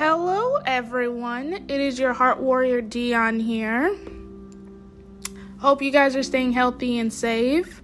Hello, 0.00 0.56
everyone. 0.64 1.52
It 1.52 1.78
is 1.78 1.98
your 1.98 2.14
heart 2.14 2.40
warrior 2.40 2.80
Dion 2.80 3.38
here. 3.38 3.94
Hope 5.58 5.82
you 5.82 5.90
guys 5.90 6.16
are 6.16 6.22
staying 6.22 6.52
healthy 6.52 6.98
and 6.98 7.12
safe. 7.12 7.82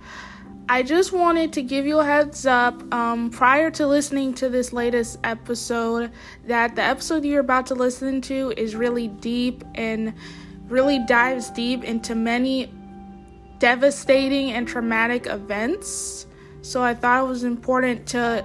I 0.67 0.83
just 0.83 1.13
wanted 1.13 1.53
to 1.53 1.63
give 1.63 1.85
you 1.85 1.99
a 1.99 2.05
heads 2.07 2.47
up 2.47 2.83
um, 2.95 3.29
prior 3.29 3.71
to 3.73 3.87
listening 3.87 4.33
to 4.37 4.49
this 4.49 4.73
latest 4.73 5.19
episode 5.25 6.11
that 6.47 6.75
the 6.75 6.81
episode 6.81 7.23
you're 7.23 7.41
about 7.41 7.67
to 7.67 7.75
listen 7.75 8.23
to 8.23 8.51
is 8.57 8.75
really 8.75 9.09
deep 9.09 9.63
and 9.75 10.15
really 10.69 11.01
dives 11.01 11.51
deep 11.51 11.85
into 11.85 12.15
many 12.15 12.73
devastating 13.59 14.53
and 14.53 14.67
traumatic 14.67 15.27
events. 15.27 16.25
So 16.63 16.83
I 16.83 16.95
thought 16.95 17.25
it 17.25 17.29
was 17.29 17.45
important 17.45 18.07
to 18.07 18.43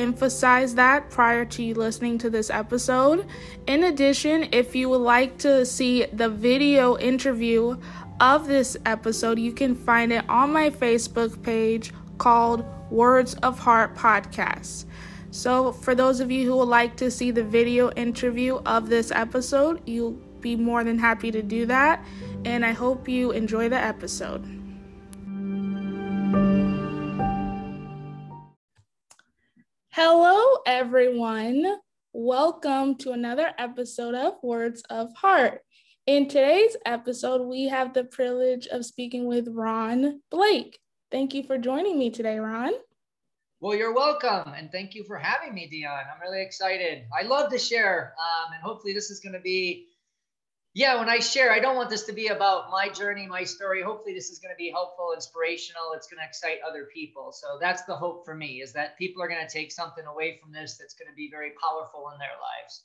emphasize 0.00 0.74
that 0.74 1.10
prior 1.10 1.44
to 1.44 1.62
you 1.62 1.74
listening 1.74 2.16
to 2.18 2.30
this 2.30 2.50
episode. 2.50 3.26
In 3.66 3.84
addition, 3.84 4.48
if 4.50 4.74
you 4.74 4.88
would 4.88 5.02
like 5.02 5.36
to 5.38 5.66
see 5.66 6.06
the 6.06 6.28
video 6.28 6.96
interview 6.98 7.76
of 8.20 8.48
this 8.48 8.76
episode, 8.86 9.38
you 9.38 9.52
can 9.52 9.74
find 9.74 10.12
it 10.12 10.28
on 10.28 10.52
my 10.52 10.70
Facebook 10.70 11.42
page 11.42 11.92
called 12.18 12.64
Words 12.90 13.34
of 13.34 13.58
Heart 13.58 13.94
Podcast. 13.94 14.86
So, 15.30 15.72
for 15.72 15.94
those 15.94 16.20
of 16.20 16.30
you 16.30 16.44
who 16.46 16.56
would 16.56 16.64
like 16.68 16.96
to 16.96 17.10
see 17.10 17.30
the 17.30 17.44
video 17.44 17.90
interview 17.92 18.56
of 18.66 18.88
this 18.88 19.12
episode, 19.12 19.80
you'll 19.86 20.18
be 20.40 20.56
more 20.56 20.82
than 20.82 20.98
happy 20.98 21.30
to 21.30 21.42
do 21.42 21.66
that. 21.66 22.04
And 22.44 22.64
I 22.64 22.72
hope 22.72 23.08
you 23.08 23.30
enjoy 23.30 23.68
the 23.68 23.78
episode. 23.78 24.59
Hello, 29.92 30.58
everyone. 30.66 31.66
Welcome 32.12 32.94
to 32.98 33.10
another 33.10 33.50
episode 33.58 34.14
of 34.14 34.34
Words 34.40 34.84
of 34.88 35.12
Heart. 35.14 35.62
In 36.06 36.28
today's 36.28 36.76
episode, 36.86 37.42
we 37.42 37.64
have 37.64 37.92
the 37.92 38.04
privilege 38.04 38.68
of 38.68 38.86
speaking 38.86 39.26
with 39.26 39.48
Ron 39.48 40.20
Blake. 40.30 40.78
Thank 41.10 41.34
you 41.34 41.42
for 41.42 41.58
joining 41.58 41.98
me 41.98 42.08
today, 42.08 42.38
Ron. 42.38 42.70
Well, 43.58 43.76
you're 43.76 43.92
welcome, 43.92 44.54
and 44.54 44.70
thank 44.70 44.94
you 44.94 45.02
for 45.02 45.18
having 45.18 45.56
me, 45.56 45.66
Dion. 45.66 45.90
I'm 45.92 46.20
really 46.20 46.40
excited. 46.40 47.02
I 47.12 47.26
love 47.26 47.50
to 47.50 47.58
share, 47.58 48.14
um, 48.16 48.52
and 48.52 48.62
hopefully, 48.62 48.94
this 48.94 49.10
is 49.10 49.18
going 49.18 49.32
to 49.32 49.40
be 49.40 49.88
yeah, 50.72 50.98
when 50.98 51.08
I 51.08 51.18
share, 51.18 51.50
I 51.50 51.58
don't 51.58 51.74
want 51.74 51.90
this 51.90 52.04
to 52.04 52.12
be 52.12 52.28
about 52.28 52.70
my 52.70 52.88
journey, 52.88 53.26
my 53.26 53.42
story. 53.42 53.82
Hopefully, 53.82 54.14
this 54.14 54.30
is 54.30 54.38
going 54.38 54.54
to 54.54 54.56
be 54.56 54.70
helpful, 54.70 55.12
inspirational. 55.14 55.92
It's 55.94 56.06
going 56.06 56.20
to 56.20 56.24
excite 56.24 56.58
other 56.68 56.88
people. 56.94 57.32
So 57.32 57.58
that's 57.60 57.82
the 57.82 57.96
hope 57.96 58.24
for 58.24 58.36
me 58.36 58.62
is 58.62 58.72
that 58.74 58.96
people 58.96 59.20
are 59.20 59.28
going 59.28 59.44
to 59.44 59.52
take 59.52 59.72
something 59.72 60.04
away 60.06 60.38
from 60.40 60.52
this 60.52 60.76
that's 60.78 60.94
going 60.94 61.08
to 61.08 61.14
be 61.14 61.28
very 61.28 61.52
powerful 61.60 62.10
in 62.12 62.18
their 62.18 62.28
lives. 62.28 62.84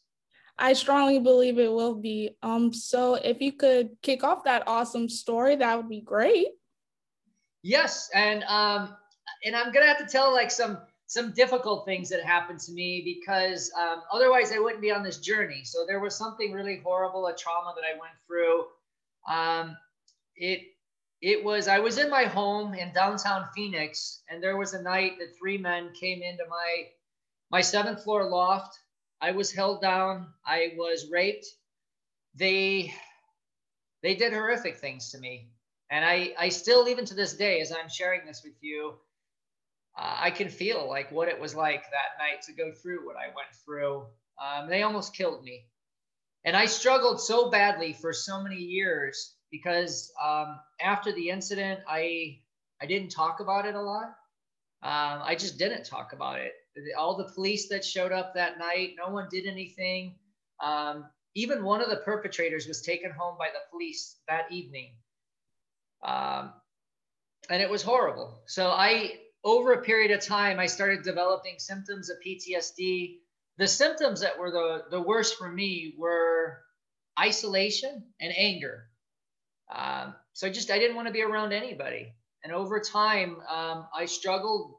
I 0.58 0.73
strongly 0.73 1.19
believe 1.19 1.59
it 1.59 1.72
will 1.72 1.94
be. 1.94 2.31
Um, 2.41 2.73
so 2.73 3.16
if 3.16 3.39
you 3.39 3.52
could 3.52 3.89
kick 4.02 4.23
off 4.23 4.45
that 4.45 4.63
awesome 4.67 5.08
story, 5.08 5.56
that 5.58 5.78
would 5.78 5.89
be 5.89 6.02
great. 6.02 6.47
Yes, 7.61 8.09
and 8.13 8.44
um, 8.44 8.95
and 9.44 9.56
I'm 9.56 9.72
gonna 9.72 9.88
have 9.88 9.97
to 9.97 10.06
tell 10.06 10.31
like 10.31 10.52
some 10.52 10.80
some 11.08 11.31
difficult 11.31 11.86
things 11.86 12.09
that 12.09 12.23
happened 12.23 12.59
to 12.59 12.72
me 12.72 13.02
because 13.03 13.72
um, 13.80 14.02
otherwise 14.11 14.52
I 14.52 14.59
wouldn't 14.59 14.81
be 14.81 14.92
on 14.92 15.03
this 15.03 15.20
journey. 15.20 15.62
So 15.64 15.86
there 15.86 16.00
was 16.00 16.16
something 16.16 16.52
really 16.52 16.81
horrible, 16.84 17.28
a 17.28 17.36
trauma 17.36 17.73
that 17.75 17.86
I 17.86 18.00
went 18.00 18.14
through. 18.28 18.66
Um, 19.30 19.78
it 20.36 20.62
it 21.22 21.44
was 21.44 21.67
I 21.67 21.80
was 21.80 21.97
in 21.97 22.09
my 22.09 22.23
home 22.23 22.73
in 22.73 22.94
downtown 22.94 23.47
Phoenix, 23.56 24.23
and 24.30 24.42
there 24.44 24.58
was 24.58 24.73
a 24.73 24.81
night 24.81 25.14
that 25.20 25.38
three 25.38 25.58
men 25.58 25.92
came 26.00 26.22
into 26.22 26.44
my 26.50 26.88
my 27.52 27.62
seventh 27.62 28.03
floor 28.03 28.30
loft. 28.30 28.78
I 29.22 29.31
was 29.31 29.52
held 29.52 29.81
down. 29.81 30.28
I 30.46 30.74
was 30.75 31.09
raped. 31.12 31.46
They 32.35 32.94
they 34.01 34.16
did 34.16 34.34
horrific 34.34 34.78
things 34.78 35.12
to 35.12 35.19
me, 35.19 35.50
and 35.90 36.03
I 36.03 36.34
I 36.38 36.50
still 36.50 36.88
even 36.88 37.06
to 37.06 37.13
this 37.13 37.34
day, 37.34 37.62
as 37.62 37.72
I'm 37.72 37.90
sharing 37.90 38.25
this 38.25 38.41
with 38.44 38.56
you 38.62 38.96
uh, 39.97 40.17
I 40.19 40.31
can 40.31 40.50
feel 40.50 40.88
like 40.89 41.11
what 41.11 41.28
it 41.28 41.39
was 41.39 41.56
like 41.56 41.83
that 41.83 42.19
night 42.19 42.41
to 42.44 42.53
go 42.53 42.72
through 42.72 43.06
what 43.06 43.16
I 43.16 43.28
went 43.28 43.50
through. 43.63 44.06
Um, 44.41 44.69
they 44.69 44.83
almost 44.83 45.16
killed 45.16 45.44
me. 45.44 45.66
And 46.44 46.56
I 46.56 46.66
struggled 46.66 47.19
so 47.22 47.50
badly 47.50 47.94
for 47.94 48.13
so 48.13 48.41
many 48.41 48.57
years 48.57 49.35
because 49.51 50.11
um, 50.23 50.59
after 50.81 51.11
the 51.11 51.29
incident, 51.29 51.79
I 51.88 52.39
I 52.81 52.85
didn't 52.85 53.09
talk 53.09 53.39
about 53.39 53.66
it 53.66 53.75
a 53.75 53.81
lot. 53.81 54.07
Um, 54.83 55.22
I 55.23 55.35
just 55.39 55.57
didn't 55.57 55.85
talk 55.85 56.13
about 56.13 56.39
it. 56.39 56.51
All 56.97 57.16
the 57.16 57.31
police 57.33 57.69
that 57.69 57.83
showed 57.85 58.12
up 58.12 58.35
that 58.35 58.59
night, 58.59 58.95
no 58.97 59.12
one 59.12 59.27
did 59.31 59.47
anything. 59.47 60.16
Um, 60.62 61.06
even 61.33 61.63
one 61.63 61.81
of 61.81 61.89
the 61.89 61.97
perpetrators 61.97 62.67
was 62.67 62.81
taken 62.81 63.12
home 63.12 63.35
by 63.39 63.47
the 63.47 63.59
police 63.72 64.17
that 64.27 64.51
evening. 64.51 64.91
Um, 66.03 66.53
and 67.50 67.62
it 67.62 67.69
was 67.69 67.81
horrible. 67.81 68.41
So 68.45 68.67
I 68.69 69.19
over 69.45 69.73
a 69.73 69.81
period 69.83 70.09
of 70.09 70.25
time, 70.25 70.59
I 70.59 70.66
started 70.66 71.03
developing 71.03 71.59
symptoms 71.59 72.09
of 72.09 72.17
PTSD. 72.25 73.19
The 73.57 73.67
symptoms 73.67 74.19
that 74.22 74.38
were 74.38 74.50
the, 74.50 74.85
the 74.89 75.01
worst 75.01 75.38
for 75.38 75.47
me 75.47 75.94
were 75.97 76.57
isolation 77.17 78.03
and 78.19 78.33
anger. 78.35 78.88
Um, 79.73 80.16
so 80.33 80.47
I 80.47 80.50
just, 80.50 80.72
I 80.72 80.79
didn't 80.79 80.95
want 80.95 81.07
to 81.07 81.13
be 81.13 81.22
around 81.22 81.53
anybody. 81.53 82.11
And 82.44 82.51
over 82.51 82.79
time, 82.79 83.38
um, 83.47 83.88
I 83.95 84.06
struggled. 84.06 84.75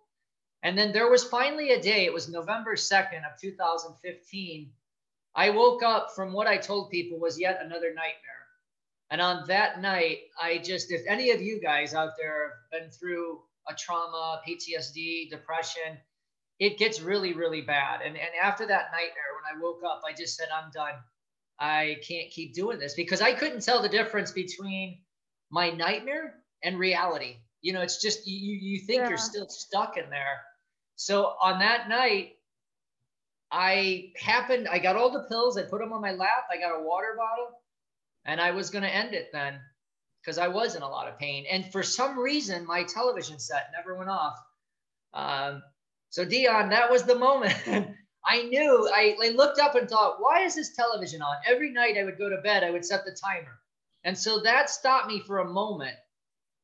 And 0.64 0.76
then 0.76 0.92
there 0.92 1.08
was 1.08 1.22
finally 1.22 1.70
a 1.70 1.80
day, 1.80 2.04
it 2.04 2.12
was 2.12 2.28
November 2.28 2.74
2nd 2.74 3.24
of 3.24 3.40
2015. 3.40 4.70
I 5.36 5.50
woke 5.50 5.82
up 5.84 6.08
from 6.16 6.32
what 6.32 6.48
I 6.48 6.56
told 6.56 6.90
people 6.90 7.20
was 7.20 7.38
yet 7.38 7.60
another 7.62 7.88
nightmare. 7.88 8.22
And 9.10 9.20
on 9.20 9.46
that 9.46 9.80
night, 9.80 10.18
I 10.42 10.58
just, 10.58 10.90
if 10.90 11.02
any 11.06 11.30
of 11.30 11.40
you 11.40 11.60
guys 11.60 11.94
out 11.94 12.12
there 12.18 12.48
have 12.72 12.80
been 12.82 12.90
through 12.90 13.40
a 13.68 13.74
trauma, 13.74 14.40
PTSD, 14.46 15.30
depression, 15.30 15.98
it 16.58 16.78
gets 16.78 17.00
really, 17.00 17.32
really 17.32 17.60
bad. 17.60 18.00
And, 18.00 18.16
and 18.16 18.30
after 18.42 18.66
that 18.66 18.90
nightmare, 18.92 19.32
when 19.34 19.56
I 19.56 19.62
woke 19.62 19.82
up, 19.84 20.02
I 20.08 20.12
just 20.12 20.36
said, 20.36 20.48
I'm 20.54 20.70
done. 20.70 20.94
I 21.58 21.96
can't 22.06 22.30
keep 22.30 22.54
doing 22.54 22.78
this 22.78 22.94
because 22.94 23.20
I 23.20 23.32
couldn't 23.32 23.62
tell 23.62 23.82
the 23.82 23.88
difference 23.88 24.30
between 24.30 24.98
my 25.50 25.70
nightmare 25.70 26.34
and 26.62 26.78
reality. 26.78 27.36
You 27.62 27.72
know, 27.72 27.80
it's 27.80 28.00
just 28.00 28.26
you, 28.26 28.54
you 28.54 28.80
think 28.80 29.02
yeah. 29.02 29.08
you're 29.08 29.18
still 29.18 29.48
stuck 29.48 29.96
in 29.96 30.10
there. 30.10 30.40
So 30.96 31.34
on 31.42 31.58
that 31.60 31.88
night, 31.88 32.32
I 33.50 34.12
happened, 34.16 34.68
I 34.68 34.78
got 34.78 34.96
all 34.96 35.10
the 35.10 35.26
pills, 35.28 35.56
I 35.56 35.62
put 35.62 35.80
them 35.80 35.92
on 35.92 36.00
my 36.00 36.12
lap, 36.12 36.46
I 36.50 36.58
got 36.58 36.78
a 36.78 36.82
water 36.82 37.16
bottle, 37.16 37.48
and 38.24 38.40
I 38.40 38.50
was 38.50 38.70
going 38.70 38.82
to 38.82 38.94
end 38.94 39.14
it 39.14 39.28
then 39.32 39.60
because 40.26 40.38
I 40.38 40.48
was 40.48 40.74
in 40.74 40.82
a 40.82 40.88
lot 40.88 41.06
of 41.06 41.20
pain. 41.20 41.44
And 41.48 41.70
for 41.70 41.84
some 41.84 42.18
reason, 42.18 42.66
my 42.66 42.82
television 42.82 43.38
set 43.38 43.70
never 43.76 43.96
went 43.96 44.10
off. 44.10 44.36
Um, 45.14 45.62
so, 46.10 46.24
Dion, 46.24 46.70
that 46.70 46.90
was 46.90 47.04
the 47.04 47.14
moment. 47.14 47.54
I 48.26 48.42
knew, 48.42 48.90
I, 48.92 49.16
I 49.22 49.28
looked 49.28 49.60
up 49.60 49.76
and 49.76 49.88
thought, 49.88 50.16
why 50.18 50.42
is 50.42 50.56
this 50.56 50.74
television 50.74 51.22
on? 51.22 51.36
Every 51.46 51.70
night 51.70 51.96
I 51.96 52.02
would 52.02 52.18
go 52.18 52.28
to 52.28 52.42
bed, 52.42 52.64
I 52.64 52.72
would 52.72 52.84
set 52.84 53.04
the 53.04 53.12
timer. 53.12 53.60
And 54.02 54.18
so 54.18 54.40
that 54.40 54.68
stopped 54.68 55.06
me 55.06 55.20
for 55.20 55.38
a 55.38 55.48
moment. 55.48 55.94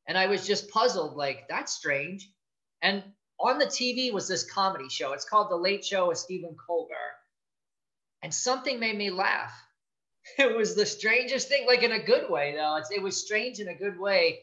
And 0.09 0.17
I 0.17 0.27
was 0.27 0.45
just 0.45 0.69
puzzled, 0.69 1.15
like, 1.15 1.47
that's 1.47 1.71
strange. 1.71 2.29
And 2.81 3.01
on 3.39 3.59
the 3.59 3.65
TV 3.65 4.11
was 4.11 4.27
this 4.27 4.43
comedy 4.43 4.89
show. 4.89 5.13
It's 5.13 5.23
called 5.23 5.49
The 5.49 5.55
Late 5.55 5.85
Show 5.85 6.09
with 6.09 6.17
Stephen 6.17 6.57
Colbert. 6.67 7.15
And 8.21 8.33
something 8.33 8.77
made 8.77 8.97
me 8.97 9.09
laugh. 9.09 9.53
it 10.37 10.55
was 10.55 10.75
the 10.75 10.85
strangest 10.85 11.49
thing, 11.49 11.65
like 11.67 11.83
in 11.83 11.91
a 11.91 12.03
good 12.03 12.29
way, 12.29 12.55
though. 12.55 12.75
It's, 12.77 12.91
it 12.91 13.01
was 13.01 13.17
strange 13.17 13.59
in 13.59 13.67
a 13.67 13.75
good 13.75 13.99
way. 13.99 14.39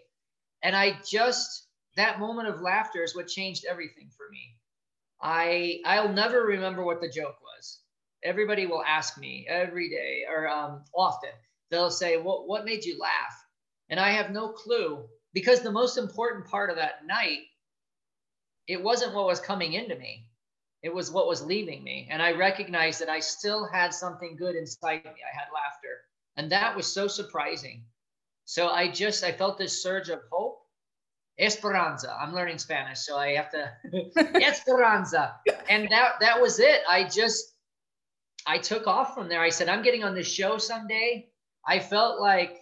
And 0.63 0.77
I 0.77 0.99
just, 1.09 1.67
that 1.97 2.21
moment 2.21 2.49
of 2.49 2.61
laughter 2.61 3.03
is 3.03 3.17
what 3.17 3.29
changed 3.29 3.65
everything 3.69 4.11
for 4.17 4.29
me. 4.31 4.57
I, 5.23 5.81
I'll 5.85 6.13
never 6.13 6.43
remember 6.43 6.85
what 6.85 7.01
the 7.01 7.09
joke 7.09 7.37
was. 7.43 7.81
Everybody 8.23 8.67
will 8.67 8.85
ask 8.85 9.19
me 9.19 9.47
every 9.49 9.89
day 9.89 10.25
or 10.31 10.49
um, 10.49 10.85
often. 10.95 11.31
They'll 11.71 11.91
say, 11.91 12.17
what, 12.17 12.47
what 12.47 12.65
made 12.65 12.85
you 12.85 12.99
laugh? 12.99 13.45
And 13.89 13.99
I 13.99 14.11
have 14.11 14.31
no 14.31 14.49
clue 14.49 15.07
because 15.33 15.61
the 15.61 15.73
most 15.73 15.97
important 15.97 16.47
part 16.47 16.71
of 16.71 16.77
that 16.77 17.07
night, 17.07 17.41
it 18.67 18.83
wasn't 18.83 19.15
what 19.15 19.27
was 19.27 19.41
coming 19.41 19.73
into 19.73 19.97
me. 19.97 20.27
It 20.83 20.95
was 20.95 21.11
what 21.11 21.27
was 21.27 21.43
leaving 21.43 21.85
me. 21.85 22.09
And 22.11 22.23
I 22.23 22.33
recognized 22.33 23.01
that 23.01 23.09
I 23.09 23.21
still 23.21 23.67
had 23.67 23.93
something 23.93 24.37
good 24.37 24.55
inside 24.55 25.05
me. 25.05 25.11
I 25.11 25.37
had 25.37 25.49
laughter. 25.53 26.01
And 26.37 26.51
that 26.53 26.75
was 26.75 26.87
so 26.87 27.07
surprising. 27.07 27.85
So 28.47 28.69
I 28.69 28.91
just, 28.91 29.23
I 29.23 29.33
felt 29.33 29.59
this 29.59 29.83
surge 29.83 30.09
of 30.09 30.21
hope. 30.31 30.59
Esperanza. 31.39 32.15
I'm 32.21 32.35
learning 32.35 32.59
Spanish, 32.59 32.99
so 33.01 33.17
I 33.17 33.35
have 33.35 33.51
to 33.51 33.73
Esperanza. 34.45 35.37
And 35.71 35.89
that 35.91 36.21
that 36.21 36.41
was 36.41 36.61
it. 36.61 36.83
I 36.89 37.05
just 37.05 37.55
I 38.47 38.59
took 38.59 38.87
off 38.87 39.15
from 39.15 39.29
there. 39.29 39.41
I 39.41 39.49
said, 39.49 39.69
I'm 39.69 39.83
getting 39.83 40.05
on 40.05 40.15
this 40.15 40.27
show 40.27 40.59
someday. 40.59 41.29
I 41.67 41.79
felt 41.79 42.21
like 42.21 42.61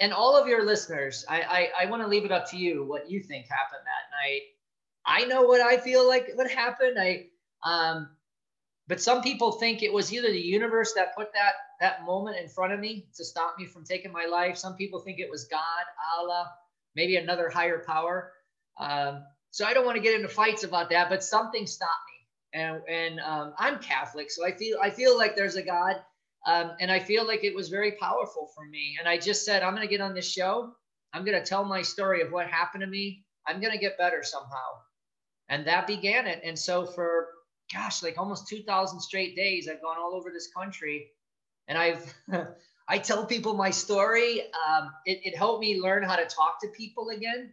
and 0.00 0.12
all 0.12 0.36
of 0.36 0.48
your 0.48 0.64
listeners, 0.64 1.24
I, 1.28 1.42
I, 1.42 1.84
I 1.84 1.86
want 1.86 2.02
to 2.02 2.08
leave 2.08 2.24
it 2.24 2.32
up 2.32 2.50
to 2.50 2.56
you 2.56 2.84
what 2.84 3.08
you 3.08 3.22
think 3.22 3.46
happened 3.48 3.84
that 3.84 4.10
night. 4.22 4.40
I 5.06 5.24
know 5.26 5.42
what 5.42 5.60
I 5.60 5.78
feel 5.78 6.06
like 6.06 6.30
what 6.34 6.50
happened. 6.50 6.98
I 6.98 7.26
um 7.64 8.08
but 8.86 9.00
some 9.00 9.22
people 9.22 9.52
think 9.52 9.82
it 9.82 9.92
was 9.92 10.12
either 10.12 10.30
the 10.30 10.38
universe 10.40 10.92
that 10.94 11.16
put 11.16 11.32
that 11.32 11.54
that 11.80 12.04
moment 12.04 12.36
in 12.36 12.48
front 12.48 12.72
of 12.72 12.80
me 12.80 13.06
to 13.16 13.24
stop 13.24 13.56
me 13.58 13.66
from 13.66 13.84
taking 13.84 14.12
my 14.12 14.26
life. 14.26 14.56
Some 14.56 14.76
people 14.76 15.00
think 15.00 15.18
it 15.18 15.30
was 15.30 15.46
God, 15.46 15.84
Allah, 16.18 16.52
maybe 16.94 17.16
another 17.16 17.48
higher 17.48 17.82
power. 17.86 18.32
Um, 18.78 19.24
so 19.50 19.64
I 19.64 19.72
don't 19.72 19.86
want 19.86 19.96
to 19.96 20.02
get 20.02 20.14
into 20.14 20.28
fights 20.28 20.64
about 20.64 20.90
that, 20.90 21.08
but 21.08 21.22
something 21.24 21.66
stopped 21.66 21.92
me. 22.08 22.60
And 22.60 22.82
and 22.88 23.20
um, 23.20 23.54
I'm 23.58 23.78
Catholic, 23.78 24.30
so 24.30 24.46
I 24.46 24.52
feel 24.52 24.78
I 24.82 24.90
feel 24.90 25.16
like 25.16 25.34
there's 25.34 25.56
a 25.56 25.62
God, 25.62 25.96
um, 26.46 26.72
and 26.80 26.90
I 26.90 27.00
feel 27.00 27.26
like 27.26 27.42
it 27.42 27.54
was 27.54 27.68
very 27.68 27.92
powerful 27.92 28.50
for 28.54 28.64
me. 28.66 28.96
And 28.98 29.08
I 29.08 29.18
just 29.18 29.44
said 29.44 29.62
I'm 29.62 29.74
going 29.74 29.86
to 29.86 29.90
get 29.90 30.00
on 30.00 30.14
this 30.14 30.30
show. 30.30 30.72
I'm 31.12 31.24
going 31.24 31.38
to 31.38 31.44
tell 31.44 31.64
my 31.64 31.82
story 31.82 32.20
of 32.22 32.32
what 32.32 32.48
happened 32.48 32.82
to 32.82 32.86
me. 32.86 33.24
I'm 33.46 33.60
going 33.60 33.72
to 33.72 33.78
get 33.78 33.98
better 33.98 34.22
somehow, 34.22 34.68
and 35.48 35.66
that 35.66 35.86
began 35.86 36.26
it. 36.26 36.40
And 36.44 36.58
so 36.58 36.86
for 36.86 37.28
gosh, 37.72 38.02
like 38.02 38.18
almost 38.18 38.48
2,000 38.48 39.00
straight 39.00 39.34
days, 39.36 39.68
I've 39.68 39.82
gone 39.82 39.96
all 39.98 40.14
over 40.14 40.30
this 40.30 40.48
country, 40.56 41.10
and 41.68 41.78
I've 41.78 42.14
I 42.88 42.98
tell 42.98 43.24
people 43.24 43.54
my 43.54 43.70
story. 43.70 44.42
Um, 44.68 44.90
it, 45.06 45.20
it 45.24 45.36
helped 45.36 45.60
me 45.60 45.80
learn 45.80 46.02
how 46.02 46.16
to 46.16 46.26
talk 46.26 46.60
to 46.60 46.68
people 46.68 47.08
again 47.10 47.52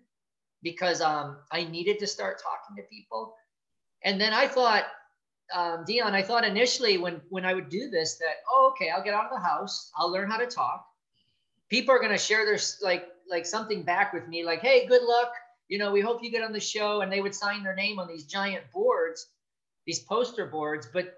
because 0.61 1.01
um, 1.01 1.37
I 1.51 1.63
needed 1.63 1.99
to 1.99 2.07
start 2.07 2.41
talking 2.41 2.75
to 2.75 2.87
people. 2.89 3.33
And 4.03 4.19
then 4.19 4.33
I 4.33 4.47
thought, 4.47 4.85
um, 5.55 5.83
Dion, 5.85 6.13
I 6.13 6.21
thought 6.21 6.45
initially 6.45 6.97
when 6.97 7.21
when 7.29 7.45
I 7.45 7.53
would 7.53 7.69
do 7.69 7.89
this 7.89 8.17
that 8.17 8.37
oh 8.49 8.73
okay, 8.73 8.89
I'll 8.89 9.03
get 9.03 9.13
out 9.13 9.25
of 9.25 9.31
the 9.31 9.45
house, 9.45 9.91
I'll 9.97 10.11
learn 10.11 10.29
how 10.29 10.37
to 10.37 10.47
talk. 10.47 10.85
People 11.69 11.95
are 11.95 11.99
going 11.99 12.11
to 12.11 12.17
share 12.17 12.45
their 12.45 12.59
like 12.81 13.07
like 13.29 13.45
something 13.45 13.83
back 13.83 14.13
with 14.13 14.27
me, 14.27 14.43
like 14.43 14.59
hey, 14.59 14.85
good 14.87 15.03
luck. 15.03 15.31
You 15.71 15.77
know, 15.77 15.89
we 15.93 16.01
hope 16.01 16.21
you 16.21 16.29
get 16.29 16.43
on 16.43 16.51
the 16.51 16.59
show, 16.59 16.99
and 16.99 17.09
they 17.09 17.21
would 17.21 17.33
sign 17.33 17.63
their 17.63 17.73
name 17.73 17.97
on 17.97 18.05
these 18.05 18.25
giant 18.25 18.69
boards, 18.73 19.25
these 19.85 20.01
poster 20.01 20.45
boards. 20.45 20.85
But 20.91 21.17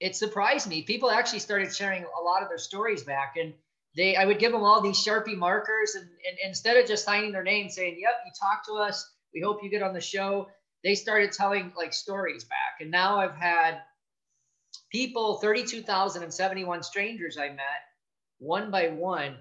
it 0.00 0.16
surprised 0.16 0.66
me. 0.66 0.80
People 0.80 1.10
actually 1.10 1.40
started 1.40 1.70
sharing 1.74 2.04
a 2.04 2.22
lot 2.22 2.42
of 2.42 2.48
their 2.48 2.56
stories 2.56 3.02
back, 3.02 3.34
and 3.38 3.52
they 3.94 4.16
I 4.16 4.24
would 4.24 4.38
give 4.38 4.52
them 4.52 4.62
all 4.62 4.80
these 4.80 4.96
Sharpie 4.96 5.36
markers, 5.36 5.96
and, 5.96 6.04
and 6.06 6.38
instead 6.42 6.78
of 6.78 6.88
just 6.88 7.04
signing 7.04 7.30
their 7.30 7.42
name, 7.42 7.68
saying, 7.68 7.98
"Yep, 8.00 8.14
you 8.24 8.32
talked 8.40 8.64
to 8.68 8.72
us. 8.72 9.06
We 9.34 9.42
hope 9.42 9.62
you 9.62 9.68
get 9.68 9.82
on 9.82 9.92
the 9.92 10.00
show," 10.00 10.48
they 10.82 10.94
started 10.94 11.30
telling 11.30 11.70
like 11.76 11.92
stories 11.92 12.44
back. 12.44 12.80
And 12.80 12.90
now 12.90 13.18
I've 13.18 13.36
had 13.36 13.82
people, 14.90 15.34
32,071 15.40 16.82
strangers 16.82 17.36
I 17.36 17.50
met, 17.50 17.82
one 18.38 18.70
by 18.70 18.88
one. 18.88 19.36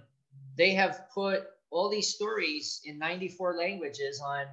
They 0.58 0.74
have 0.74 1.10
put 1.14 1.48
all 1.71 1.89
these 1.89 2.13
stories 2.13 2.81
in 2.86 2.98
94 2.98 3.56
languages 3.56 4.21
on 4.25 4.45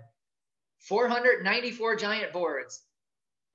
494 0.80 1.96
giant 1.96 2.32
boards 2.32 2.82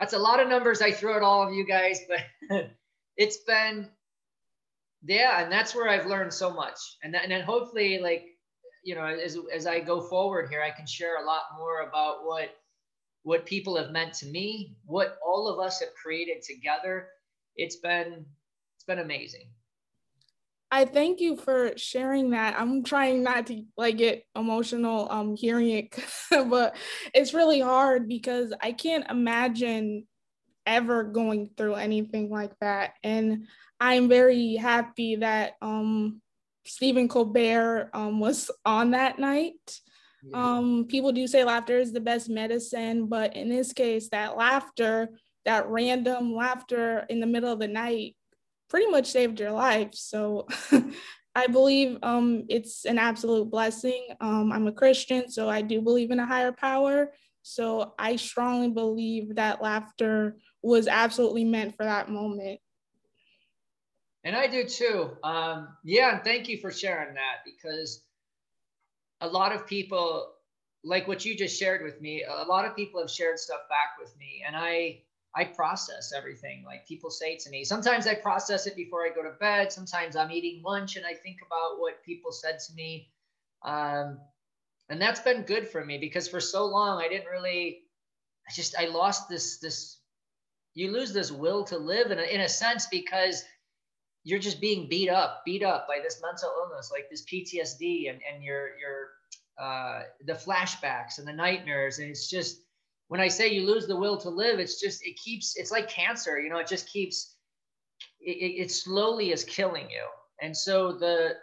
that's 0.01 0.13
a 0.13 0.19
lot 0.19 0.39
of 0.39 0.49
numbers 0.49 0.81
I 0.81 0.91
throw 0.91 1.15
at 1.15 1.21
all 1.21 1.47
of 1.47 1.53
you 1.53 1.63
guys, 1.63 1.99
but 2.49 2.71
it's 3.17 3.37
been, 3.45 3.87
yeah, 5.03 5.43
and 5.43 5.51
that's 5.51 5.75
where 5.75 5.87
I've 5.87 6.07
learned 6.07 6.33
so 6.33 6.51
much. 6.51 6.79
And, 7.03 7.13
then, 7.13 7.21
and 7.21 7.31
then 7.31 7.41
hopefully, 7.41 7.99
like, 7.99 8.25
you 8.83 8.95
know, 8.95 9.05
as, 9.05 9.37
as 9.53 9.67
I 9.67 9.79
go 9.79 10.01
forward 10.01 10.49
here, 10.49 10.63
I 10.63 10.71
can 10.71 10.87
share 10.87 11.21
a 11.21 11.25
lot 11.25 11.43
more 11.55 11.81
about 11.81 12.25
what 12.25 12.49
what 13.23 13.45
people 13.45 13.77
have 13.77 13.91
meant 13.91 14.13
to 14.15 14.25
me, 14.25 14.75
what 14.85 15.19
all 15.23 15.47
of 15.47 15.63
us 15.63 15.79
have 15.79 15.93
created 15.93 16.41
together. 16.41 17.07
It's 17.55 17.75
been 17.75 18.25
it's 18.75 18.85
been 18.87 18.97
amazing. 18.97 19.45
I 20.71 20.85
thank 20.85 21.19
you 21.19 21.35
for 21.35 21.73
sharing 21.75 22.29
that. 22.29 22.57
I'm 22.57 22.83
trying 22.83 23.23
not 23.23 23.47
to 23.47 23.63
like 23.75 23.97
get 23.97 24.23
emotional 24.35 25.12
um 25.12 25.35
hearing 25.35 25.69
it, 25.69 25.95
but 26.50 26.75
it's 27.13 27.33
really 27.33 27.59
hard 27.59 28.07
because 28.07 28.53
I 28.62 28.71
can't 28.71 29.09
imagine 29.09 30.07
ever 30.65 31.03
going 31.03 31.50
through 31.57 31.75
anything 31.75 32.29
like 32.29 32.53
that. 32.62 32.94
And 33.03 33.47
I'm 33.79 34.07
very 34.07 34.56
happy 34.56 35.18
that 35.18 35.53
um 35.62 36.21
Stephen 36.65 37.09
Colbert 37.09 37.89
um 37.94 38.21
was 38.21 38.50
on 38.65 38.91
that 38.91 39.19
night. 39.19 39.79
Yeah. 40.24 40.56
Um 40.56 40.85
people 40.88 41.12
do 41.12 41.27
say 41.27 41.44
laughter 41.44 41.79
is 41.79 41.91
the 41.91 42.00
best 42.00 42.29
medicine, 42.29 43.07
but 43.07 43.35
in 43.35 43.50
this 43.50 43.74
case 43.74 44.07
that 44.09 44.38
laughter, 44.38 45.09
that 45.44 45.67
random 45.67 46.33
laughter 46.33 47.06
in 47.09 47.19
the 47.19 47.27
middle 47.27 47.51
of 47.51 47.59
the 47.59 47.67
night 47.67 48.15
pretty 48.71 48.89
much 48.89 49.06
saved 49.06 49.38
your 49.38 49.51
life. 49.51 49.94
So 49.94 50.47
I 51.35 51.47
believe 51.47 51.97
um, 52.03 52.45
it's 52.47 52.85
an 52.85 52.97
absolute 52.97 53.51
blessing. 53.51 54.07
Um, 54.21 54.50
I'm 54.53 54.65
a 54.65 54.71
Christian, 54.71 55.29
so 55.29 55.50
I 55.50 55.62
do 55.62 55.81
believe 55.81 56.09
in 56.09 56.19
a 56.19 56.25
higher 56.25 56.53
power. 56.53 57.12
So 57.41 57.94
I 58.00 58.15
strongly 58.15 58.69
believe 58.69 59.35
that 59.35 59.62
laughter 59.62 60.38
was 60.62 60.88
absolutely 60.88 61.44
meant 61.44 61.75
for 61.75 61.83
that 61.83 62.09
moment. 62.09 62.62
And 64.23 64.38
I 64.38 64.47
do 64.47 64.63
too. 64.63 65.17
Um, 65.21 65.67
yeah, 65.83 66.15
and 66.15 66.24
thank 66.24 66.47
you 66.47 66.57
for 66.57 66.71
sharing 66.71 67.13
that 67.15 67.44
because 67.44 68.03
a 69.19 69.27
lot 69.27 69.53
of 69.53 69.67
people, 69.67 70.27
like 70.85 71.09
what 71.09 71.25
you 71.25 71.35
just 71.35 71.59
shared 71.59 71.83
with 71.83 72.00
me, 72.00 72.24
a 72.24 72.45
lot 72.45 72.65
of 72.65 72.75
people 72.77 73.01
have 73.01 73.12
shared 73.12 73.38
stuff 73.38 73.67
back 73.67 74.00
with 74.00 74.17
me, 74.17 74.44
and 74.47 74.56
I 74.56 75.01
I 75.35 75.45
process 75.45 76.11
everything. 76.15 76.63
Like 76.65 76.85
people 76.87 77.09
say 77.09 77.37
to 77.37 77.49
me, 77.49 77.63
sometimes 77.63 78.05
I 78.05 78.15
process 78.15 78.67
it 78.67 78.75
before 78.75 79.05
I 79.05 79.09
go 79.09 79.23
to 79.23 79.37
bed. 79.39 79.71
Sometimes 79.71 80.15
I'm 80.15 80.31
eating 80.31 80.61
lunch 80.63 80.97
and 80.97 81.05
I 81.05 81.13
think 81.13 81.37
about 81.45 81.79
what 81.79 82.03
people 82.03 82.31
said 82.31 82.59
to 82.59 82.73
me. 82.73 83.09
Um, 83.63 84.19
and 84.89 85.01
that's 85.01 85.21
been 85.21 85.43
good 85.43 85.69
for 85.69 85.85
me 85.85 85.97
because 85.97 86.27
for 86.27 86.41
so 86.41 86.65
long 86.65 87.01
I 87.01 87.07
didn't 87.07 87.29
really, 87.29 87.83
I 88.47 88.53
just, 88.53 88.75
I 88.77 88.85
lost 88.87 89.29
this, 89.29 89.59
this, 89.59 89.99
you 90.73 90.91
lose 90.91 91.13
this 91.13 91.31
will 91.31 91.63
to 91.65 91.77
live 91.77 92.11
in 92.11 92.19
a, 92.19 92.23
in 92.23 92.41
a 92.41 92.49
sense 92.49 92.87
because 92.87 93.43
you're 94.23 94.39
just 94.39 94.59
being 94.59 94.89
beat 94.89 95.09
up, 95.09 95.43
beat 95.45 95.63
up 95.63 95.87
by 95.87 95.99
this 96.03 96.21
mental 96.21 96.51
illness, 96.59 96.91
like 96.91 97.09
this 97.09 97.23
PTSD 97.23 98.09
and, 98.09 98.19
and 98.31 98.43
your, 98.43 98.77
your, 98.77 99.09
uh, 99.57 100.01
the 100.25 100.33
flashbacks 100.33 101.19
and 101.19 101.27
the 101.27 101.33
nightmares. 101.33 101.99
And 101.99 102.09
it's 102.09 102.29
just, 102.29 102.61
when 103.11 103.19
I 103.19 103.27
say 103.27 103.49
you 103.49 103.65
lose 103.65 103.87
the 103.87 103.95
will 103.97 104.15
to 104.19 104.29
live, 104.29 104.61
it's 104.61 104.79
just 104.79 105.05
it 105.05 105.17
keeps 105.17 105.57
it's 105.57 105.69
like 105.69 105.89
cancer, 105.89 106.39
you 106.39 106.49
know, 106.49 106.59
it 106.59 106.67
just 106.67 106.87
keeps 106.87 107.35
it, 108.21 108.61
it 108.61 108.71
slowly 108.71 109.33
is 109.33 109.43
killing 109.43 109.89
you. 109.89 110.07
And 110.41 110.55
so 110.55 110.93
the 110.93 111.33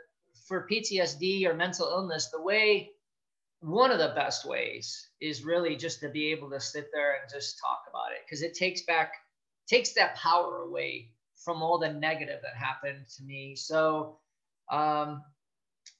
for 0.46 0.66
PTSD 0.66 1.44
or 1.44 1.52
mental 1.52 1.86
illness, 1.88 2.30
the 2.30 2.40
way 2.40 2.92
one 3.60 3.90
of 3.90 3.98
the 3.98 4.14
best 4.16 4.48
ways 4.48 5.10
is 5.20 5.44
really 5.44 5.76
just 5.76 6.00
to 6.00 6.08
be 6.08 6.32
able 6.32 6.48
to 6.52 6.58
sit 6.58 6.86
there 6.90 7.20
and 7.20 7.30
just 7.30 7.58
talk 7.60 7.82
about 7.90 8.12
it 8.12 8.20
because 8.24 8.40
it 8.40 8.54
takes 8.54 8.80
back 8.86 9.12
takes 9.68 9.92
that 9.92 10.14
power 10.14 10.62
away 10.62 11.10
from 11.44 11.62
all 11.62 11.78
the 11.78 11.92
negative 11.92 12.40
that 12.40 12.56
happened 12.56 13.04
to 13.18 13.22
me. 13.24 13.54
So 13.54 14.16
um 14.72 15.22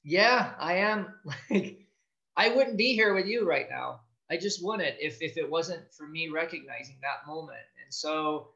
yeah, 0.03 0.53
I 0.57 0.77
am 0.77 1.13
like 1.51 1.77
I 2.35 2.55
wouldn't 2.55 2.77
be 2.77 2.95
here 2.95 3.13
with 3.13 3.27
you 3.27 3.47
right 3.47 3.67
now 3.69 3.99
I 4.31 4.37
just 4.37 4.63
wouldn't 4.63 4.95
if 4.99 5.21
if 5.21 5.37
it 5.37 5.49
wasn't 5.49 5.91
for 5.93 6.07
me 6.07 6.29
recognizing 6.29 6.97
that 7.01 7.27
moment. 7.27 7.59
And 7.83 7.93
so, 7.93 8.49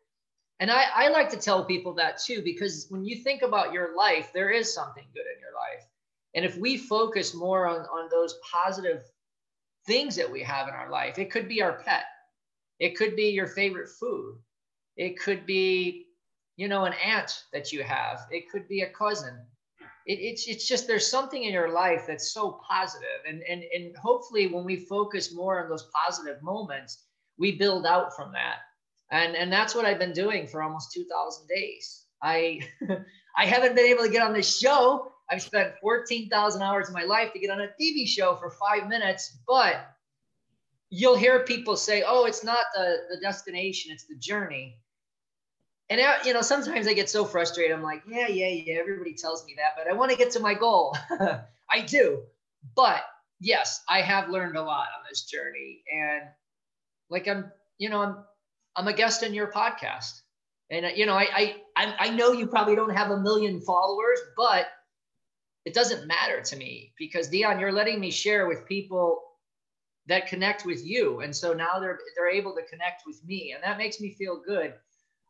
and 0.60 0.70
I, 0.70 0.86
I 0.94 1.08
like 1.10 1.30
to 1.30 1.38
tell 1.38 1.66
people 1.66 1.94
that 1.96 2.20
too, 2.20 2.42
because 2.44 2.88
when 2.90 3.04
you 3.04 3.24
think 3.24 3.42
about 3.42 3.74
your 3.74 3.96
life, 3.96 4.32
there 4.34 4.52
is 4.52 4.74
something 4.74 5.06
good 5.14 5.26
in 5.34 5.40
your 5.40 5.54
life. 5.54 5.88
And 6.36 6.46
if 6.46 6.58
we 6.58 6.78
focus 6.78 7.34
more 7.34 7.68
on, 7.68 7.82
on 7.82 8.10
those 8.10 8.36
positive 8.52 9.04
things 9.86 10.16
that 10.16 10.32
we 10.32 10.42
have 10.42 10.68
in 10.68 10.74
our 10.74 10.90
life, 10.90 11.20
it 11.20 11.32
could 11.32 11.48
be 11.48 11.62
our 11.62 11.82
pet, 11.84 12.06
it 12.80 12.98
could 12.98 13.16
be 13.16 13.30
your 13.30 13.48
favorite 13.48 13.90
food, 13.90 14.38
it 14.96 15.20
could 15.20 15.46
be, 15.46 16.08
you 16.56 16.68
know, 16.68 16.86
an 16.86 16.94
aunt 17.04 17.44
that 17.52 17.72
you 17.72 17.84
have, 17.84 18.22
it 18.32 18.50
could 18.52 18.68
be 18.68 18.82
a 18.82 18.90
cousin, 18.90 19.46
it, 20.06 20.20
it's 20.20 20.48
it's 20.48 20.68
just 20.68 20.88
there's 20.88 21.10
something 21.10 21.44
in 21.44 21.54
your 21.54 21.70
life 21.70 22.06
that's 22.08 22.32
so 22.32 22.60
positive 22.68 23.08
and 23.28 23.42
and 23.50 23.64
and 23.74 23.96
hopefully 23.98 24.48
when 24.48 24.66
we 24.66 24.76
focus 24.76 25.34
more 25.34 25.64
on 25.64 25.70
those 25.70 25.90
positive 25.94 26.42
moments 26.42 27.06
we 27.38 27.58
build 27.58 27.86
out 27.86 28.16
from 28.16 28.32
that. 28.34 28.58
And 29.12 29.36
and 29.36 29.52
that's 29.52 29.76
what 29.76 29.86
i've 29.86 30.00
been 30.00 30.14
doing 30.14 30.48
for 30.48 30.62
almost 30.64 30.92
2000 30.94 31.48
days. 31.48 32.06
I 32.22 32.62
i 33.38 33.46
haven't 33.46 33.76
been 33.76 33.86
able 33.86 34.04
to 34.04 34.10
get 34.10 34.24
on 34.24 34.34
this 34.34 34.58
show. 34.58 35.12
I've 35.30 35.42
spent 35.42 35.74
14000 35.82 36.62
hours 36.62 36.90
of 36.90 36.94
my 36.94 37.04
life 37.04 37.32
to 37.34 37.40
get 37.40 37.50
on 37.50 37.62
a 37.62 37.70
tv 37.82 38.08
show 38.08 38.36
for 38.36 38.52
five 38.52 38.88
minutes 38.88 39.40
but 39.48 39.96
you'll 40.90 41.16
hear 41.16 41.40
people 41.40 41.76
say 41.76 42.04
oh 42.06 42.26
it's 42.26 42.44
not 42.44 42.66
the 42.76 42.98
the 43.10 43.20
destination 43.22 43.92
it's 43.92 44.06
the 44.06 44.16
journey 44.18 44.78
and 45.90 46.02
you 46.26 46.34
know 46.34 46.42
sometimes 46.42 46.88
i 46.88 46.94
get 46.94 47.10
so 47.10 47.26
frustrated 47.26 47.76
i'm 47.76 47.84
like 47.84 48.04
yeah 48.08 48.28
yeah 48.28 48.48
yeah 48.48 48.76
everybody 48.76 49.14
tells 49.14 49.46
me 49.46 49.56
that 49.58 49.72
but 49.78 49.92
i 49.92 49.96
want 49.96 50.12
to 50.12 50.18
get 50.18 50.32
to 50.32 50.40
my 50.40 50.54
goal. 50.54 50.96
I 51.70 51.82
do 51.82 52.24
but 52.76 53.04
yes 53.40 53.84
i 53.90 54.02
have 54.02 54.30
learned 54.30 54.56
a 54.56 54.62
lot 54.62 54.88
on 54.98 55.04
this 55.10 55.24
journey 55.24 55.84
and 55.94 56.24
like 57.10 57.28
i'm 57.28 57.52
you 57.78 57.90
know 57.90 58.02
i'm 58.02 58.18
i'm 58.76 58.88
a 58.88 58.94
guest 58.94 59.24
in 59.24 59.34
your 59.34 59.52
podcast. 59.52 60.22
And 60.70 60.98
you 60.98 61.06
know 61.06 61.16
i 61.16 61.56
i 61.76 61.96
i 62.00 62.10
know 62.10 62.32
you 62.32 62.48
probably 62.48 62.76
don't 62.76 62.96
have 62.96 63.12
a 63.12 63.20
million 63.20 63.60
followers 63.62 64.20
but 64.38 64.68
it 65.66 65.74
doesn't 65.74 66.08
matter 66.08 66.42
to 66.42 66.56
me 66.56 66.94
because 66.98 67.28
dion 67.28 67.60
you're 67.60 67.72
letting 67.72 68.00
me 68.00 68.12
share 68.12 68.48
with 68.48 68.66
people 68.68 69.22
that 70.08 70.28
connect 70.28 70.66
with 70.66 70.86
you 70.86 71.22
and 71.22 71.36
so 71.36 71.54
now 71.54 71.80
they're 71.80 72.00
they're 72.16 72.30
able 72.30 72.56
to 72.56 72.64
connect 72.64 73.04
with 73.06 73.24
me 73.26 73.54
and 73.54 73.64
that 73.64 73.78
makes 73.78 74.00
me 74.00 74.12
feel 74.12 74.42
good 74.46 74.74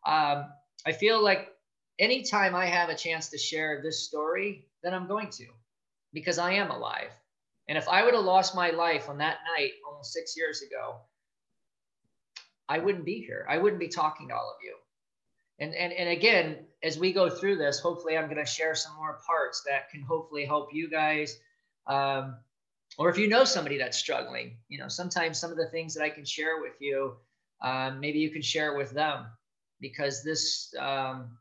um, 0.05 0.45
I 0.85 0.91
feel 0.91 1.23
like 1.23 1.49
anytime 1.99 2.55
I 2.55 2.65
have 2.65 2.89
a 2.89 2.95
chance 2.95 3.29
to 3.29 3.37
share 3.37 3.81
this 3.81 4.05
story, 4.05 4.67
then 4.83 4.93
I'm 4.93 5.07
going 5.07 5.29
to, 5.31 5.45
because 6.13 6.37
I 6.37 6.53
am 6.53 6.71
alive. 6.71 7.11
And 7.67 7.77
if 7.77 7.87
I 7.87 8.03
would 8.03 8.13
have 8.13 8.25
lost 8.25 8.55
my 8.55 8.71
life 8.71 9.09
on 9.09 9.17
that 9.19 9.37
night 9.57 9.71
almost 9.87 10.11
six 10.11 10.35
years 10.35 10.61
ago, 10.61 10.97
I 12.67 12.79
wouldn't 12.79 13.05
be 13.05 13.19
here. 13.19 13.45
I 13.49 13.57
wouldn't 13.57 13.79
be 13.79 13.87
talking 13.87 14.27
to 14.29 14.35
all 14.35 14.49
of 14.49 14.63
you. 14.63 14.75
And, 15.59 15.73
and, 15.75 15.93
and 15.93 16.09
again, 16.09 16.57
as 16.81 16.97
we 16.97 17.13
go 17.13 17.29
through 17.29 17.57
this, 17.57 17.79
hopefully 17.79 18.17
I'm 18.17 18.25
going 18.25 18.43
to 18.43 18.45
share 18.45 18.75
some 18.75 18.95
more 18.95 19.19
parts 19.25 19.63
that 19.67 19.89
can 19.89 20.01
hopefully 20.01 20.45
help 20.45 20.73
you 20.73 20.89
guys. 20.89 21.37
Um, 21.87 22.37
or 22.97 23.09
if 23.09 23.17
you 23.17 23.27
know 23.27 23.43
somebody 23.43 23.77
that's 23.77 23.97
struggling, 23.97 24.57
you 24.67 24.79
know, 24.79 24.87
sometimes 24.87 25.39
some 25.39 25.51
of 25.51 25.57
the 25.57 25.67
things 25.67 25.93
that 25.93 26.03
I 26.03 26.09
can 26.09 26.25
share 26.25 26.61
with 26.61 26.81
you, 26.81 27.15
um, 27.61 27.99
maybe 27.99 28.19
you 28.19 28.29
can 28.29 28.41
share 28.41 28.75
with 28.77 28.91
them 28.91 29.25
because 29.83 30.23
this, 30.23 30.73
um, 30.79 31.37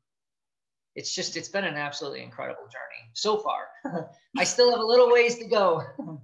it's 0.94 1.14
just, 1.14 1.38
it's 1.38 1.48
been 1.48 1.64
an 1.64 1.76
absolutely 1.76 2.22
incredible 2.22 2.64
journey 2.64 3.08
so 3.14 3.38
far. 3.38 4.10
I 4.36 4.44
still 4.44 4.70
have 4.70 4.80
a 4.80 4.84
little 4.84 5.10
ways 5.10 5.38
to 5.38 5.46
go. 5.46 5.82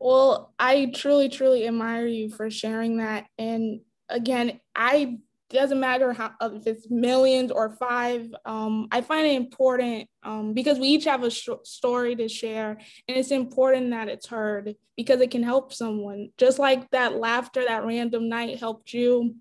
well, 0.00 0.52
I 0.58 0.90
truly, 0.92 1.28
truly 1.28 1.68
admire 1.68 2.06
you 2.06 2.30
for 2.30 2.50
sharing 2.50 2.96
that. 2.96 3.26
And 3.38 3.82
again, 4.08 4.58
I 4.74 5.18
doesn't 5.50 5.80
matter 5.80 6.12
how 6.12 6.32
if 6.40 6.66
it's 6.66 6.88
millions 6.90 7.50
or 7.50 7.70
five. 7.70 8.32
Um, 8.44 8.88
I 8.92 9.00
find 9.00 9.26
it 9.26 9.34
important 9.34 10.08
um, 10.22 10.54
because 10.54 10.78
we 10.78 10.88
each 10.88 11.04
have 11.04 11.24
a 11.24 11.30
sh- 11.30 11.48
story 11.64 12.14
to 12.16 12.28
share, 12.28 12.78
and 13.08 13.16
it's 13.16 13.32
important 13.32 13.90
that 13.90 14.08
it's 14.08 14.26
heard 14.26 14.76
because 14.96 15.20
it 15.20 15.30
can 15.30 15.42
help 15.42 15.72
someone. 15.72 16.30
Just 16.38 16.58
like 16.58 16.88
that 16.90 17.16
laughter 17.16 17.64
that 17.66 17.84
random 17.84 18.28
night 18.28 18.58
helped 18.58 18.92
you 18.92 19.34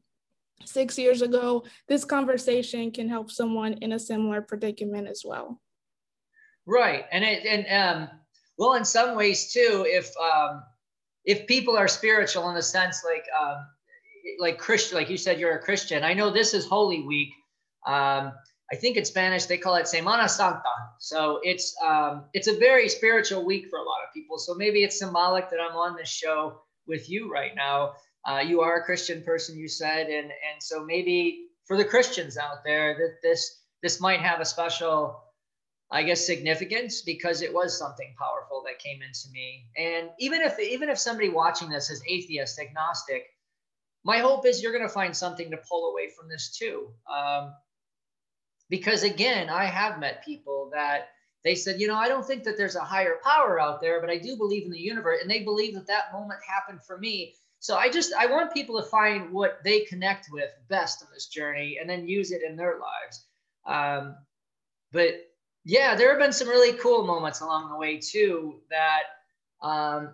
six 0.66 0.98
years 0.98 1.22
ago, 1.22 1.63
this 1.88 2.06
conversation 2.06 2.92
can 2.92 3.10
help 3.10 3.32
someone 3.32 3.74
in 3.74 3.94
a 3.94 4.00
similar 4.00 4.42
predicament 4.42 5.08
as 5.08 5.24
well. 5.25 5.60
Right, 6.66 7.06
and 7.12 7.24
it 7.24 7.46
and 7.46 7.66
um, 7.72 8.10
well, 8.58 8.74
in 8.74 8.86
some 8.86 9.16
ways 9.16 9.51
too, 9.51 9.86
if 9.88 10.12
um, 10.18 10.63
if 11.25 11.48
people 11.48 11.78
are 11.78 11.88
spiritual 11.88 12.50
in 12.50 12.56
the 12.56 12.62
sense 12.62 13.04
like 13.04 13.25
um, 13.39 13.66
like 14.39 14.58
Christian, 14.58 14.98
like 14.98 15.10
you 15.10 15.18
said, 15.18 15.39
you're 15.39 15.56
a 15.56 15.62
Christian. 15.62 16.04
I 16.04 16.13
know 16.13 16.30
this 16.30 16.54
is 16.54 16.66
Holy 16.66 17.01
Week. 17.01 17.30
Um, 17.88 18.34
I 18.72 18.75
think 18.75 18.98
in 18.98 19.06
Spanish 19.06 19.46
they 19.46 19.58
call 19.58 19.75
it 19.75 19.86
Semana 19.86 20.30
Santa. 20.30 20.62
So 21.00 21.39
it's 21.44 21.75
um, 21.84 22.25
it's 22.34 22.48
a 22.48 22.58
very 22.60 22.88
spiritual 22.89 23.46
week 23.46 23.68
for 23.70 23.80
a 23.80 23.84
lot 23.84 24.04
of 24.08 24.13
people. 24.13 24.38
So 24.38 24.54
maybe 24.54 24.84
it's 24.84 25.00
symbolic 25.00 25.50
that 25.50 25.60
I'm 25.60 25.75
on 25.75 25.96
this 25.96 26.10
show 26.10 26.62
with 26.88 27.10
you 27.10 27.32
right 27.32 27.56
now. 27.56 27.94
Uh, 28.28 28.40
you 28.40 28.62
are 28.62 28.80
a 28.80 28.84
Christian 28.84 29.24
person, 29.24 29.58
you 29.58 29.68
said, 29.68 30.08
and 30.08 30.26
and 30.26 30.62
so 30.62 30.84
maybe 30.84 31.48
for 31.66 31.78
the 31.78 31.86
Christians 31.86 32.38
out 32.38 32.64
there 32.66 32.96
that 32.96 33.18
this 33.22 33.62
this 33.82 34.02
might 34.02 34.20
have 34.20 34.42
a 34.42 34.46
special, 34.46 35.24
I 35.92 36.04
guess, 36.04 36.26
significance 36.26 37.02
because 37.02 37.42
it 37.42 37.54
was 37.54 37.78
something 37.78 38.14
powerful 38.20 38.64
that 38.66 38.80
came 38.80 39.02
into 39.02 39.30
me. 39.32 39.66
And 39.78 40.10
even 40.20 40.42
if 40.42 40.60
even 40.60 40.90
if 40.90 41.00
somebody 41.00 41.30
watching 41.30 41.70
this 41.70 41.90
is 41.90 42.04
atheist, 42.08 42.60
agnostic, 42.60 43.26
my 44.04 44.20
hope 44.20 44.46
is 44.46 44.62
you're 44.62 44.74
going 44.74 44.88
to 44.88 44.94
find 44.94 45.16
something 45.16 45.52
to 45.52 45.58
pull 45.58 45.92
away 45.92 46.10
from 46.10 46.30
this 46.30 46.56
too. 46.58 46.90
Um, 47.12 47.54
because 48.70 49.04
again, 49.04 49.50
I 49.50 49.66
have 49.66 50.00
met 50.00 50.24
people 50.24 50.70
that 50.74 51.10
they 51.44 51.56
said, 51.56 51.80
you 51.80 51.88
know, 51.88 51.96
I 51.96 52.08
don't 52.08 52.26
think 52.26 52.44
that 52.44 52.58
there's 52.58 52.76
a 52.76 52.82
higher 52.82 53.16
power 53.24 53.60
out 53.60 53.82
there, 53.82 54.02
but 54.02 54.10
I 54.10 54.18
do 54.18 54.36
believe 54.36 54.66
in 54.66 54.72
the 54.72 54.80
universe. 54.80 55.20
And 55.22 55.32
they 55.32 55.44
believe 55.44 55.74
that 55.76 55.88
that 55.88 56.12
moment 56.14 56.40
happened 56.48 56.84
for 56.86 56.98
me. 56.98 57.36
So 57.60 57.75
I 57.75 57.89
just, 57.89 58.13
I 58.13 58.28
want 58.28 58.54
people 58.54 58.82
to 58.82 58.88
find 58.88 59.32
what 59.32 59.60
they 59.63 59.82
connect 59.82 60.30
with 60.32 60.50
best 60.70 61.04
on 61.04 61.10
this 61.13 61.28
journey 61.28 61.78
and 61.80 61.89
then 61.89 62.08
use 62.08 62.32
it 62.32 62.42
in 62.42 62.56
their 62.56 62.80
lives. 62.80 63.25
Um, 63.66 64.16
but 64.92 65.30
yeah, 65.66 65.96
there 65.96 66.10
have 66.10 66.20
been 66.20 66.34
some 66.34 66.48
really 66.48 66.78
cool 66.78 67.06
moments 67.06 67.42
along 67.42 67.70
the 67.70 67.78
way 67.78 67.98
too 67.98 68.62
that 68.70 69.04
um, 69.62 70.13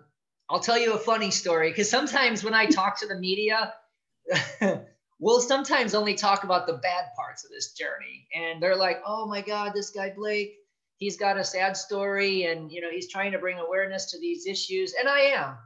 I'll 0.50 0.60
tell 0.60 0.78
you 0.78 0.94
a 0.94 0.98
funny 0.98 1.30
story 1.30 1.70
because 1.70 1.88
sometimes 1.88 2.44
when 2.44 2.54
I 2.54 2.66
talk 2.66 2.98
to 3.00 3.06
the 3.06 3.14
media, 3.14 3.72
we'll 5.18 5.40
sometimes 5.40 5.94
only 5.94 6.14
talk 6.14 6.44
about 6.44 6.66
the 6.66 6.74
bad 6.74 7.06
parts 7.16 7.44
of 7.44 7.50
this 7.50 7.72
journey. 7.72 8.26
And 8.34 8.62
they're 8.62 8.76
like, 8.76 9.02
oh 9.06 9.26
my 9.26 9.40
God, 9.40 9.72
this 9.72 9.90
guy 9.90 10.12
Blake, 10.14 10.56
he's 10.98 11.16
got 11.16 11.38
a 11.38 11.44
sad 11.44 11.76
story 11.76 12.44
and, 12.44 12.70
you 12.70 12.80
know, 12.80 12.90
he's 12.90 13.10
trying 13.10 13.32
to 13.32 13.38
bring 13.38 13.58
awareness 13.58 14.10
to 14.12 14.18
these 14.18 14.46
issues. 14.46 14.94
And 14.98 15.08
I 15.08 15.20
am. 15.20 15.56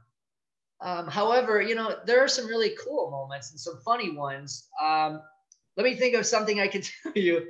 Um, 0.83 1.07
however, 1.09 1.61
you 1.61 1.75
know, 1.75 1.97
there 2.07 2.23
are 2.23 2.29
some 2.29 2.47
really 2.47 2.75
cool 2.83 3.11
moments 3.11 3.51
and 3.51 3.61
some 3.61 3.79
funny 3.85 4.11
ones. 4.11 4.69
Um, 4.83 5.21
let 5.77 5.85
me 5.85 5.95
think 5.95 6.15
of 6.15 6.27
something 6.27 6.61
I 6.61 6.69
can 6.69 6.83
tell 7.03 7.13
you. 7.15 7.47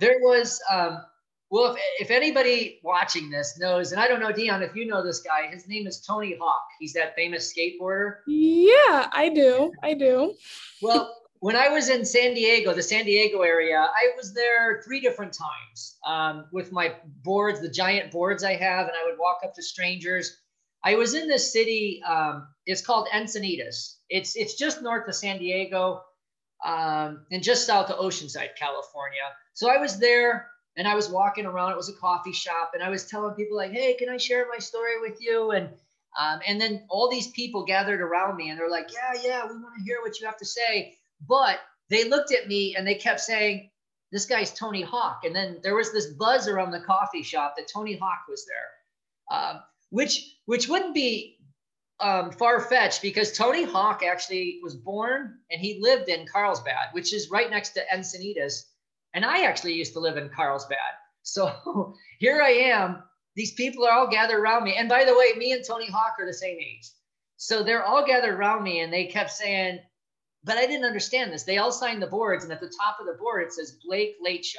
there 0.00 0.18
was, 0.20 0.60
um, 0.70 1.02
well, 1.50 1.74
if, 1.74 1.80
if 2.00 2.10
anybody 2.10 2.80
watching 2.82 3.30
this 3.30 3.58
knows, 3.58 3.92
and 3.92 4.00
I 4.00 4.08
don't 4.08 4.20
know, 4.20 4.32
Dion, 4.32 4.62
if 4.62 4.74
you 4.74 4.86
know 4.86 5.04
this 5.04 5.20
guy, 5.20 5.48
his 5.52 5.68
name 5.68 5.86
is 5.86 6.00
Tony 6.00 6.36
Hawk. 6.40 6.64
He's 6.80 6.92
that 6.94 7.14
famous 7.14 7.52
skateboarder. 7.52 8.16
Yeah, 8.26 9.08
I 9.12 9.30
do. 9.34 9.72
I 9.82 9.94
do. 9.94 10.34
Well, 10.80 11.14
when 11.42 11.56
I 11.56 11.68
was 11.68 11.88
in 11.88 12.04
San 12.04 12.34
Diego, 12.34 12.72
the 12.72 12.82
San 12.82 13.04
Diego 13.04 13.40
area, 13.40 13.76
I 13.76 14.10
was 14.16 14.32
there 14.32 14.80
three 14.84 15.00
different 15.00 15.32
times 15.32 15.96
um, 16.06 16.46
with 16.52 16.70
my 16.70 16.94
boards, 17.24 17.60
the 17.60 17.68
giant 17.68 18.12
boards 18.12 18.44
I 18.44 18.54
have, 18.54 18.86
and 18.86 18.96
I 18.96 19.04
would 19.04 19.18
walk 19.18 19.40
up 19.44 19.52
to 19.54 19.62
strangers. 19.62 20.41
I 20.84 20.96
was 20.96 21.14
in 21.14 21.28
this 21.28 21.52
city. 21.52 22.02
Um, 22.06 22.48
it's 22.66 22.84
called 22.84 23.08
Encinitas. 23.12 23.96
It's 24.08 24.36
it's 24.36 24.54
just 24.54 24.82
north 24.82 25.08
of 25.08 25.14
San 25.14 25.38
Diego, 25.38 26.02
um, 26.64 27.24
and 27.30 27.42
just 27.42 27.66
south 27.66 27.90
of 27.90 27.98
Oceanside, 27.98 28.56
California. 28.58 29.22
So 29.54 29.70
I 29.70 29.78
was 29.78 29.98
there 29.98 30.48
and 30.76 30.88
I 30.88 30.94
was 30.94 31.08
walking 31.08 31.46
around. 31.46 31.72
It 31.72 31.76
was 31.76 31.88
a 31.88 31.94
coffee 31.94 32.32
shop, 32.32 32.72
and 32.74 32.82
I 32.82 32.88
was 32.88 33.06
telling 33.06 33.34
people 33.34 33.56
like, 33.56 33.72
"Hey, 33.72 33.94
can 33.94 34.08
I 34.08 34.16
share 34.16 34.46
my 34.48 34.58
story 34.58 35.00
with 35.00 35.18
you?" 35.20 35.50
And 35.52 35.68
um, 36.18 36.40
and 36.46 36.60
then 36.60 36.84
all 36.88 37.10
these 37.10 37.28
people 37.28 37.64
gathered 37.64 38.00
around 38.00 38.36
me, 38.36 38.50
and 38.50 38.58
they're 38.58 38.70
like, 38.70 38.90
"Yeah, 38.92 39.20
yeah, 39.22 39.46
we 39.46 39.54
want 39.54 39.74
to 39.78 39.84
hear 39.84 40.00
what 40.02 40.20
you 40.20 40.26
have 40.26 40.38
to 40.38 40.46
say." 40.46 40.96
But 41.26 41.60
they 41.90 42.08
looked 42.08 42.32
at 42.32 42.48
me 42.48 42.74
and 42.76 42.86
they 42.86 42.94
kept 42.94 43.20
saying, 43.20 43.70
"This 44.10 44.26
guy's 44.26 44.52
Tony 44.52 44.82
Hawk." 44.82 45.24
And 45.24 45.34
then 45.34 45.60
there 45.62 45.74
was 45.74 45.92
this 45.92 46.06
buzz 46.06 46.48
around 46.48 46.70
the 46.70 46.80
coffee 46.80 47.22
shop 47.22 47.54
that 47.56 47.68
Tony 47.68 47.96
Hawk 47.96 48.24
was 48.28 48.46
there, 48.46 49.38
um, 49.38 49.60
which 49.92 50.38
which 50.46 50.68
wouldn't 50.68 50.94
be 50.94 51.38
um, 52.00 52.32
far 52.32 52.60
fetched 52.60 53.02
because 53.02 53.30
Tony 53.30 53.62
Hawk 53.62 54.02
actually 54.02 54.58
was 54.62 54.74
born 54.74 55.38
and 55.50 55.60
he 55.60 55.78
lived 55.80 56.08
in 56.08 56.26
Carlsbad, 56.26 56.88
which 56.92 57.14
is 57.14 57.30
right 57.30 57.48
next 57.50 57.70
to 57.74 57.82
Encinitas 57.94 58.64
and 59.14 59.24
I 59.24 59.42
actually 59.42 59.74
used 59.74 59.92
to 59.92 60.00
live 60.00 60.16
in 60.16 60.30
Carlsbad. 60.30 60.78
So 61.22 61.94
here 62.18 62.40
I 62.42 62.50
am. 62.50 63.02
These 63.36 63.52
people 63.52 63.84
are 63.84 63.92
all 63.92 64.08
gathered 64.08 64.40
around 64.40 64.64
me. 64.64 64.74
And 64.76 64.88
by 64.88 65.04
the 65.04 65.16
way, 65.16 65.32
me 65.36 65.52
and 65.52 65.64
Tony 65.64 65.88
Hawk 65.90 66.16
are 66.18 66.26
the 66.26 66.32
same 66.32 66.56
age. 66.58 66.90
So 67.36 67.62
they're 67.62 67.84
all 67.84 68.06
gathered 68.06 68.34
around 68.34 68.62
me 68.62 68.80
and 68.80 68.92
they 68.92 69.06
kept 69.06 69.30
saying, 69.30 69.80
but 70.44 70.56
I 70.56 70.66
didn't 70.66 70.86
understand 70.86 71.32
this. 71.32 71.44
They 71.44 71.58
all 71.58 71.70
signed 71.70 72.02
the 72.02 72.08
boards, 72.08 72.42
and 72.42 72.52
at 72.52 72.60
the 72.60 72.72
top 72.80 72.98
of 72.98 73.06
the 73.06 73.12
board, 73.12 73.44
it 73.44 73.52
says 73.52 73.78
Blake 73.86 74.16
Late 74.20 74.44
Show. 74.44 74.58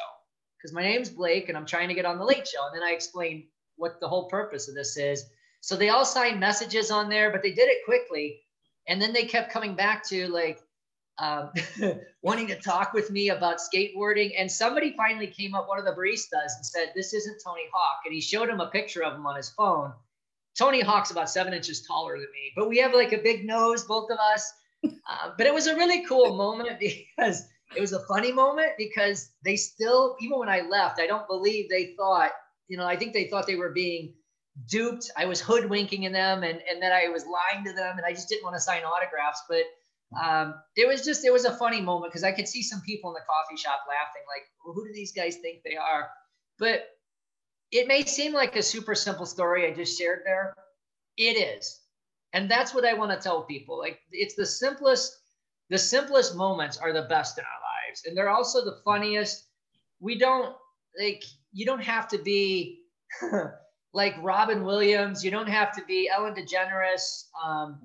Because 0.58 0.74
my 0.74 0.82
name's 0.82 1.10
Blake 1.10 1.50
and 1.50 1.58
I'm 1.58 1.66
trying 1.66 1.90
to 1.90 1.94
get 1.94 2.06
on 2.06 2.18
the 2.18 2.24
late 2.24 2.48
show. 2.48 2.66
And 2.68 2.76
then 2.76 2.88
I 2.88 2.94
explained 2.94 3.44
what 3.78 4.00
the 4.00 4.08
whole 4.08 4.28
purpose 4.30 4.68
of 4.68 4.76
this 4.76 4.98
is. 4.98 5.26
So 5.62 5.76
they 5.76 5.90
all 5.90 6.06
signed 6.06 6.40
messages 6.40 6.92
on 6.92 7.10
there, 7.10 7.32
but 7.32 7.42
they 7.42 7.54
did 7.54 7.70
it 7.70 7.86
quickly. 7.86 8.42
And 8.88 9.02
then 9.02 9.14
they 9.14 9.24
kept 9.24 9.52
coming 9.52 9.76
back 9.76 10.08
to 10.10 10.28
like, 10.28 10.60
um, 11.20 11.52
wanting 12.22 12.48
to 12.48 12.56
talk 12.56 12.94
with 12.94 13.12
me 13.12 13.30
about 13.30 13.60
skateboarding. 13.60 14.34
And 14.38 14.52
somebody 14.52 14.94
finally 14.98 15.28
came 15.28 15.56
up, 15.56 15.68
one 15.68 15.80
of 15.80 15.86
the 15.86 15.92
baristas, 15.92 16.56
and 16.56 16.66
said, 16.66 16.92
This 16.96 17.14
isn't 17.14 17.42
Tony 17.46 17.64
Hawk. 17.74 18.02
And 18.06 18.14
he 18.14 18.22
showed 18.22 18.50
him 18.50 18.60
a 18.60 18.68
picture 18.68 19.04
of 19.04 19.14
him 19.14 19.26
on 19.26 19.36
his 19.36 19.50
phone. 19.50 19.94
Tony 20.58 20.82
Hawk's 20.82 21.12
about 21.12 21.30
seven 21.30 21.54
inches 21.54 21.86
taller 21.86 22.14
than 22.14 22.28
me, 22.32 22.52
but 22.56 22.70
we 22.70 22.78
have 22.78 22.94
like 22.94 23.12
a 23.12 23.18
big 23.18 23.46
nose, 23.46 23.84
both 23.84 24.10
of 24.12 24.18
us. 24.20 24.52
Uh, 25.10 25.32
but 25.38 25.48
it 25.48 25.54
was 25.54 25.68
a 25.68 25.76
really 25.78 26.06
cool 26.06 26.36
moment 26.36 26.78
because 27.18 27.46
it 27.74 27.80
was 27.80 27.94
a 27.94 28.06
funny 28.06 28.34
moment 28.34 28.72
because 28.78 29.32
they 29.46 29.56
still, 29.56 30.18
even 30.20 30.40
when 30.40 30.50
I 30.50 30.60
left, 30.60 31.00
I 31.00 31.08
don't 31.08 31.28
believe 31.28 31.70
they 31.70 31.94
thought, 31.98 32.32
you 32.68 32.78
know, 32.78 32.86
I 32.86 32.96
think 32.96 33.14
they 33.14 33.26
thought 33.26 33.48
they 33.48 33.56
were 33.56 33.72
being 33.72 34.14
duped. 34.70 35.10
I 35.18 35.26
was 35.26 35.42
hoodwinking 35.42 36.04
in 36.04 36.14
them 36.14 36.44
and, 36.44 36.62
and 36.70 36.82
that 36.82 36.92
I 36.92 37.10
was 37.10 37.26
lying 37.26 37.66
to 37.66 37.74
them 37.74 37.98
and 37.98 38.06
I 38.06 38.12
just 38.12 38.30
didn't 38.30 38.44
want 38.44 38.56
to 38.56 38.62
sign 38.62 38.84
autographs. 38.84 39.44
But 39.50 39.64
um, 40.22 40.56
it 40.76 40.88
was 40.88 41.04
just 41.04 41.26
it 41.26 41.34
was 41.34 41.46
a 41.46 41.58
funny 41.58 41.82
moment 41.82 42.12
because 42.12 42.24
I 42.24 42.32
could 42.32 42.48
see 42.48 42.62
some 42.62 42.82
people 42.82 43.10
in 43.12 43.16
the 43.16 43.26
coffee 43.28 43.60
shop 43.60 43.82
laughing, 43.88 44.22
like, 44.28 44.44
well, 44.64 44.74
who 44.74 44.88
do 44.88 44.94
these 44.94 45.12
guys 45.12 45.38
think 45.38 45.60
they 45.64 45.76
are? 45.76 46.10
But 46.60 46.90
it 47.72 47.88
may 47.88 48.04
seem 48.04 48.34
like 48.34 48.56
a 48.56 48.62
super 48.62 48.94
simple 48.94 49.26
story 49.26 49.66
I 49.66 49.74
just 49.74 49.98
shared 49.98 50.22
there. 50.26 50.54
It 51.18 51.38
is. 51.38 51.82
And 52.34 52.50
that's 52.50 52.74
what 52.74 52.86
I 52.86 52.94
want 52.94 53.12
to 53.12 53.18
tell 53.18 53.44
people. 53.44 53.78
Like 53.78 54.00
it's 54.12 54.36
the 54.36 54.46
simplest, 54.46 55.12
the 55.70 55.78
simplest 55.78 56.36
moments 56.36 56.78
are 56.78 56.94
the 56.94 57.04
best 57.04 57.38
in 57.38 57.44
our 57.44 57.90
lives. 57.90 58.04
And 58.06 58.16
they're 58.16 58.30
also 58.30 58.64
the 58.64 58.80
funniest. 58.86 59.46
We 60.00 60.18
don't 60.18 60.56
like 61.00 61.24
you 61.54 61.66
don't 61.66 61.84
have 61.84 62.08
to 62.10 62.18
be 62.18 62.82
like 63.94 64.16
Robin 64.22 64.64
Williams, 64.64 65.24
you 65.24 65.32
don't 65.32 65.50
have 65.50 65.72
to 65.78 65.86
be 65.86 66.10
Ellen 66.10 66.34
DeGeneres. 66.36 67.26
Um, 67.42 67.80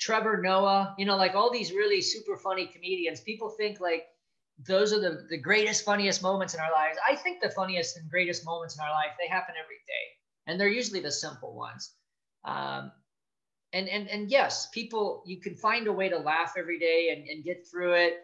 Trevor 0.00 0.40
Noah, 0.42 0.94
you 0.98 1.04
know, 1.04 1.16
like 1.16 1.34
all 1.34 1.52
these 1.52 1.72
really 1.72 2.00
super 2.00 2.36
funny 2.36 2.66
comedians. 2.66 3.20
People 3.20 3.50
think 3.50 3.80
like 3.80 4.06
those 4.66 4.92
are 4.92 5.00
the, 5.00 5.26
the 5.28 5.36
greatest, 5.36 5.84
funniest 5.84 6.22
moments 6.22 6.54
in 6.54 6.60
our 6.60 6.72
lives. 6.72 6.98
I 7.06 7.14
think 7.14 7.40
the 7.40 7.50
funniest 7.50 7.98
and 7.98 8.10
greatest 8.10 8.44
moments 8.44 8.76
in 8.76 8.82
our 8.82 8.90
life, 8.90 9.12
they 9.20 9.28
happen 9.28 9.54
every 9.62 9.76
day. 9.86 10.46
And 10.46 10.58
they're 10.58 10.68
usually 10.68 11.00
the 11.00 11.12
simple 11.12 11.54
ones. 11.54 11.92
Um, 12.44 12.92
and, 13.74 13.88
and, 13.88 14.08
and 14.08 14.30
yes, 14.30 14.68
people, 14.72 15.22
you 15.26 15.38
can 15.38 15.54
find 15.54 15.86
a 15.86 15.92
way 15.92 16.08
to 16.08 16.18
laugh 16.18 16.54
every 16.58 16.78
day 16.78 17.10
and, 17.14 17.28
and 17.28 17.44
get 17.44 17.66
through 17.70 17.92
it. 17.92 18.14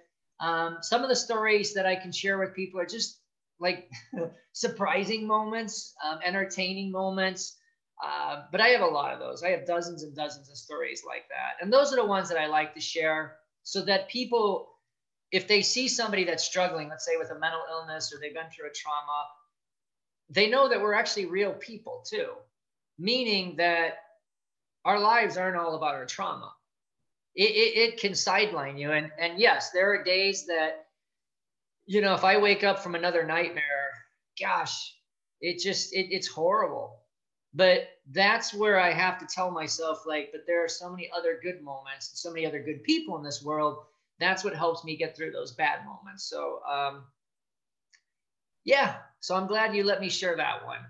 Um, 0.40 0.78
some 0.80 1.02
of 1.02 1.10
the 1.10 1.16
stories 1.16 1.74
that 1.74 1.86
I 1.86 1.94
can 1.94 2.10
share 2.10 2.38
with 2.38 2.54
people 2.54 2.80
are 2.80 2.86
just 2.86 3.20
like 3.60 3.90
surprising 4.52 5.26
moments, 5.26 5.94
um, 6.04 6.18
entertaining 6.24 6.90
moments. 6.90 7.56
Uh, 8.04 8.42
but 8.52 8.60
I 8.60 8.68
have 8.68 8.82
a 8.82 8.86
lot 8.86 9.14
of 9.14 9.20
those. 9.20 9.42
I 9.42 9.50
have 9.50 9.66
dozens 9.66 10.02
and 10.02 10.14
dozens 10.14 10.50
of 10.50 10.56
stories 10.56 11.02
like 11.06 11.28
that. 11.30 11.62
And 11.62 11.72
those 11.72 11.92
are 11.92 11.96
the 11.96 12.04
ones 12.04 12.28
that 12.28 12.38
I 12.38 12.46
like 12.46 12.74
to 12.74 12.80
share 12.80 13.36
so 13.62 13.82
that 13.86 14.08
people, 14.08 14.68
if 15.32 15.48
they 15.48 15.62
see 15.62 15.88
somebody 15.88 16.24
that's 16.24 16.44
struggling, 16.44 16.88
let's 16.88 17.06
say 17.06 17.16
with 17.16 17.30
a 17.30 17.38
mental 17.38 17.62
illness 17.70 18.12
or 18.12 18.20
they've 18.20 18.34
been 18.34 18.50
through 18.54 18.68
a 18.68 18.74
trauma, 18.74 19.24
they 20.28 20.50
know 20.50 20.68
that 20.68 20.80
we're 20.80 20.94
actually 20.94 21.26
real 21.26 21.52
people 21.52 22.04
too, 22.08 22.32
meaning 22.98 23.56
that 23.56 23.94
our 24.84 25.00
lives 25.00 25.36
aren't 25.36 25.56
all 25.56 25.74
about 25.74 25.94
our 25.94 26.06
trauma. 26.06 26.52
It, 27.34 27.50
it, 27.50 27.78
it 27.78 28.00
can 28.00 28.14
sideline 28.14 28.78
you. 28.78 28.92
And, 28.92 29.10
and 29.18 29.38
yes, 29.38 29.70
there 29.70 29.92
are 29.92 30.04
days 30.04 30.46
that, 30.46 30.85
you 31.86 32.00
know, 32.00 32.14
if 32.14 32.24
I 32.24 32.36
wake 32.36 32.64
up 32.64 32.80
from 32.80 32.94
another 32.94 33.24
nightmare, 33.24 33.92
gosh, 34.40 34.94
it 35.40 35.58
just, 35.58 35.94
it, 35.94 36.08
it's 36.10 36.26
horrible 36.26 37.00
but 37.56 37.88
that's 38.12 38.52
where 38.52 38.78
I 38.78 38.92
have 38.92 39.18
to 39.18 39.26
tell 39.26 39.50
myself, 39.50 40.04
like, 40.06 40.28
but 40.30 40.42
there 40.46 40.62
are 40.62 40.68
so 40.68 40.90
many 40.90 41.10
other 41.16 41.40
good 41.42 41.62
moments, 41.62 42.10
so 42.14 42.30
many 42.30 42.44
other 42.44 42.62
good 42.62 42.84
people 42.84 43.16
in 43.16 43.24
this 43.24 43.42
world. 43.42 43.78
That's 44.20 44.44
what 44.44 44.54
helps 44.54 44.84
me 44.84 44.94
get 44.94 45.16
through 45.16 45.30
those 45.30 45.52
bad 45.52 45.84
moments. 45.86 46.24
So, 46.24 46.60
um, 46.70 47.04
yeah. 48.64 48.96
So 49.20 49.34
I'm 49.34 49.46
glad 49.46 49.74
you 49.74 49.84
let 49.84 50.02
me 50.02 50.10
share 50.10 50.36
that 50.36 50.66
one. 50.66 50.80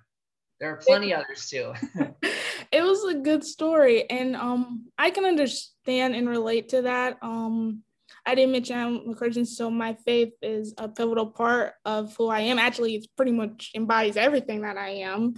There 0.59 0.71
are 0.71 0.77
plenty 0.77 1.15
others 1.15 1.49
too. 1.49 1.73
it 2.73 2.83
was 2.83 3.05
a 3.05 3.19
good 3.19 3.45
story, 3.45 4.11
and 4.11 4.35
um, 4.35 4.87
I 4.99 5.11
can 5.11 5.25
understand 5.25 6.17
and 6.17 6.29
relate 6.29 6.71
to 6.71 6.83
that. 6.83 7.19
Um, 7.23 7.85
I 8.27 8.35
didn't 8.35 8.53
mention 8.53 8.77
I'm 8.77 9.11
a 9.11 9.15
Christian, 9.15 9.47
so 9.47 9.71
my 9.71 9.95
faith 10.05 10.33
is 10.43 10.75
a 10.79 10.89
pivotal 10.89 11.27
part 11.27 11.75
of 11.85 12.15
who 12.17 12.29
I 12.29 12.41
am. 12.41 12.59
Actually, 12.59 12.97
it's 12.97 13.07
pretty 13.07 13.33
much 13.33 13.71
embodies 13.75 14.17
everything 14.17 14.63
that 14.63 14.77
I 14.77 14.91
am. 14.91 15.35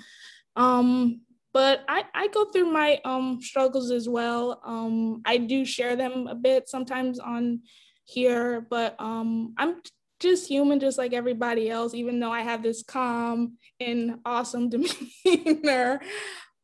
Um, 0.56 1.20
but 1.52 1.84
I, 1.88 2.04
I 2.14 2.28
go 2.28 2.46
through 2.46 2.70
my 2.72 3.00
um, 3.04 3.40
struggles 3.42 3.90
as 3.90 4.08
well. 4.08 4.60
Um, 4.64 5.22
I 5.24 5.36
do 5.36 5.64
share 5.64 5.96
them 5.96 6.26
a 6.26 6.34
bit 6.34 6.68
sometimes 6.68 7.18
on 7.18 7.60
here, 8.04 8.66
but 8.68 8.96
um, 8.98 9.54
I'm 9.58 9.82
just 10.20 10.48
human, 10.48 10.80
just 10.80 10.98
like 10.98 11.12
everybody 11.12 11.70
else, 11.70 11.94
even 11.94 12.20
though 12.20 12.32
I 12.32 12.40
have 12.40 12.62
this 12.62 12.82
calm 12.82 13.56
and 13.80 14.18
awesome 14.24 14.68
demeanor. 15.24 16.00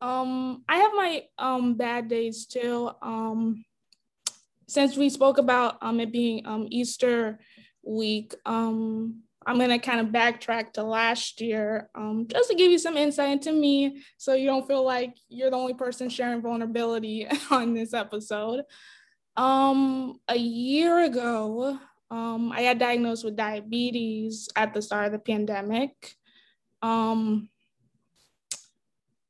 um, 0.01 0.63
I 0.67 0.77
have 0.77 0.91
my 0.95 1.23
um, 1.37 1.75
bad 1.75 2.07
days 2.07 2.45
too. 2.45 2.89
Um, 3.01 3.63
since 4.67 4.97
we 4.97 5.09
spoke 5.09 5.37
about 5.37 5.77
um, 5.81 5.99
it 5.99 6.11
being 6.11 6.45
um, 6.45 6.67
Easter 6.69 7.39
week, 7.83 8.33
um, 8.45 9.21
I'm 9.45 9.57
going 9.57 9.69
to 9.69 9.77
kind 9.77 9.99
of 9.99 10.07
backtrack 10.07 10.73
to 10.73 10.83
last 10.83 11.39
year 11.39 11.89
um, 11.93 12.25
just 12.27 12.49
to 12.49 12.55
give 12.55 12.71
you 12.71 12.79
some 12.79 12.97
insight 12.97 13.29
into 13.29 13.51
me 13.51 14.01
so 14.17 14.33
you 14.33 14.47
don't 14.47 14.67
feel 14.67 14.83
like 14.83 15.15
you're 15.29 15.51
the 15.51 15.55
only 15.55 15.75
person 15.75 16.09
sharing 16.09 16.41
vulnerability 16.41 17.27
on 17.51 17.73
this 17.73 17.93
episode. 17.93 18.63
Um, 19.37 20.19
a 20.27 20.37
year 20.37 21.03
ago, 21.03 21.77
um, 22.09 22.51
I 22.51 22.63
got 22.63 22.79
diagnosed 22.79 23.23
with 23.23 23.35
diabetes 23.35 24.49
at 24.55 24.73
the 24.73 24.81
start 24.81 25.07
of 25.07 25.11
the 25.11 25.19
pandemic. 25.19 26.15
Um, 26.81 27.49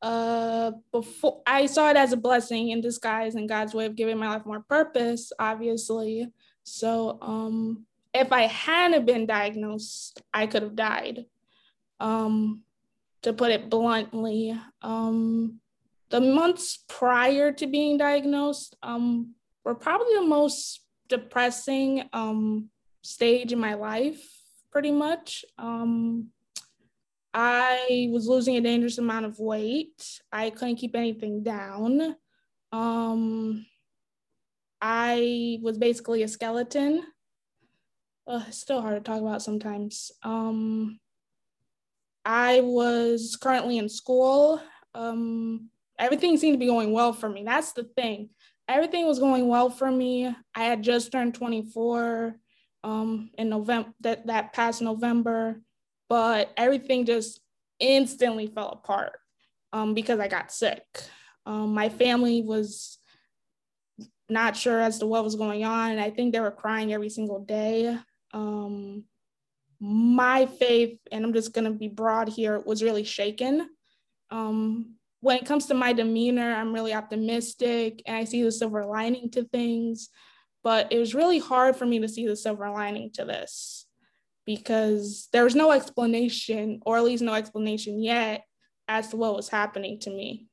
uh, 0.02 0.72
before 0.92 1.42
I 1.48 1.66
saw 1.66 1.90
it 1.90 1.98
as 1.98 2.14
a 2.14 2.18
blessing 2.18 2.70
in 2.70 2.82
disguise 2.82 3.36
and 3.36 3.50
God's 3.50 3.74
way 3.74 3.86
of 3.86 3.96
giving 3.96 4.18
my 4.18 4.30
life 4.30 4.46
more 4.46 4.62
purpose, 4.62 5.32
obviously. 5.40 6.28
So 6.64 7.18
um, 7.22 7.86
if 8.14 8.32
I 8.32 8.44
hadn't 8.44 9.06
been 9.06 9.26
diagnosed, 9.26 10.22
I 10.34 10.48
could 10.48 10.64
have 10.64 10.76
died. 10.76 11.26
Um, 12.00 12.62
to 13.22 13.34
put 13.34 13.52
it 13.52 13.70
bluntly, 13.70 14.56
um, 14.84 15.60
the 16.10 16.22
months 16.22 16.84
prior 16.88 17.52
to 17.52 17.66
being 17.66 17.98
diagnosed 17.98 18.76
um, 18.84 19.34
were 19.64 19.74
probably 19.74 20.14
the 20.14 20.28
most 20.28 20.82
depressing 21.10 22.08
um, 22.14 22.70
stage 23.02 23.52
in 23.52 23.60
my 23.60 23.74
life, 23.74 24.24
pretty 24.72 24.92
much. 24.92 25.44
Um, 25.58 26.30
I 27.38 28.10
was 28.12 28.28
losing 28.28 28.56
a 28.56 28.62
dangerous 28.62 28.98
amount 28.98 29.26
of 29.26 29.40
weight. 29.40 30.22
I 30.32 30.50
couldn't 30.50 30.78
keep 30.78 30.96
anything 30.96 31.44
down. 31.44 32.16
Um, 32.72 33.66
I 34.82 35.60
was 35.62 35.78
basically 35.78 36.24
a 36.24 36.28
skeleton 36.30 37.04
still 38.52 38.82
hard 38.82 38.96
to 38.96 39.12
talk 39.12 39.22
about 39.22 39.42
sometimes. 39.42 40.12
Um, 40.24 41.00
I 42.24 42.62
was 42.62 43.38
currently 43.40 43.78
in 43.78 43.90
school. 43.90 44.62
Um, 44.94 45.70
everything 46.00 46.38
seemed 46.38 46.56
to 46.56 46.60
be 46.60 46.66
going 46.66 46.92
well 46.92 47.14
for 47.14 47.30
me. 47.30 47.44
That's 47.44 47.74
the 47.74 47.84
thing. 47.84 48.30
Everything 48.68 49.06
was 49.06 49.20
going 49.20 49.48
well 49.48 49.70
for 49.70 49.92
me. 49.92 50.34
I 50.56 50.64
had 50.64 50.84
just 50.84 51.12
turned 51.12 51.36
24 51.36 52.36
um, 52.84 53.30
in 53.38 53.50
November, 53.50 53.94
that, 54.02 54.26
that 54.28 54.54
past 54.54 54.82
November, 54.82 55.62
but 56.10 56.52
everything 56.58 57.06
just 57.06 57.40
instantly 57.80 58.48
fell 58.48 58.70
apart 58.70 59.14
um, 59.74 59.94
because 59.94 60.20
I 60.20 60.28
got 60.28 60.52
sick. 60.52 60.84
Um, 61.46 61.74
my 61.74 61.90
family 61.90 62.42
was 62.42 62.98
not 64.30 64.56
sure 64.56 64.80
as 64.80 65.00
to 65.00 65.06
what 65.06 65.24
was 65.24 65.36
going 65.36 65.64
on. 65.64 65.92
And 65.92 66.00
I 66.00 66.10
think 66.10 66.34
they 66.34 66.40
were 66.40 66.52
crying 66.52 66.94
every 66.94 67.10
single 67.10 67.40
day 67.40 67.98
um, 68.36 69.06
my 69.80 70.46
faith, 70.46 71.00
and 71.12 71.24
I'm 71.24 71.34
just 71.34 71.54
going 71.54 71.66
to 71.66 71.72
be 71.72 71.88
broad 71.88 72.28
here, 72.28 72.60
was 72.60 72.84
really 72.84 73.04
shaken. 73.04 73.70
Um, 74.30 74.96
when 75.22 75.38
it 75.38 75.46
comes 75.46 75.68
to 75.68 75.74
my 75.74 75.94
demeanor, 75.94 76.54
I'm 76.54 76.74
really 76.74 76.94
optimistic 76.94 78.02
and 78.06 78.16
I 78.16 78.26
see 78.26 78.44
the 78.44 78.52
silver 78.52 78.86
lining 78.86 79.32
to 79.32 79.44
things. 79.46 80.10
But 80.64 80.92
it 80.92 81.00
was 81.00 81.16
really 81.16 81.40
hard 81.40 81.76
for 81.76 81.86
me 81.86 82.00
to 82.00 82.08
see 82.08 82.28
the 82.28 82.36
silver 82.36 82.70
lining 82.70 83.12
to 83.14 83.26
this 83.26 83.85
because 84.46 85.28
there 85.34 85.44
was 85.44 85.56
no 85.56 85.72
explanation, 85.72 86.82
or 86.86 86.98
at 86.98 87.04
least 87.04 87.24
no 87.24 87.34
explanation 87.34 88.02
yet, 88.02 88.46
as 88.88 89.10
to 89.10 89.18
what 89.18 89.36
was 89.36 89.50
happening 89.50 90.00
to 90.00 90.10
me. 90.10 90.48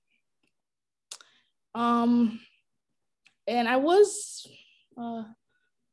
Um, 1.74 2.40
and 3.46 3.68
I 3.68 3.76
was 3.76 4.46
uh, 4.96 5.24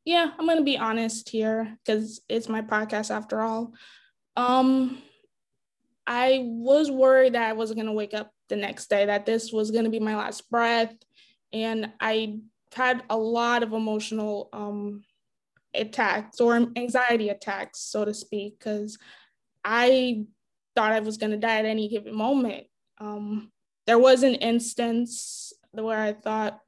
yeah, 0.06 0.32
I'm 0.38 0.48
gonna 0.48 0.64
be 0.64 0.78
honest 0.78 1.30
here 1.30 1.78
because 1.86 2.22
it's 2.30 2.50
my 2.50 2.62
podcast 2.62 3.12
after 3.12 3.42
all. 3.42 3.74
Um, 4.36 5.02
I 6.08 6.42
was 6.44 6.90
worried 6.90 7.34
that 7.34 7.44
I 7.50 7.54
wasn't 7.54 7.80
gonna 7.80 7.94
wake 7.94 8.14
up 8.14 8.32
the 8.48 8.56
next 8.56 8.90
day, 8.90 9.06
that 9.06 9.26
this 9.26 9.52
was 9.52 9.72
gonna 9.72 9.90
be 9.90 10.00
my 10.00 10.16
last 10.16 10.50
breath, 10.50 10.94
and 11.54 11.92
I 12.00 12.40
had 12.74 13.04
a 13.10 13.18
lot 13.18 13.64
of 13.64 13.74
emotional 13.74 14.50
um, 14.54 15.04
attacks 15.74 16.40
or 16.40 16.56
anxiety 16.76 17.30
attacks, 17.30 17.80
so 17.80 18.06
to 18.06 18.14
speak, 18.14 18.60
because 18.60 18.98
I 19.64 20.26
thought 20.76 20.92
I 20.92 21.00
was 21.00 21.18
gonna 21.18 21.38
die 21.38 21.60
at 21.60 21.66
any 21.66 21.90
given 21.90 22.16
moment. 22.16 22.68
Um, 23.00 23.52
there 23.88 24.00
was 24.00 24.24
an 24.24 24.36
instance 24.36 25.54
where 25.72 26.00
I 26.00 26.14
thought, 26.14 26.60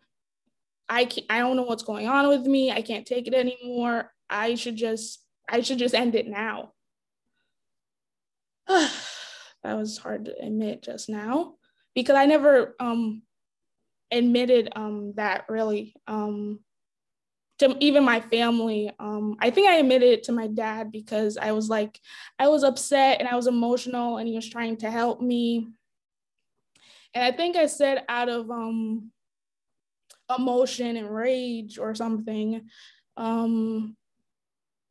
I 0.89 1.05
can't, 1.05 1.25
I 1.29 1.39
don't 1.39 1.55
know 1.55 1.63
what's 1.63 1.83
going 1.83 2.07
on 2.07 2.27
with 2.27 2.45
me. 2.45 2.71
I 2.71 2.81
can't 2.81 3.05
take 3.05 3.27
it 3.27 3.33
anymore. 3.33 4.11
I 4.29 4.55
should 4.55 4.75
just 4.75 5.19
I 5.49 5.61
should 5.61 5.77
just 5.79 5.93
end 5.93 6.15
it 6.15 6.27
now. 6.27 6.73
that 8.67 9.77
was 9.77 9.97
hard 9.97 10.25
to 10.25 10.35
admit 10.41 10.81
just 10.81 11.09
now 11.09 11.55
because 11.93 12.15
I 12.15 12.25
never 12.25 12.75
um 12.79 13.23
admitted 14.11 14.69
um 14.75 15.13
that 15.15 15.45
really 15.49 15.93
um 16.07 16.59
to 17.61 17.75
even 17.79 18.03
my 18.03 18.19
family. 18.21 18.91
Um 18.99 19.37
I 19.39 19.49
think 19.49 19.67
I 19.67 19.77
admitted 19.77 20.09
it 20.09 20.23
to 20.23 20.31
my 20.31 20.47
dad 20.47 20.91
because 20.91 21.37
I 21.37 21.53
was 21.53 21.69
like 21.69 21.99
I 22.37 22.47
was 22.49 22.63
upset 22.63 23.19
and 23.19 23.27
I 23.27 23.35
was 23.35 23.47
emotional 23.47 24.17
and 24.17 24.27
he 24.27 24.35
was 24.35 24.49
trying 24.49 24.77
to 24.77 24.91
help 24.91 25.21
me. 25.21 25.67
And 27.13 27.23
I 27.23 27.35
think 27.35 27.55
I 27.55 27.65
said 27.65 28.03
out 28.09 28.29
of 28.29 28.51
um 28.51 29.11
emotion 30.37 30.97
and 30.97 31.13
rage 31.13 31.77
or 31.77 31.95
something. 31.95 32.69
Um, 33.17 33.95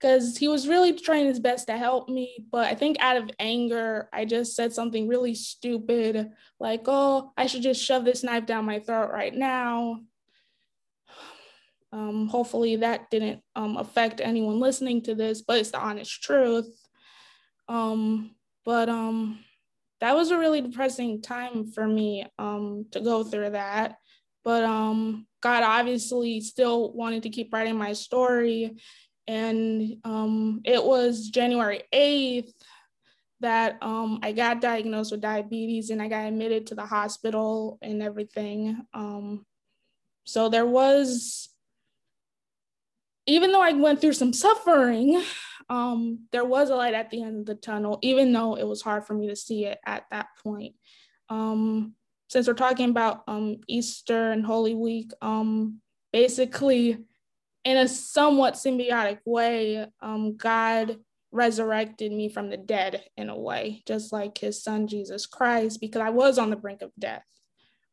because 0.00 0.38
he 0.38 0.48
was 0.48 0.66
really 0.66 0.94
trying 0.94 1.26
his 1.26 1.38
best 1.38 1.66
to 1.66 1.76
help 1.76 2.08
me. 2.08 2.46
But 2.50 2.66
I 2.68 2.74
think 2.74 2.96
out 3.00 3.18
of 3.18 3.30
anger, 3.38 4.08
I 4.12 4.24
just 4.24 4.56
said 4.56 4.72
something 4.72 5.08
really 5.08 5.34
stupid, 5.34 6.30
like, 6.58 6.82
oh, 6.86 7.32
I 7.36 7.46
should 7.46 7.62
just 7.62 7.84
shove 7.84 8.06
this 8.06 8.22
knife 8.22 8.46
down 8.46 8.64
my 8.64 8.78
throat 8.80 9.10
right 9.12 9.34
now. 9.34 10.00
Um, 11.92 12.28
hopefully 12.28 12.76
that 12.76 13.10
didn't 13.10 13.42
um, 13.56 13.76
affect 13.76 14.20
anyone 14.20 14.60
listening 14.60 15.02
to 15.02 15.14
this, 15.14 15.42
but 15.42 15.58
it's 15.58 15.72
the 15.72 15.80
honest 15.80 16.22
truth. 16.22 16.68
Um, 17.68 18.32
but 18.64 18.88
um, 18.88 19.40
that 20.00 20.14
was 20.14 20.30
a 20.30 20.38
really 20.38 20.60
depressing 20.60 21.22
time 21.22 21.66
for 21.66 21.86
me 21.86 22.26
um, 22.38 22.86
to 22.92 23.00
go 23.00 23.24
through 23.24 23.50
that. 23.50 23.96
But 24.44 24.64
um, 24.64 25.26
God 25.42 25.62
obviously 25.62 26.40
still 26.40 26.92
wanted 26.92 27.24
to 27.24 27.30
keep 27.30 27.52
writing 27.52 27.76
my 27.76 27.92
story. 27.92 28.76
And 29.26 29.96
um, 30.04 30.60
it 30.64 30.82
was 30.82 31.28
January 31.28 31.82
8th 31.92 32.52
that 33.40 33.78
um, 33.80 34.20
I 34.22 34.32
got 34.32 34.60
diagnosed 34.60 35.12
with 35.12 35.20
diabetes 35.20 35.90
and 35.90 36.00
I 36.00 36.08
got 36.08 36.26
admitted 36.26 36.66
to 36.68 36.74
the 36.74 36.84
hospital 36.84 37.78
and 37.80 38.02
everything. 38.02 38.82
Um, 38.92 39.46
so 40.24 40.48
there 40.48 40.66
was, 40.66 41.49
even 43.30 43.52
though 43.52 43.62
I 43.62 43.72
went 43.72 44.00
through 44.00 44.14
some 44.14 44.32
suffering, 44.32 45.22
um, 45.68 46.26
there 46.32 46.44
was 46.44 46.70
a 46.70 46.74
light 46.74 46.94
at 46.94 47.10
the 47.10 47.22
end 47.22 47.38
of 47.38 47.46
the 47.46 47.54
tunnel, 47.54 47.98
even 48.02 48.32
though 48.32 48.56
it 48.56 48.66
was 48.66 48.82
hard 48.82 49.06
for 49.06 49.14
me 49.14 49.28
to 49.28 49.36
see 49.36 49.66
it 49.66 49.78
at 49.86 50.04
that 50.10 50.26
point. 50.42 50.74
Um, 51.28 51.94
since 52.28 52.48
we're 52.48 52.54
talking 52.54 52.90
about 52.90 53.22
um, 53.28 53.58
Easter 53.68 54.32
and 54.32 54.44
Holy 54.44 54.74
Week, 54.74 55.12
um, 55.22 55.80
basically, 56.12 56.98
in 57.64 57.76
a 57.76 57.86
somewhat 57.86 58.54
symbiotic 58.54 59.18
way, 59.24 59.86
um, 60.00 60.36
God 60.36 60.98
resurrected 61.30 62.10
me 62.10 62.28
from 62.28 62.50
the 62.50 62.56
dead 62.56 63.04
in 63.16 63.28
a 63.28 63.38
way, 63.38 63.82
just 63.86 64.12
like 64.12 64.38
his 64.38 64.62
son 64.62 64.88
Jesus 64.88 65.26
Christ, 65.26 65.80
because 65.80 66.02
I 66.02 66.10
was 66.10 66.38
on 66.38 66.50
the 66.50 66.56
brink 66.56 66.82
of 66.82 66.90
death. 66.98 67.24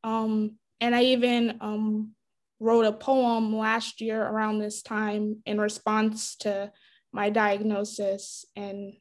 Um, 0.03 0.55
and 0.81 0.95
I 0.95 1.03
even 1.03 1.57
um, 1.61 2.13
wrote 2.59 2.85
a 2.85 2.91
poem 2.91 3.55
last 3.55 4.01
year 4.01 4.21
around 4.21 4.59
this 4.59 4.81
time 4.81 5.37
in 5.45 5.59
response 5.59 6.35
to 6.37 6.71
my 7.11 7.29
diagnosis 7.29 8.45
and 8.55 8.93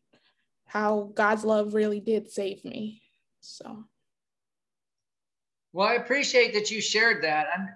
how 0.66 1.11
God's 1.14 1.45
love 1.45 1.75
really 1.75 2.01
did 2.01 2.31
save 2.31 2.64
me. 2.64 3.03
So. 3.40 3.85
Well, 5.73 5.88
I 5.88 5.95
appreciate 5.95 6.55
that 6.55 6.71
you 6.71 6.81
shared 6.81 7.25
that. 7.25 7.47
I'm, 7.57 7.69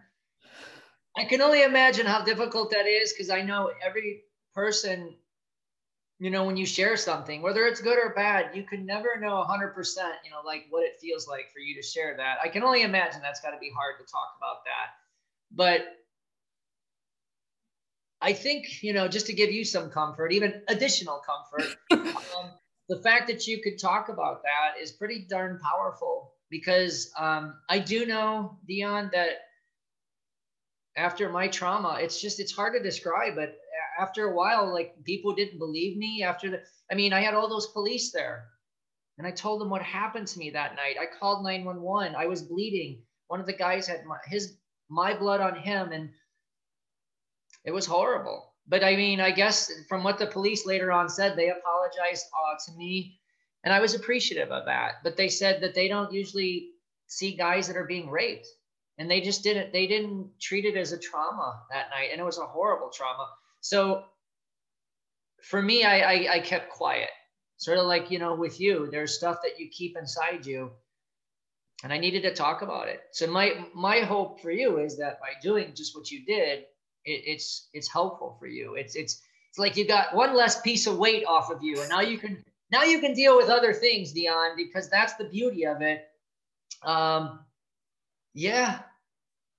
I 1.16 1.24
can 1.24 1.40
only 1.40 1.62
imagine 1.62 2.06
how 2.06 2.24
difficult 2.24 2.70
that 2.70 2.86
is 2.86 3.12
because 3.12 3.30
I 3.30 3.42
know 3.42 3.70
every 3.84 4.22
person 4.54 5.14
you 6.20 6.28
know, 6.28 6.44
when 6.44 6.56
you 6.56 6.66
share 6.66 6.98
something, 6.98 7.40
whether 7.40 7.64
it's 7.64 7.80
good 7.80 7.96
or 7.96 8.12
bad, 8.14 8.54
you 8.54 8.62
can 8.62 8.84
never 8.84 9.18
know 9.18 9.42
100%, 9.48 9.74
you 10.22 10.30
know, 10.30 10.42
like 10.44 10.66
what 10.68 10.84
it 10.84 11.00
feels 11.00 11.26
like 11.26 11.50
for 11.50 11.60
you 11.60 11.74
to 11.74 11.82
share 11.82 12.14
that. 12.18 12.36
I 12.44 12.48
can 12.48 12.62
only 12.62 12.82
imagine 12.82 13.22
that's 13.22 13.40
got 13.40 13.52
to 13.52 13.58
be 13.58 13.72
hard 13.74 13.94
to 13.98 14.04
talk 14.04 14.34
about 14.36 14.62
that. 14.66 14.99
But 15.52 15.82
I 18.20 18.32
think, 18.32 18.82
you 18.82 18.92
know, 18.92 19.08
just 19.08 19.26
to 19.26 19.32
give 19.32 19.50
you 19.50 19.64
some 19.64 19.90
comfort, 19.90 20.32
even 20.32 20.62
additional 20.68 21.20
comfort, 21.24 21.76
um, 21.90 22.50
the 22.88 23.00
fact 23.02 23.28
that 23.28 23.46
you 23.46 23.62
could 23.62 23.78
talk 23.80 24.08
about 24.08 24.42
that 24.42 24.82
is 24.82 24.92
pretty 24.92 25.26
darn 25.28 25.58
powerful 25.60 26.32
because 26.50 27.10
um, 27.18 27.54
I 27.68 27.78
do 27.78 28.04
know, 28.04 28.58
Dion, 28.66 29.10
that 29.14 29.38
after 30.96 31.30
my 31.30 31.48
trauma, 31.48 31.98
it's 32.00 32.20
just, 32.20 32.40
it's 32.40 32.52
hard 32.52 32.74
to 32.74 32.82
describe, 32.82 33.36
but 33.36 33.56
after 33.98 34.28
a 34.28 34.34
while, 34.34 34.72
like 34.72 34.94
people 35.04 35.34
didn't 35.34 35.58
believe 35.58 35.96
me 35.96 36.22
after 36.22 36.50
the, 36.50 36.60
I 36.90 36.94
mean, 36.94 37.12
I 37.12 37.20
had 37.20 37.34
all 37.34 37.48
those 37.48 37.68
police 37.68 38.12
there 38.12 38.46
and 39.18 39.26
I 39.26 39.30
told 39.30 39.60
them 39.60 39.70
what 39.70 39.82
happened 39.82 40.26
to 40.28 40.38
me 40.38 40.50
that 40.50 40.76
night. 40.76 40.96
I 41.00 41.06
called 41.18 41.44
911. 41.44 42.14
I 42.16 42.26
was 42.26 42.42
bleeding. 42.42 43.02
One 43.28 43.40
of 43.40 43.46
the 43.46 43.52
guys 43.52 43.86
had 43.86 44.04
my, 44.04 44.16
his, 44.26 44.56
my 44.90 45.16
blood 45.16 45.40
on 45.40 45.54
him 45.54 45.92
and 45.92 46.10
it 47.64 47.72
was 47.72 47.86
horrible. 47.86 48.52
But 48.66 48.84
I 48.84 48.96
mean, 48.96 49.20
I 49.20 49.30
guess 49.30 49.70
from 49.88 50.04
what 50.04 50.18
the 50.18 50.26
police 50.26 50.66
later 50.66 50.92
on 50.92 51.08
said, 51.08 51.36
they 51.36 51.50
apologized 51.50 52.26
uh, 52.34 52.56
to 52.66 52.76
me 52.76 53.18
and 53.64 53.72
I 53.72 53.80
was 53.80 53.94
appreciative 53.94 54.50
of 54.50 54.66
that. 54.66 54.96
But 55.02 55.16
they 55.16 55.28
said 55.28 55.62
that 55.62 55.74
they 55.74 55.88
don't 55.88 56.12
usually 56.12 56.70
see 57.06 57.36
guys 57.36 57.66
that 57.66 57.76
are 57.76 57.86
being 57.86 58.10
raped 58.10 58.46
and 58.98 59.10
they 59.10 59.20
just 59.20 59.42
didn't 59.42 59.72
they 59.72 59.86
didn't 59.86 60.30
treat 60.40 60.64
it 60.64 60.76
as 60.76 60.92
a 60.92 60.98
trauma 60.98 61.62
that 61.70 61.90
night 61.90 62.10
and 62.12 62.20
it 62.20 62.24
was 62.24 62.38
a 62.38 62.46
horrible 62.46 62.90
trauma 62.90 63.26
so 63.60 64.04
for 65.42 65.60
me, 65.60 65.84
I, 65.84 66.00
I, 66.00 66.32
I 66.34 66.40
kept 66.40 66.70
quiet, 66.70 67.10
sort 67.56 67.78
of 67.78 67.86
like, 67.86 68.10
you 68.10 68.18
know, 68.18 68.34
with 68.34 68.60
you, 68.60 68.88
there's 68.90 69.14
stuff 69.14 69.38
that 69.42 69.58
you 69.58 69.68
keep 69.70 69.96
inside 69.96 70.46
you 70.46 70.70
and 71.82 71.92
I 71.92 71.98
needed 71.98 72.22
to 72.22 72.34
talk 72.34 72.62
about 72.62 72.88
it. 72.88 73.00
So 73.12 73.26
my, 73.26 73.64
my 73.74 74.00
hope 74.00 74.40
for 74.40 74.50
you 74.50 74.78
is 74.78 74.98
that 74.98 75.20
by 75.20 75.30
doing 75.42 75.72
just 75.74 75.96
what 75.96 76.10
you 76.10 76.24
did, 76.24 76.60
it, 77.04 77.22
it's, 77.26 77.68
it's 77.72 77.90
helpful 77.90 78.36
for 78.38 78.46
you. 78.46 78.74
It's, 78.74 78.96
it's, 78.96 79.22
it's 79.48 79.58
like 79.58 79.76
you 79.76 79.86
got 79.86 80.14
one 80.14 80.36
less 80.36 80.60
piece 80.60 80.86
of 80.86 80.98
weight 80.98 81.24
off 81.26 81.50
of 81.50 81.62
you 81.62 81.80
and 81.80 81.88
now 81.88 82.00
you 82.00 82.18
can, 82.18 82.44
now 82.70 82.84
you 82.84 83.00
can 83.00 83.14
deal 83.14 83.36
with 83.36 83.48
other 83.48 83.72
things, 83.72 84.12
Dion, 84.12 84.56
because 84.56 84.88
that's 84.90 85.14
the 85.14 85.24
beauty 85.24 85.66
of 85.66 85.80
it. 85.80 86.06
Um, 86.82 87.40
yeah, 88.34 88.80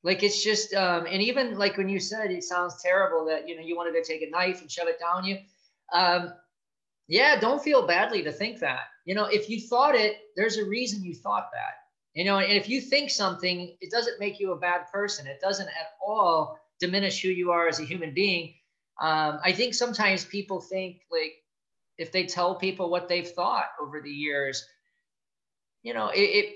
like 0.03 0.23
it's 0.23 0.43
just 0.43 0.73
um, 0.73 1.05
and 1.07 1.21
even 1.21 1.57
like 1.57 1.77
when 1.77 1.89
you 1.89 1.99
said 1.99 2.31
it 2.31 2.43
sounds 2.43 2.81
terrible 2.81 3.25
that 3.25 3.47
you 3.47 3.55
know 3.55 3.61
you 3.61 3.75
wanted 3.75 3.93
to 3.93 4.03
take 4.03 4.21
a 4.21 4.29
knife 4.29 4.61
and 4.61 4.71
shove 4.71 4.87
it 4.87 4.99
down 4.99 5.23
you 5.23 5.37
um, 5.93 6.33
yeah 7.07 7.39
don't 7.39 7.61
feel 7.61 7.85
badly 7.85 8.23
to 8.23 8.31
think 8.31 8.59
that 8.59 8.85
you 9.05 9.15
know 9.15 9.25
if 9.25 9.49
you 9.49 9.59
thought 9.59 9.95
it 9.95 10.17
there's 10.35 10.57
a 10.57 10.65
reason 10.65 11.03
you 11.03 11.13
thought 11.13 11.49
that 11.53 11.80
you 12.13 12.25
know 12.25 12.39
and 12.39 12.53
if 12.53 12.67
you 12.69 12.81
think 12.81 13.09
something 13.09 13.75
it 13.81 13.91
doesn't 13.91 14.19
make 14.19 14.39
you 14.39 14.51
a 14.51 14.57
bad 14.57 14.81
person 14.91 15.27
it 15.27 15.39
doesn't 15.41 15.67
at 15.67 15.93
all 16.05 16.57
diminish 16.79 17.21
who 17.21 17.29
you 17.29 17.51
are 17.51 17.67
as 17.67 17.79
a 17.79 17.85
human 17.85 18.13
being 18.13 18.53
um, 19.01 19.39
i 19.43 19.51
think 19.51 19.73
sometimes 19.73 20.25
people 20.25 20.59
think 20.59 21.01
like 21.11 21.33
if 21.97 22.11
they 22.11 22.25
tell 22.25 22.55
people 22.55 22.89
what 22.89 23.07
they've 23.07 23.29
thought 23.29 23.69
over 23.81 24.01
the 24.01 24.09
years 24.09 24.65
you 25.83 25.93
know 25.93 26.09
it, 26.09 26.19
it 26.19 26.55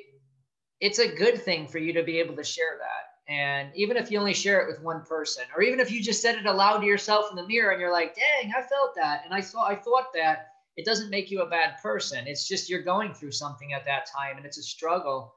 it's 0.82 1.00
a 1.00 1.16
good 1.16 1.42
thing 1.42 1.68
for 1.68 1.78
you 1.78 1.94
to 1.94 2.04
be 2.04 2.20
able 2.20 2.36
to 2.36 2.44
share 2.44 2.78
that 2.80 3.06
and 3.28 3.72
even 3.76 3.98
if 3.98 4.12
you 4.12 4.20
only 4.20 4.36
share 4.36 4.62
it 4.62 4.68
with 4.68 4.84
one 4.84 5.02
person, 5.02 5.46
or 5.56 5.64
even 5.64 5.80
if 5.80 5.92
you 5.92 6.00
just 6.00 6.22
said 6.22 6.36
it 6.36 6.46
aloud 6.46 6.82
to 6.82 6.86
yourself 6.86 7.26
in 7.32 7.36
the 7.36 7.48
mirror 7.48 7.72
and 7.72 7.82
you're 7.82 7.92
like, 7.92 8.16
dang, 8.16 8.52
I 8.56 8.62
felt 8.62 8.94
that. 8.96 9.24
And 9.26 9.34
I 9.34 9.42
thought 9.42 9.72
I 9.72 9.76
thought 9.76 10.14
that, 10.14 10.50
it 10.78 10.86
doesn't 10.86 11.10
make 11.10 11.32
you 11.32 11.42
a 11.42 11.50
bad 11.50 11.76
person. 11.82 12.28
It's 12.28 12.48
just 12.48 12.70
you're 12.70 12.82
going 12.82 13.14
through 13.14 13.32
something 13.32 13.74
at 13.74 13.86
that 13.86 14.08
time 14.08 14.38
and 14.38 14.46
it's 14.46 14.58
a 14.58 14.64
struggle. 14.64 15.34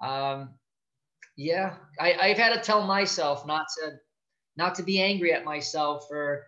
Um, 0.00 0.50
yeah, 1.36 1.76
I, 2.00 2.14
I've 2.14 2.38
had 2.38 2.54
to 2.54 2.60
tell 2.60 2.86
myself 2.86 3.46
not 3.46 3.66
to 3.78 3.92
not 4.56 4.74
to 4.74 4.82
be 4.82 5.00
angry 5.00 5.32
at 5.32 5.44
myself 5.44 6.06
for 6.08 6.46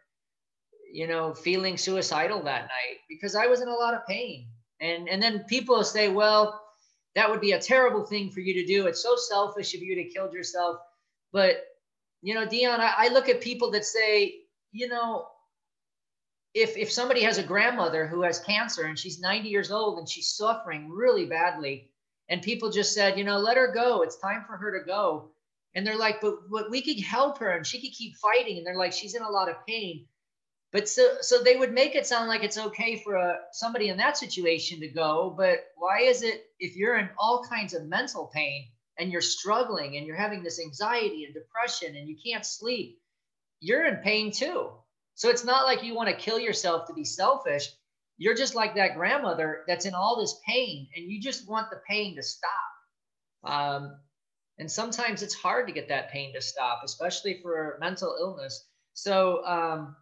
you 0.93 1.07
know 1.07 1.35
feeling 1.35 1.77
suicidal 1.77 2.43
that 2.43 2.63
night 2.63 2.99
because 3.09 3.35
I 3.35 3.47
was 3.47 3.61
in 3.61 3.69
a 3.69 3.75
lot 3.75 3.95
of 3.95 4.07
pain. 4.07 4.49
And 4.81 5.09
and 5.09 5.23
then 5.23 5.45
people 5.45 5.85
say, 5.85 6.09
well, 6.09 6.61
that 7.15 7.29
would 7.29 7.41
be 7.41 7.53
a 7.53 7.61
terrible 7.61 8.05
thing 8.05 8.31
for 8.31 8.41
you 8.41 8.55
to 8.55 8.67
do. 8.67 8.87
It's 8.87 9.03
so 9.03 9.17
selfish 9.17 9.75
of 9.75 9.83
you 9.83 9.95
to 9.97 10.05
kill 10.05 10.33
yourself. 10.33 10.79
But, 11.33 11.65
you 12.23 12.35
know, 12.35 12.47
Dion, 12.47 12.81
I, 12.81 12.95
I 12.97 13.09
look 13.09 13.29
at 13.29 13.41
people 13.41 13.71
that 13.73 13.85
say, 13.85 14.35
you 14.73 14.89
know, 14.89 15.27
if, 16.55 16.77
if 16.77 16.91
somebody 16.91 17.23
has 17.23 17.39
a 17.39 17.43
grandmother 17.43 18.07
who 18.07 18.23
has 18.23 18.41
cancer 18.41 18.85
and 18.85 18.99
she's 18.99 19.21
90 19.21 19.49
years 19.49 19.71
old 19.71 19.99
and 19.99 20.09
she's 20.09 20.33
suffering 20.33 20.89
really 20.89 21.27
badly, 21.27 21.90
and 22.31 22.41
people 22.41 22.71
just 22.71 22.95
said, 22.95 23.19
you 23.19 23.25
know, 23.25 23.39
let 23.39 23.57
her 23.57 23.73
go. 23.73 24.03
It's 24.03 24.17
time 24.17 24.45
for 24.47 24.57
her 24.57 24.79
to 24.79 24.87
go. 24.87 25.33
And 25.75 25.87
they're 25.87 25.99
like, 25.99 26.21
but, 26.21 26.49
but 26.51 26.71
we 26.71 26.81
could 26.81 27.01
help 27.01 27.39
her 27.39 27.51
and 27.51 27.67
she 27.67 27.81
could 27.81 27.93
keep 27.93 28.17
fighting. 28.17 28.57
And 28.57 28.67
they're 28.67 28.77
like, 28.77 28.93
she's 28.93 29.15
in 29.15 29.23
a 29.23 29.29
lot 29.29 29.49
of 29.49 29.67
pain. 29.67 30.07
But 30.73 30.89
so 30.89 31.17
so 31.21 31.43
they 31.43 31.57
would 31.57 31.73
make 31.73 31.97
it 31.97 32.07
sound 32.07 32.29
like 32.29 32.45
it's 32.45 32.59
okay 32.59 33.03
for 33.03 33.17
a, 33.17 33.39
somebody 33.53 33.89
in 33.89 33.97
that 33.97 34.17
situation 34.17 34.79
to 34.81 34.89
go, 34.89 35.35
but 35.37 35.65
why 35.77 36.03
is 36.03 36.23
it 36.23 36.45
if 36.61 36.77
you're 36.77 36.97
in 36.97 37.11
all 37.19 37.43
kinds 37.43 37.75
of 37.75 37.87
mental 37.87 38.31
pain 38.33 38.69
and 38.97 39.11
you're 39.11 39.21
struggling 39.21 39.97
and 39.97 40.07
you're 40.07 40.17
having 40.17 40.45
this 40.45 40.61
anxiety 40.61 41.25
and 41.25 41.35
depression 41.35 41.97
and 41.97 42.09
you 42.09 42.17
can't 42.25 42.47
sleep, 42.47 43.01
you're 43.59 43.87
in 43.87 43.97
pain 43.97 44.31
too. 44.31 44.71
So 45.17 45.29
it's 45.29 45.45
not 45.45 45.67
like 45.67 45.83
you 45.83 45.95
want 45.95 46.09
to 46.09 46.15
kill 46.15 46.39
yourself 46.39 46.87
to 46.87 46.95
be 46.95 47.05
selfish. 47.05 47.69
You're 48.21 48.37
just 48.37 48.55
like 48.55 48.77
that 48.77 48.95
grandmother 48.95 49.65
that's 49.67 49.87
in 49.87 49.95
all 49.95 50.21
this 50.21 50.39
pain 50.47 50.87
and 50.95 51.11
you 51.11 51.21
just 51.21 51.49
want 51.49 51.71
the 51.71 51.81
pain 51.89 52.15
to 52.15 52.23
stop. 52.23 52.53
Um, 53.43 53.97
and 54.59 54.71
sometimes 54.71 55.23
it's 55.23 55.35
hard 55.35 55.67
to 55.67 55.73
get 55.73 55.89
that 55.89 56.11
pain 56.13 56.33
to 56.35 56.41
stop, 56.41 56.83
especially 56.85 57.41
for 57.43 57.77
mental 57.81 58.17
illness. 58.21 58.67
So 58.95 59.45
um, 59.45 59.97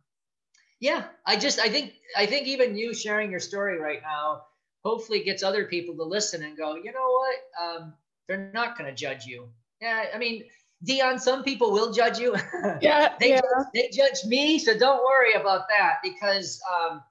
yeah 0.80 1.04
i 1.26 1.36
just 1.36 1.58
i 1.58 1.68
think 1.68 1.94
i 2.16 2.24
think 2.26 2.46
even 2.46 2.76
you 2.76 2.94
sharing 2.94 3.30
your 3.30 3.40
story 3.40 3.78
right 3.78 4.00
now 4.02 4.42
hopefully 4.84 5.22
gets 5.22 5.42
other 5.42 5.64
people 5.64 5.94
to 5.94 6.04
listen 6.04 6.42
and 6.44 6.56
go 6.56 6.76
you 6.76 6.92
know 6.92 7.10
what 7.10 7.36
um, 7.62 7.92
they're 8.26 8.50
not 8.54 8.78
going 8.78 8.88
to 8.88 8.94
judge 8.94 9.26
you 9.26 9.48
yeah 9.80 10.06
i 10.14 10.18
mean 10.18 10.44
dion 10.84 11.18
some 11.18 11.42
people 11.42 11.72
will 11.72 11.92
judge 11.92 12.18
you 12.18 12.34
yeah 12.80 13.14
they, 13.18 13.30
yeah. 13.30 13.40
Judge, 13.40 13.66
they 13.74 13.90
judge 13.92 14.24
me 14.24 14.58
so 14.58 14.78
don't 14.78 15.04
worry 15.04 15.32
about 15.32 15.68
that 15.68 15.96
because 16.02 16.60
um, 16.72 17.02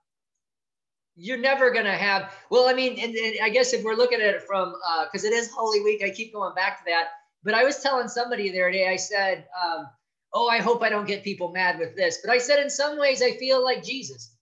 you're 1.18 1.38
never 1.38 1.72
going 1.72 1.86
to 1.86 1.92
have 1.92 2.32
well 2.52 2.70
i 2.70 2.74
mean 2.74 2.98
and, 3.00 3.16
and, 3.16 3.36
i 3.44 3.50
guess 3.50 3.74
if 3.74 3.84
we're 3.84 3.96
looking 3.96 4.22
at 4.22 4.36
it 4.36 4.44
from 4.44 4.74
because 5.06 5.26
uh, 5.26 5.28
it 5.28 5.34
is 5.34 5.50
holy 5.52 5.82
week 5.82 6.02
i 6.04 6.10
keep 6.10 6.32
going 6.32 6.54
back 6.54 6.78
to 6.78 6.84
that 6.86 7.08
but 7.44 7.54
i 7.54 7.64
was 7.64 7.80
telling 7.80 8.08
somebody 8.08 8.52
the 8.52 8.62
other 8.62 8.72
day 8.72 8.88
i 8.88 8.96
said 8.96 9.46
um, 9.62 9.88
oh, 10.34 10.48
I 10.48 10.60
hope 10.60 10.84
I 10.84 10.90
don't 10.90 11.08
get 11.08 11.24
people 11.24 11.52
mad 11.52 11.80
with 11.80 11.96
this. 11.96 12.20
But 12.24 12.32
I 12.32 12.38
said, 12.38 12.60
in 12.60 12.70
some 12.70 13.00
ways, 13.00 13.22
I 13.22 13.32
feel 13.38 13.64
like 13.64 13.84
Jesus. 13.84 14.36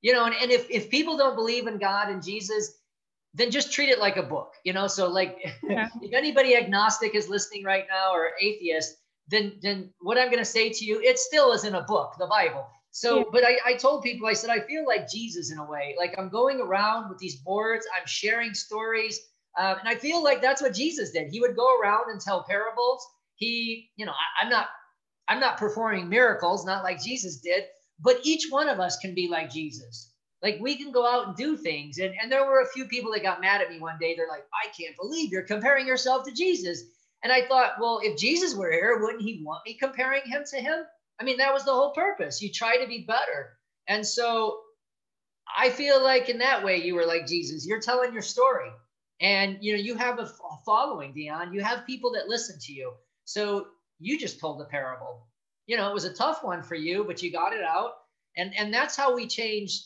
You 0.00 0.12
know, 0.12 0.24
and, 0.26 0.34
and 0.40 0.50
if, 0.50 0.70
if 0.70 0.90
people 0.90 1.16
don't 1.16 1.34
believe 1.34 1.66
in 1.66 1.78
God 1.78 2.08
and 2.10 2.22
Jesus, 2.22 2.78
then 3.32 3.50
just 3.50 3.72
treat 3.72 3.88
it 3.88 3.98
like 3.98 4.16
a 4.16 4.22
book, 4.22 4.52
you 4.64 4.72
know? 4.72 4.86
So 4.86 5.08
like 5.08 5.38
yeah. 5.62 5.88
if 6.02 6.12
anybody 6.12 6.56
agnostic 6.56 7.14
is 7.14 7.28
listening 7.28 7.64
right 7.64 7.84
now 7.88 8.12
or 8.12 8.32
atheist, 8.40 8.96
then 9.28 9.54
then 9.62 9.90
what 10.00 10.18
I'm 10.18 10.30
gonna 10.30 10.44
say 10.44 10.70
to 10.70 10.84
you, 10.84 11.00
it 11.00 11.18
still 11.18 11.52
is 11.52 11.64
in 11.64 11.74
a 11.74 11.82
book, 11.82 12.14
the 12.18 12.26
Bible. 12.26 12.66
So, 12.94 13.28
but 13.32 13.44
I, 13.44 13.58
I 13.66 13.74
told 13.74 14.04
people, 14.04 14.28
I 14.28 14.34
said, 14.34 14.50
I 14.50 14.60
feel 14.60 14.86
like 14.86 15.10
Jesus 15.10 15.50
in 15.50 15.58
a 15.58 15.68
way. 15.68 15.96
Like 15.98 16.14
I'm 16.16 16.28
going 16.28 16.60
around 16.60 17.08
with 17.08 17.18
these 17.18 17.34
boards, 17.34 17.84
I'm 17.92 18.06
sharing 18.06 18.54
stories. 18.54 19.18
Uh, 19.58 19.74
and 19.80 19.88
I 19.88 19.96
feel 19.96 20.22
like 20.22 20.40
that's 20.40 20.62
what 20.62 20.74
Jesus 20.74 21.10
did. 21.10 21.28
He 21.28 21.40
would 21.40 21.56
go 21.56 21.76
around 21.80 22.04
and 22.12 22.20
tell 22.20 22.44
parables. 22.44 23.04
He, 23.34 23.90
you 23.96 24.06
know, 24.06 24.12
I, 24.12 24.44
I'm 24.44 24.48
not, 24.48 24.68
I'm 25.26 25.40
not 25.40 25.58
performing 25.58 26.08
miracles, 26.08 26.64
not 26.64 26.84
like 26.84 27.02
Jesus 27.02 27.38
did, 27.40 27.64
but 27.98 28.20
each 28.22 28.46
one 28.48 28.68
of 28.68 28.78
us 28.78 28.96
can 28.98 29.12
be 29.12 29.26
like 29.26 29.50
Jesus. 29.50 30.12
Like 30.40 30.58
we 30.60 30.76
can 30.76 30.92
go 30.92 31.04
out 31.04 31.26
and 31.26 31.36
do 31.36 31.56
things. 31.56 31.98
And, 31.98 32.14
and 32.22 32.30
there 32.30 32.46
were 32.46 32.60
a 32.60 32.68
few 32.68 32.84
people 32.84 33.10
that 33.10 33.24
got 33.24 33.40
mad 33.40 33.60
at 33.60 33.70
me 33.70 33.80
one 33.80 33.98
day. 33.98 34.14
They're 34.14 34.28
like, 34.28 34.46
I 34.54 34.68
can't 34.68 34.94
believe 34.96 35.32
you're 35.32 35.42
comparing 35.42 35.88
yourself 35.88 36.24
to 36.26 36.32
Jesus. 36.32 36.84
And 37.24 37.32
I 37.32 37.44
thought, 37.48 37.72
well, 37.80 37.98
if 38.04 38.16
Jesus 38.16 38.54
were 38.54 38.70
here, 38.70 39.00
wouldn't 39.02 39.22
he 39.24 39.42
want 39.44 39.62
me 39.66 39.74
comparing 39.74 40.22
him 40.26 40.44
to 40.52 40.58
him? 40.58 40.84
I 41.20 41.24
mean, 41.24 41.38
that 41.38 41.52
was 41.52 41.64
the 41.64 41.72
whole 41.72 41.92
purpose. 41.92 42.42
You 42.42 42.50
try 42.50 42.78
to 42.78 42.86
be 42.86 43.04
better. 43.06 43.56
And 43.88 44.06
so 44.06 44.60
I 45.56 45.70
feel 45.70 46.02
like 46.02 46.28
in 46.28 46.38
that 46.38 46.64
way, 46.64 46.78
you 46.82 46.94
were 46.94 47.06
like 47.06 47.26
Jesus. 47.26 47.66
You're 47.66 47.80
telling 47.80 48.12
your 48.12 48.22
story. 48.22 48.70
And 49.20 49.58
you 49.60 49.74
know, 49.74 49.82
you 49.82 49.94
have 49.96 50.18
a 50.18 50.28
following, 50.66 51.12
Dion. 51.12 51.52
You 51.52 51.62
have 51.62 51.86
people 51.86 52.12
that 52.12 52.28
listen 52.28 52.58
to 52.60 52.72
you. 52.72 52.92
So 53.24 53.68
you 54.00 54.18
just 54.18 54.40
told 54.40 54.60
the 54.60 54.64
parable. 54.64 55.28
You 55.66 55.76
know, 55.76 55.88
it 55.88 55.94
was 55.94 56.04
a 56.04 56.12
tough 56.12 56.42
one 56.42 56.62
for 56.62 56.74
you, 56.74 57.04
but 57.04 57.22
you 57.22 57.30
got 57.30 57.52
it 57.52 57.62
out. 57.62 57.92
And 58.36 58.52
and 58.58 58.74
that's 58.74 58.96
how 58.96 59.14
we 59.14 59.26
change 59.26 59.80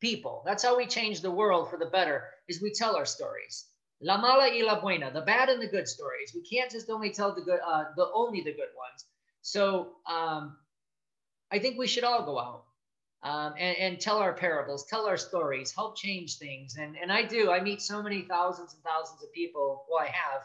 people. 0.00 0.42
That's 0.46 0.62
how 0.62 0.76
we 0.76 0.86
change 0.86 1.20
the 1.20 1.30
world 1.30 1.70
for 1.70 1.78
the 1.78 1.86
better, 1.86 2.24
is 2.48 2.62
we 2.62 2.72
tell 2.72 2.96
our 2.96 3.06
stories. 3.06 3.66
La 4.00 4.16
mala 4.20 4.48
y 4.48 4.62
la 4.64 4.80
buena, 4.80 5.10
the 5.12 5.20
bad 5.22 5.48
and 5.48 5.62
the 5.62 5.68
good 5.68 5.88
stories. 5.88 6.32
We 6.34 6.42
can't 6.42 6.70
just 6.70 6.90
only 6.90 7.10
tell 7.10 7.34
the 7.34 7.42
good, 7.42 7.60
uh, 7.64 7.84
the 7.96 8.10
only 8.14 8.40
the 8.40 8.52
good 8.52 8.72
ones. 8.76 9.04
So 9.42 9.90
um, 10.08 10.56
I 11.50 11.58
think 11.58 11.78
we 11.78 11.86
should 11.86 12.04
all 12.04 12.24
go 12.24 12.38
out 12.38 12.64
um, 13.24 13.54
and, 13.58 13.76
and, 13.76 14.00
tell 14.00 14.18
our 14.18 14.32
parables, 14.32 14.86
tell 14.86 15.06
our 15.06 15.16
stories, 15.16 15.72
help 15.72 15.96
change 15.96 16.38
things. 16.38 16.76
And, 16.76 16.96
and 17.00 17.12
I 17.12 17.24
do. 17.24 17.50
I 17.50 17.60
meet 17.60 17.82
so 17.82 18.02
many 18.02 18.22
thousands 18.22 18.74
and 18.74 18.82
thousands 18.82 19.22
of 19.22 19.32
people. 19.32 19.84
Well, 19.88 20.02
I 20.02 20.06
have. 20.06 20.42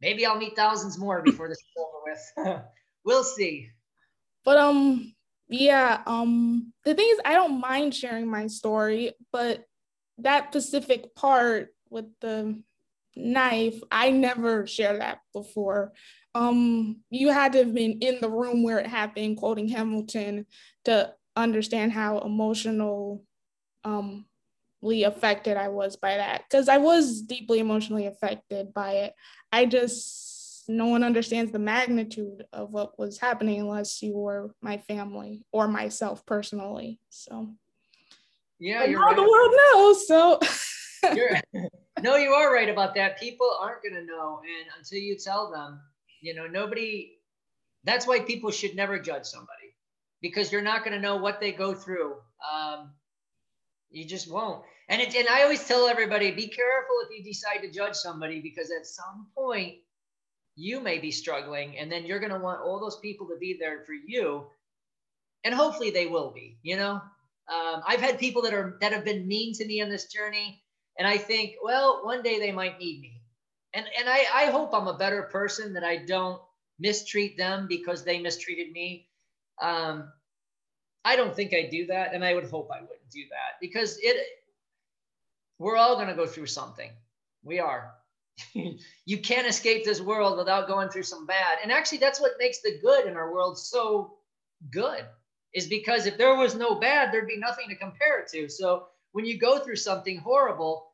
Maybe 0.00 0.24
I'll 0.24 0.38
meet 0.38 0.54
thousands 0.56 0.98
more 0.98 1.22
before 1.22 1.48
this 1.48 1.58
is 1.58 2.44
over 2.44 2.52
with. 2.54 2.62
we'll 3.04 3.24
see. 3.24 3.70
But 4.44 4.58
um, 4.58 5.14
yeah. 5.48 6.02
Um, 6.06 6.72
the 6.84 6.94
thing 6.94 7.08
is, 7.10 7.20
I 7.24 7.34
don't 7.34 7.60
mind 7.60 7.94
sharing 7.94 8.28
my 8.28 8.46
story, 8.46 9.12
but 9.32 9.64
that 10.18 10.48
specific 10.48 11.14
part 11.14 11.74
with 11.90 12.06
the 12.20 12.62
knife, 13.14 13.80
I 13.90 14.10
never 14.10 14.66
shared 14.66 15.00
that 15.00 15.20
before 15.32 15.92
um, 16.36 16.98
you 17.08 17.30
had 17.30 17.52
to 17.52 17.58
have 17.58 17.74
been 17.74 17.98
in 18.00 18.20
the 18.20 18.28
room 18.28 18.62
where 18.62 18.78
it 18.78 18.86
happened, 18.86 19.38
quoting 19.38 19.68
Hamilton, 19.68 20.44
to 20.84 21.14
understand 21.34 21.92
how 21.92 22.18
emotionally 22.18 23.20
um, 23.84 24.26
affected 24.82 25.56
I 25.56 25.68
was 25.68 25.96
by 25.96 26.18
that. 26.18 26.42
Because 26.44 26.68
I 26.68 26.76
was 26.76 27.22
deeply 27.22 27.58
emotionally 27.58 28.06
affected 28.06 28.74
by 28.74 28.92
it. 28.92 29.14
I 29.50 29.64
just, 29.64 30.64
no 30.68 30.86
one 30.86 31.02
understands 31.02 31.52
the 31.52 31.58
magnitude 31.58 32.44
of 32.52 32.70
what 32.70 32.98
was 32.98 33.18
happening 33.18 33.60
unless 33.60 34.02
you 34.02 34.14
were 34.14 34.50
my 34.60 34.76
family 34.76 35.42
or 35.52 35.68
myself 35.68 36.26
personally. 36.26 37.00
So, 37.08 37.48
yeah, 38.58 38.80
but 38.80 38.90
you're 38.90 39.00
now 39.00 39.06
right. 39.06 39.16
the 39.16 39.22
world 39.22 39.54
knows. 39.72 40.06
So, 40.06 40.40
no, 42.02 42.16
you 42.16 42.32
are 42.32 42.52
right 42.52 42.68
about 42.68 42.94
that. 42.96 43.18
People 43.18 43.50
aren't 43.58 43.82
going 43.82 43.94
to 43.94 44.04
know. 44.04 44.40
And 44.44 44.68
until 44.78 44.98
you 44.98 45.16
tell 45.16 45.50
them, 45.50 45.80
you 46.20 46.34
know, 46.34 46.46
nobody, 46.46 47.12
that's 47.84 48.06
why 48.06 48.20
people 48.20 48.50
should 48.50 48.74
never 48.74 48.98
judge 48.98 49.24
somebody 49.24 49.74
because 50.22 50.50
you're 50.50 50.62
not 50.62 50.84
going 50.84 50.94
to 50.94 51.00
know 51.00 51.16
what 51.16 51.40
they 51.40 51.52
go 51.52 51.74
through. 51.74 52.14
Um, 52.52 52.90
you 53.90 54.04
just 54.04 54.30
won't. 54.30 54.62
And 54.88 55.00
it, 55.00 55.14
and 55.14 55.28
I 55.28 55.42
always 55.42 55.64
tell 55.64 55.88
everybody, 55.88 56.30
be 56.30 56.48
careful 56.48 56.96
if 57.04 57.16
you 57.16 57.24
decide 57.24 57.58
to 57.62 57.70
judge 57.70 57.94
somebody 57.94 58.40
because 58.40 58.70
at 58.70 58.86
some 58.86 59.26
point 59.34 59.76
you 60.54 60.80
may 60.80 60.98
be 60.98 61.10
struggling 61.10 61.78
and 61.78 61.90
then 61.90 62.06
you're 62.06 62.20
going 62.20 62.32
to 62.32 62.38
want 62.38 62.60
all 62.60 62.80
those 62.80 62.98
people 63.00 63.26
to 63.28 63.36
be 63.38 63.56
there 63.58 63.84
for 63.84 63.92
you. 63.92 64.46
And 65.44 65.54
hopefully 65.54 65.90
they 65.90 66.06
will 66.06 66.32
be, 66.32 66.58
you 66.62 66.76
know, 66.76 67.00
um, 67.48 67.82
I've 67.86 68.00
had 68.00 68.18
people 68.18 68.42
that 68.42 68.54
are, 68.54 68.78
that 68.80 68.92
have 68.92 69.04
been 69.04 69.28
mean 69.28 69.54
to 69.54 69.66
me 69.66 69.80
on 69.80 69.88
this 69.88 70.06
journey. 70.06 70.62
And 70.98 71.06
I 71.06 71.18
think, 71.18 71.54
well, 71.62 72.04
one 72.04 72.22
day 72.22 72.38
they 72.38 72.52
might 72.52 72.78
need 72.78 73.00
me 73.00 73.15
and 73.76 73.86
and 73.98 74.08
I, 74.08 74.24
I 74.34 74.46
hope 74.46 74.72
I'm 74.72 74.88
a 74.88 74.96
better 74.96 75.22
person 75.24 75.74
that 75.74 75.84
I 75.84 75.98
don't 75.98 76.40
mistreat 76.78 77.36
them 77.36 77.66
because 77.68 78.04
they 78.04 78.18
mistreated 78.18 78.72
me. 78.72 79.08
Um, 79.60 80.10
I 81.04 81.14
don't 81.14 81.36
think 81.36 81.54
I 81.54 81.68
do 81.70 81.86
that, 81.86 82.14
and 82.14 82.24
I 82.24 82.34
would 82.34 82.50
hope 82.50 82.70
I 82.72 82.80
wouldn't 82.80 83.10
do 83.12 83.22
that 83.30 83.60
because 83.60 83.98
it. 84.02 84.16
We're 85.58 85.76
all 85.76 85.94
going 85.94 86.08
to 86.08 86.14
go 86.14 86.26
through 86.26 86.46
something. 86.46 86.90
We 87.42 87.60
are. 87.60 87.92
you 89.06 89.18
can't 89.18 89.46
escape 89.46 89.84
this 89.84 90.02
world 90.02 90.36
without 90.36 90.68
going 90.68 90.90
through 90.90 91.04
some 91.04 91.24
bad. 91.24 91.58
And 91.62 91.72
actually, 91.72 91.98
that's 91.98 92.20
what 92.20 92.32
makes 92.38 92.60
the 92.60 92.78
good 92.82 93.06
in 93.06 93.16
our 93.16 93.32
world 93.32 93.58
so 93.58 94.18
good, 94.70 95.04
is 95.54 95.66
because 95.66 96.04
if 96.04 96.18
there 96.18 96.34
was 96.34 96.54
no 96.54 96.74
bad, 96.74 97.10
there'd 97.10 97.28
be 97.28 97.38
nothing 97.38 97.68
to 97.70 97.76
compare 97.76 98.20
it 98.20 98.28
to. 98.32 98.50
So 98.50 98.88
when 99.12 99.24
you 99.24 99.38
go 99.38 99.58
through 99.58 99.76
something 99.76 100.18
horrible, 100.18 100.88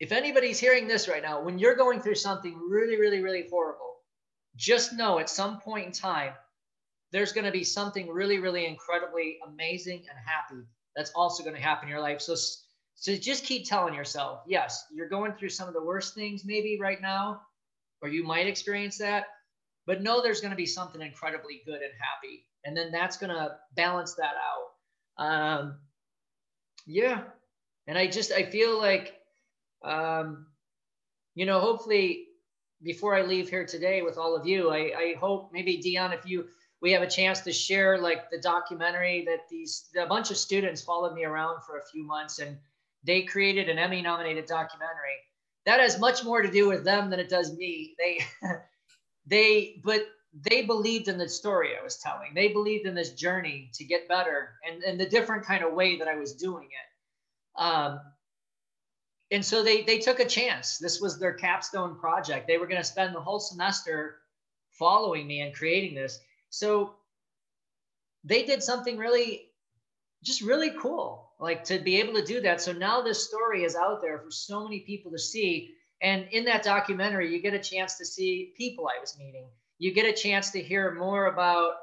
if 0.00 0.12
anybody's 0.12 0.58
hearing 0.58 0.88
this 0.88 1.08
right 1.08 1.22
now, 1.22 1.40
when 1.40 1.58
you're 1.58 1.76
going 1.76 2.00
through 2.00 2.16
something 2.16 2.58
really, 2.68 2.98
really, 2.98 3.22
really 3.22 3.46
horrible, 3.50 3.94
just 4.56 4.92
know 4.92 5.18
at 5.18 5.30
some 5.30 5.60
point 5.60 5.86
in 5.86 5.92
time, 5.92 6.32
there's 7.12 7.32
going 7.32 7.44
to 7.44 7.52
be 7.52 7.64
something 7.64 8.08
really, 8.08 8.38
really 8.38 8.66
incredibly 8.66 9.38
amazing 9.46 9.98
and 9.98 10.18
happy 10.26 10.66
that's 10.96 11.12
also 11.14 11.44
going 11.44 11.54
to 11.54 11.62
happen 11.62 11.88
in 11.88 11.92
your 11.92 12.00
life. 12.00 12.20
So, 12.20 12.34
so 12.96 13.16
just 13.16 13.44
keep 13.44 13.68
telling 13.68 13.94
yourself, 13.94 14.40
yes, 14.46 14.84
you're 14.92 15.08
going 15.08 15.32
through 15.32 15.50
some 15.50 15.68
of 15.68 15.74
the 15.74 15.84
worst 15.84 16.14
things 16.14 16.44
maybe 16.44 16.78
right 16.80 17.00
now, 17.00 17.42
or 18.02 18.08
you 18.08 18.24
might 18.24 18.46
experience 18.46 18.98
that, 18.98 19.26
but 19.86 20.02
know 20.02 20.22
there's 20.22 20.40
going 20.40 20.50
to 20.50 20.56
be 20.56 20.66
something 20.66 21.00
incredibly 21.00 21.62
good 21.66 21.82
and 21.82 21.92
happy. 22.00 22.46
And 22.64 22.76
then 22.76 22.90
that's 22.90 23.16
going 23.16 23.34
to 23.34 23.56
balance 23.76 24.14
that 24.14 24.34
out. 25.18 25.24
Um, 25.24 25.78
yeah. 26.86 27.22
And 27.86 27.98
I 27.98 28.06
just, 28.06 28.32
I 28.32 28.44
feel 28.44 28.78
like, 28.78 29.14
um, 29.84 30.46
you 31.34 31.46
know, 31.46 31.60
hopefully 31.60 32.26
before 32.82 33.14
I 33.14 33.22
leave 33.22 33.48
here 33.48 33.64
today 33.64 34.02
with 34.02 34.18
all 34.18 34.36
of 34.36 34.46
you, 34.46 34.70
I, 34.70 34.92
I 34.96 35.14
hope 35.18 35.50
maybe 35.52 35.76
Dion, 35.78 36.12
if 36.12 36.26
you 36.26 36.46
we 36.80 36.92
have 36.92 37.02
a 37.02 37.08
chance 37.08 37.40
to 37.40 37.52
share 37.52 37.96
like 37.98 38.30
the 38.30 38.38
documentary 38.38 39.24
that 39.26 39.48
these 39.48 39.88
a 39.98 40.06
bunch 40.06 40.30
of 40.30 40.36
students 40.36 40.82
followed 40.82 41.14
me 41.14 41.24
around 41.24 41.62
for 41.62 41.78
a 41.78 41.84
few 41.86 42.04
months 42.04 42.40
and 42.40 42.58
they 43.04 43.22
created 43.22 43.68
an 43.68 43.78
Emmy 43.78 44.02
nominated 44.02 44.46
documentary. 44.46 45.16
That 45.64 45.80
has 45.80 45.98
much 45.98 46.24
more 46.24 46.42
to 46.42 46.50
do 46.50 46.68
with 46.68 46.84
them 46.84 47.08
than 47.08 47.20
it 47.20 47.30
does 47.30 47.56
me. 47.56 47.94
They 47.98 48.20
they 49.26 49.80
but 49.82 50.02
they 50.34 50.62
believed 50.62 51.08
in 51.08 51.16
the 51.16 51.28
story 51.28 51.70
I 51.78 51.82
was 51.82 51.96
telling. 51.96 52.34
They 52.34 52.48
believed 52.48 52.86
in 52.86 52.94
this 52.94 53.12
journey 53.12 53.70
to 53.74 53.84
get 53.84 54.08
better 54.08 54.50
and, 54.68 54.82
and 54.82 55.00
the 55.00 55.08
different 55.08 55.44
kind 55.44 55.64
of 55.64 55.72
way 55.72 55.98
that 55.98 56.08
I 56.08 56.16
was 56.16 56.34
doing 56.34 56.64
it. 56.66 57.62
Um, 57.62 58.00
and 59.34 59.44
so 59.44 59.62
they 59.62 59.82
they 59.82 59.98
took 59.98 60.20
a 60.20 60.24
chance. 60.24 60.78
This 60.78 61.00
was 61.00 61.18
their 61.18 61.34
capstone 61.34 61.96
project. 61.96 62.46
They 62.46 62.58
were 62.58 62.66
going 62.66 62.80
to 62.80 62.86
spend 62.86 63.14
the 63.14 63.20
whole 63.20 63.40
semester 63.40 64.20
following 64.70 65.26
me 65.26 65.40
and 65.40 65.54
creating 65.54 65.94
this. 65.94 66.20
So 66.50 66.94
they 68.24 68.44
did 68.44 68.62
something 68.62 68.96
really 68.96 69.48
just 70.22 70.40
really 70.40 70.70
cool 70.80 71.32
like 71.38 71.62
to 71.64 71.78
be 71.78 72.00
able 72.00 72.14
to 72.14 72.24
do 72.24 72.40
that 72.40 72.60
so 72.60 72.72
now 72.72 73.02
this 73.02 73.28
story 73.28 73.62
is 73.64 73.76
out 73.76 74.00
there 74.00 74.18
for 74.18 74.30
so 74.30 74.64
many 74.64 74.80
people 74.80 75.10
to 75.10 75.18
see 75.18 75.74
and 76.00 76.26
in 76.32 76.44
that 76.44 76.62
documentary 76.62 77.30
you 77.30 77.42
get 77.42 77.52
a 77.52 77.58
chance 77.58 77.98
to 77.98 78.04
see 78.04 78.52
people 78.56 78.88
i 78.88 78.98
was 78.98 79.18
meeting 79.18 79.44
you 79.78 79.92
get 79.92 80.06
a 80.06 80.12
chance 80.12 80.50
to 80.50 80.62
hear 80.62 80.94
more 80.94 81.26
about 81.26 81.74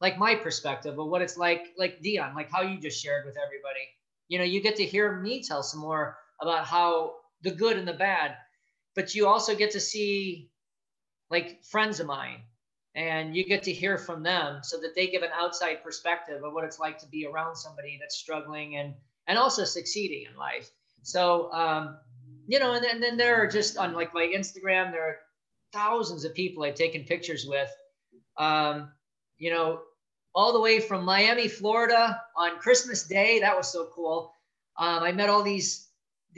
like 0.00 0.16
my 0.16 0.34
perspective 0.34 0.96
of 0.96 1.06
what 1.08 1.22
it's 1.22 1.36
like 1.36 1.74
like 1.76 2.00
dion 2.00 2.34
like 2.36 2.50
how 2.52 2.62
you 2.62 2.78
just 2.78 3.02
shared 3.02 3.26
with 3.26 3.36
everybody 3.44 3.88
you 4.28 4.38
know 4.38 4.44
you 4.44 4.60
get 4.60 4.76
to 4.76 4.84
hear 4.84 5.20
me 5.20 5.42
tell 5.42 5.62
some 5.62 5.80
more 5.80 6.16
about 6.40 6.64
how 6.66 7.16
the 7.42 7.50
good 7.50 7.76
and 7.76 7.86
the 7.86 7.92
bad, 7.92 8.36
but 8.94 9.14
you 9.14 9.26
also 9.26 9.54
get 9.54 9.72
to 9.72 9.80
see 9.80 10.50
like 11.30 11.62
friends 11.64 12.00
of 12.00 12.06
mine 12.06 12.40
and 12.94 13.36
you 13.36 13.44
get 13.44 13.62
to 13.64 13.72
hear 13.72 13.98
from 13.98 14.22
them 14.22 14.60
so 14.62 14.78
that 14.80 14.94
they 14.94 15.06
give 15.06 15.22
an 15.22 15.30
outside 15.34 15.82
perspective 15.84 16.42
of 16.42 16.52
what 16.52 16.64
it's 16.64 16.78
like 16.78 16.98
to 16.98 17.06
be 17.06 17.26
around 17.26 17.54
somebody 17.54 17.98
that's 18.00 18.16
struggling 18.16 18.76
and 18.76 18.94
and 19.26 19.36
also 19.36 19.62
succeeding 19.62 20.24
in 20.30 20.34
life 20.38 20.70
so 21.02 21.52
um, 21.52 21.98
you 22.46 22.58
know 22.58 22.72
and 22.72 22.82
then, 22.82 22.94
and 22.94 23.02
then 23.02 23.16
there 23.18 23.36
are 23.42 23.46
just 23.46 23.76
on 23.76 23.92
like 23.92 24.14
my 24.14 24.26
instagram 24.34 24.90
there 24.90 25.06
are 25.06 25.16
thousands 25.70 26.24
of 26.24 26.34
people 26.34 26.64
i've 26.64 26.74
taken 26.74 27.04
pictures 27.04 27.44
with 27.46 27.70
um, 28.38 28.92
you 29.36 29.50
know, 29.50 29.80
all 30.34 30.52
the 30.52 30.60
way 30.60 30.80
from 30.80 31.04
Miami, 31.04 31.48
Florida 31.48 32.20
on 32.36 32.58
Christmas 32.58 33.02
Day. 33.06 33.40
That 33.40 33.56
was 33.56 33.70
so 33.70 33.90
cool. 33.94 34.32
Um, 34.78 35.02
I 35.02 35.12
met 35.12 35.28
all 35.28 35.42
these 35.42 35.87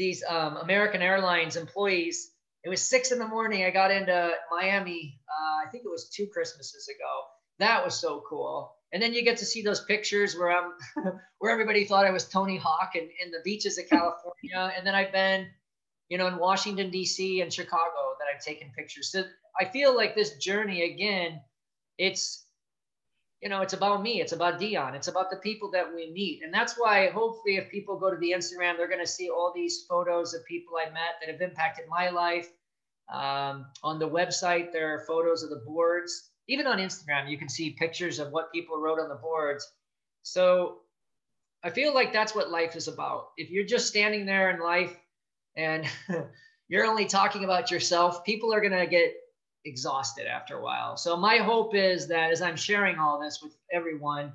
these 0.00 0.24
um, 0.26 0.56
American 0.56 1.02
Airlines 1.02 1.56
employees. 1.56 2.32
It 2.64 2.70
was 2.70 2.80
six 2.80 3.12
in 3.12 3.18
the 3.18 3.28
morning. 3.28 3.64
I 3.64 3.70
got 3.70 3.90
into 3.90 4.32
Miami. 4.50 5.20
Uh, 5.28 5.66
I 5.66 5.70
think 5.70 5.84
it 5.84 5.90
was 5.90 6.08
two 6.08 6.26
Christmases 6.26 6.88
ago. 6.88 7.20
That 7.58 7.84
was 7.84 8.00
so 8.00 8.24
cool. 8.26 8.74
And 8.94 9.02
then 9.02 9.12
you 9.12 9.22
get 9.22 9.36
to 9.36 9.44
see 9.44 9.60
those 9.60 9.84
pictures 9.84 10.34
where 10.34 10.50
I'm, 10.50 10.72
where 11.38 11.52
everybody 11.52 11.84
thought 11.84 12.06
I 12.06 12.10
was 12.12 12.26
Tony 12.26 12.56
Hawk 12.56 12.92
in, 12.94 13.10
in 13.22 13.30
the 13.30 13.42
beaches 13.44 13.76
of 13.76 13.90
California. 13.90 14.72
and 14.76 14.86
then 14.86 14.94
I've 14.94 15.12
been, 15.12 15.48
you 16.08 16.16
know, 16.16 16.28
in 16.28 16.38
Washington 16.38 16.90
D.C. 16.90 17.42
and 17.42 17.52
Chicago 17.52 18.16
that 18.18 18.26
I've 18.34 18.42
taken 18.42 18.72
pictures. 18.74 19.12
So 19.12 19.24
I 19.60 19.66
feel 19.66 19.94
like 19.94 20.14
this 20.14 20.38
journey 20.38 20.94
again, 20.94 21.42
it's 21.98 22.46
you 23.40 23.48
know, 23.48 23.62
it's 23.62 23.72
about 23.72 24.02
me. 24.02 24.20
It's 24.20 24.32
about 24.32 24.58
Dion. 24.58 24.94
It's 24.94 25.08
about 25.08 25.30
the 25.30 25.38
people 25.38 25.70
that 25.70 25.94
we 25.94 26.12
meet. 26.12 26.42
And 26.42 26.52
that's 26.52 26.74
why 26.78 27.08
hopefully 27.08 27.56
if 27.56 27.70
people 27.70 27.98
go 27.98 28.10
to 28.10 28.16
the 28.18 28.32
Instagram, 28.32 28.76
they're 28.76 28.88
going 28.88 29.00
to 29.00 29.06
see 29.06 29.30
all 29.30 29.52
these 29.54 29.84
photos 29.88 30.34
of 30.34 30.44
people 30.44 30.74
I 30.76 30.90
met 30.90 31.16
that 31.20 31.30
have 31.32 31.40
impacted 31.40 31.86
my 31.88 32.10
life. 32.10 32.48
Um, 33.12 33.66
on 33.82 33.98
the 33.98 34.08
website, 34.08 34.72
there 34.72 34.94
are 34.94 35.04
photos 35.06 35.42
of 35.42 35.50
the 35.50 35.62
boards. 35.66 36.30
Even 36.48 36.66
on 36.66 36.78
Instagram, 36.78 37.30
you 37.30 37.38
can 37.38 37.48
see 37.48 37.70
pictures 37.70 38.18
of 38.18 38.30
what 38.30 38.52
people 38.52 38.78
wrote 38.78 39.00
on 39.00 39.08
the 39.08 39.14
boards. 39.14 39.66
So 40.22 40.80
I 41.64 41.70
feel 41.70 41.94
like 41.94 42.12
that's 42.12 42.34
what 42.34 42.50
life 42.50 42.76
is 42.76 42.88
about. 42.88 43.28
If 43.38 43.50
you're 43.50 43.64
just 43.64 43.88
standing 43.88 44.26
there 44.26 44.50
in 44.50 44.60
life 44.60 44.94
and 45.56 45.86
you're 46.68 46.86
only 46.86 47.06
talking 47.06 47.44
about 47.44 47.70
yourself, 47.70 48.24
people 48.24 48.52
are 48.52 48.60
going 48.60 48.78
to 48.78 48.86
get 48.86 49.14
exhausted 49.64 50.26
after 50.26 50.58
a 50.58 50.62
while. 50.62 50.96
So 50.96 51.16
my 51.16 51.38
hope 51.38 51.74
is 51.74 52.08
that 52.08 52.30
as 52.30 52.42
I'm 52.42 52.56
sharing 52.56 52.98
all 52.98 53.20
this 53.20 53.40
with 53.42 53.56
everyone, 53.72 54.32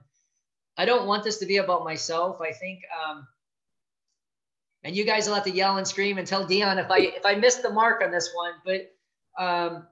I 0.78 0.86
don't 0.86 1.08
want 1.08 1.24
this 1.24 1.38
to 1.38 1.46
be 1.46 1.58
about 1.58 1.84
myself. 1.84 2.42
I 2.42 2.52
think, 2.52 2.82
um, 3.04 3.28
and 4.84 4.96
you 4.96 5.06
guys 5.06 5.28
will 5.28 5.36
have 5.36 5.46
to 5.46 5.52
yell 5.52 5.78
and 5.78 5.88
scream 5.88 6.18
and 6.18 6.28
tell 6.28 6.46
Dion 6.46 6.78
if 6.78 6.92
I 6.92 6.98
if 7.00 7.26
I 7.26 7.36
missed 7.36 7.64
the 7.64 7.72
mark 7.72 8.04
on 8.04 8.12
this 8.12 8.32
one. 8.34 8.54
But 8.64 8.92
um, 9.42 9.88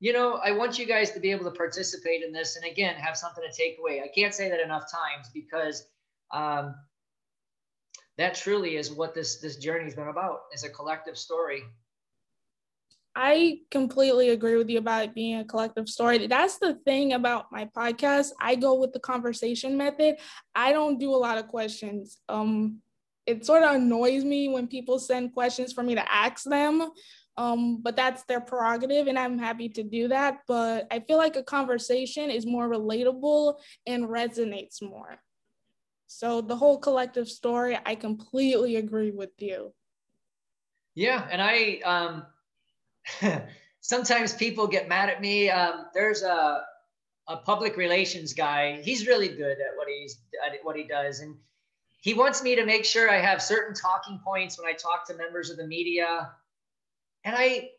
you 0.00 0.12
know, 0.12 0.34
I 0.34 0.50
want 0.50 0.78
you 0.78 0.86
guys 0.86 1.12
to 1.12 1.20
be 1.20 1.30
able 1.30 1.44
to 1.44 1.56
participate 1.56 2.22
in 2.22 2.32
this, 2.32 2.56
and 2.56 2.64
again, 2.64 2.96
have 2.96 3.16
something 3.16 3.42
to 3.42 3.56
take 3.56 3.78
away. 3.78 4.02
I 4.02 4.08
can't 4.08 4.34
say 4.34 4.50
that 4.50 4.60
enough 4.60 4.90
times 4.90 5.30
because 5.32 5.86
um, 6.32 6.74
that 8.18 8.34
truly 8.34 8.76
is 8.76 8.90
what 8.90 9.14
this 9.14 9.36
this 9.36 9.56
journey's 9.56 9.94
been 9.94 10.08
about. 10.08 10.40
Is 10.52 10.64
a 10.64 10.70
collective 10.70 11.16
story 11.16 11.62
I 13.18 13.60
completely 13.70 14.28
agree 14.28 14.56
with 14.56 14.68
you 14.68 14.76
about 14.76 15.04
it 15.04 15.14
being 15.14 15.38
a 15.38 15.44
collective 15.44 15.88
story. 15.88 16.26
That's 16.26 16.58
the 16.58 16.74
thing 16.84 17.14
about 17.14 17.50
my 17.50 17.64
podcast. 17.64 18.32
I 18.38 18.56
go 18.56 18.74
with 18.74 18.92
the 18.92 19.00
conversation 19.00 19.74
method. 19.74 20.16
I 20.54 20.72
don't 20.72 21.00
do 21.00 21.14
a 21.14 21.16
lot 21.16 21.38
of 21.38 21.48
questions. 21.48 22.18
Um, 22.28 22.82
it 23.24 23.46
sort 23.46 23.62
of 23.62 23.74
annoys 23.74 24.22
me 24.22 24.50
when 24.50 24.68
people 24.68 24.98
send 24.98 25.32
questions 25.32 25.72
for 25.72 25.82
me 25.82 25.94
to 25.94 26.12
ask 26.12 26.44
them. 26.44 26.90
Um, 27.38 27.80
but 27.82 27.96
that's 27.96 28.22
their 28.24 28.40
prerogative, 28.40 29.06
and 29.06 29.18
I'm 29.18 29.38
happy 29.38 29.70
to 29.70 29.82
do 29.82 30.08
that. 30.08 30.40
But 30.46 30.86
I 30.90 31.00
feel 31.00 31.16
like 31.16 31.36
a 31.36 31.42
conversation 31.42 32.30
is 32.30 32.44
more 32.44 32.68
relatable 32.68 33.54
and 33.86 34.04
resonates 34.04 34.82
more. 34.82 35.22
So 36.06 36.42
the 36.42 36.56
whole 36.56 36.78
collective 36.78 37.28
story, 37.28 37.78
I 37.84 37.94
completely 37.94 38.76
agree 38.76 39.10
with 39.10 39.32
you. 39.38 39.72
Yeah, 40.94 41.26
and 41.30 41.40
I 41.40 41.80
um 41.84 42.26
sometimes 43.80 44.32
people 44.34 44.66
get 44.66 44.88
mad 44.88 45.08
at 45.08 45.20
me. 45.20 45.50
Um, 45.50 45.86
there's 45.94 46.22
a 46.22 46.62
a 47.28 47.36
public 47.38 47.76
relations 47.76 48.32
guy. 48.32 48.80
He's 48.82 49.06
really 49.06 49.28
good 49.28 49.58
at 49.58 49.76
what 49.76 49.88
he's 49.88 50.20
at 50.46 50.58
what 50.62 50.76
he 50.76 50.84
does, 50.84 51.20
and 51.20 51.36
he 52.00 52.14
wants 52.14 52.42
me 52.42 52.56
to 52.56 52.64
make 52.64 52.84
sure 52.84 53.10
I 53.10 53.18
have 53.18 53.42
certain 53.42 53.74
talking 53.74 54.20
points 54.24 54.58
when 54.58 54.68
I 54.68 54.74
talk 54.74 55.06
to 55.08 55.14
members 55.14 55.50
of 55.50 55.56
the 55.56 55.66
media. 55.66 56.30
And 57.24 57.34
I 57.36 57.70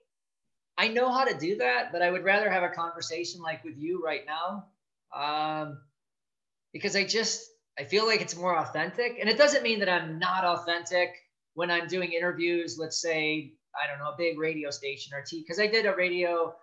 I 0.78 0.90
know 0.90 1.12
how 1.12 1.24
to 1.24 1.38
do 1.38 1.58
that, 1.58 1.92
but 1.92 2.02
I 2.02 2.12
would 2.12 2.24
rather 2.24 2.50
have 2.50 2.64
a 2.64 2.70
conversation 2.70 3.42
like 3.42 3.64
with 3.64 3.78
you 3.78 4.04
right 4.04 4.26
now, 4.26 4.68
um, 5.16 5.80
because 6.74 6.96
I 6.96 7.06
just 7.06 7.50
I 7.80 7.84
feel 7.84 8.06
like 8.06 8.22
it's 8.22 8.36
more 8.36 8.58
authentic. 8.58 9.18
And 9.20 9.30
it 9.30 9.38
doesn't 9.38 9.64
mean 9.64 9.80
that 9.80 9.90
I'm 9.90 10.20
not 10.20 10.44
authentic 10.44 11.10
when 11.54 11.72
I'm 11.72 11.88
doing 11.88 12.12
interviews. 12.12 12.78
Let's 12.78 13.02
say 13.02 13.54
I 13.82 13.88
don't 13.88 14.00
know, 14.00 14.12
a 14.12 14.18
big 14.18 14.40
radio 14.40 14.70
station 14.70 15.14
or 15.14 15.22
T, 15.22 15.42
because 15.42 15.60
I 15.60 15.68
did 15.68 15.86
a 15.86 15.96
radio, 15.96 16.56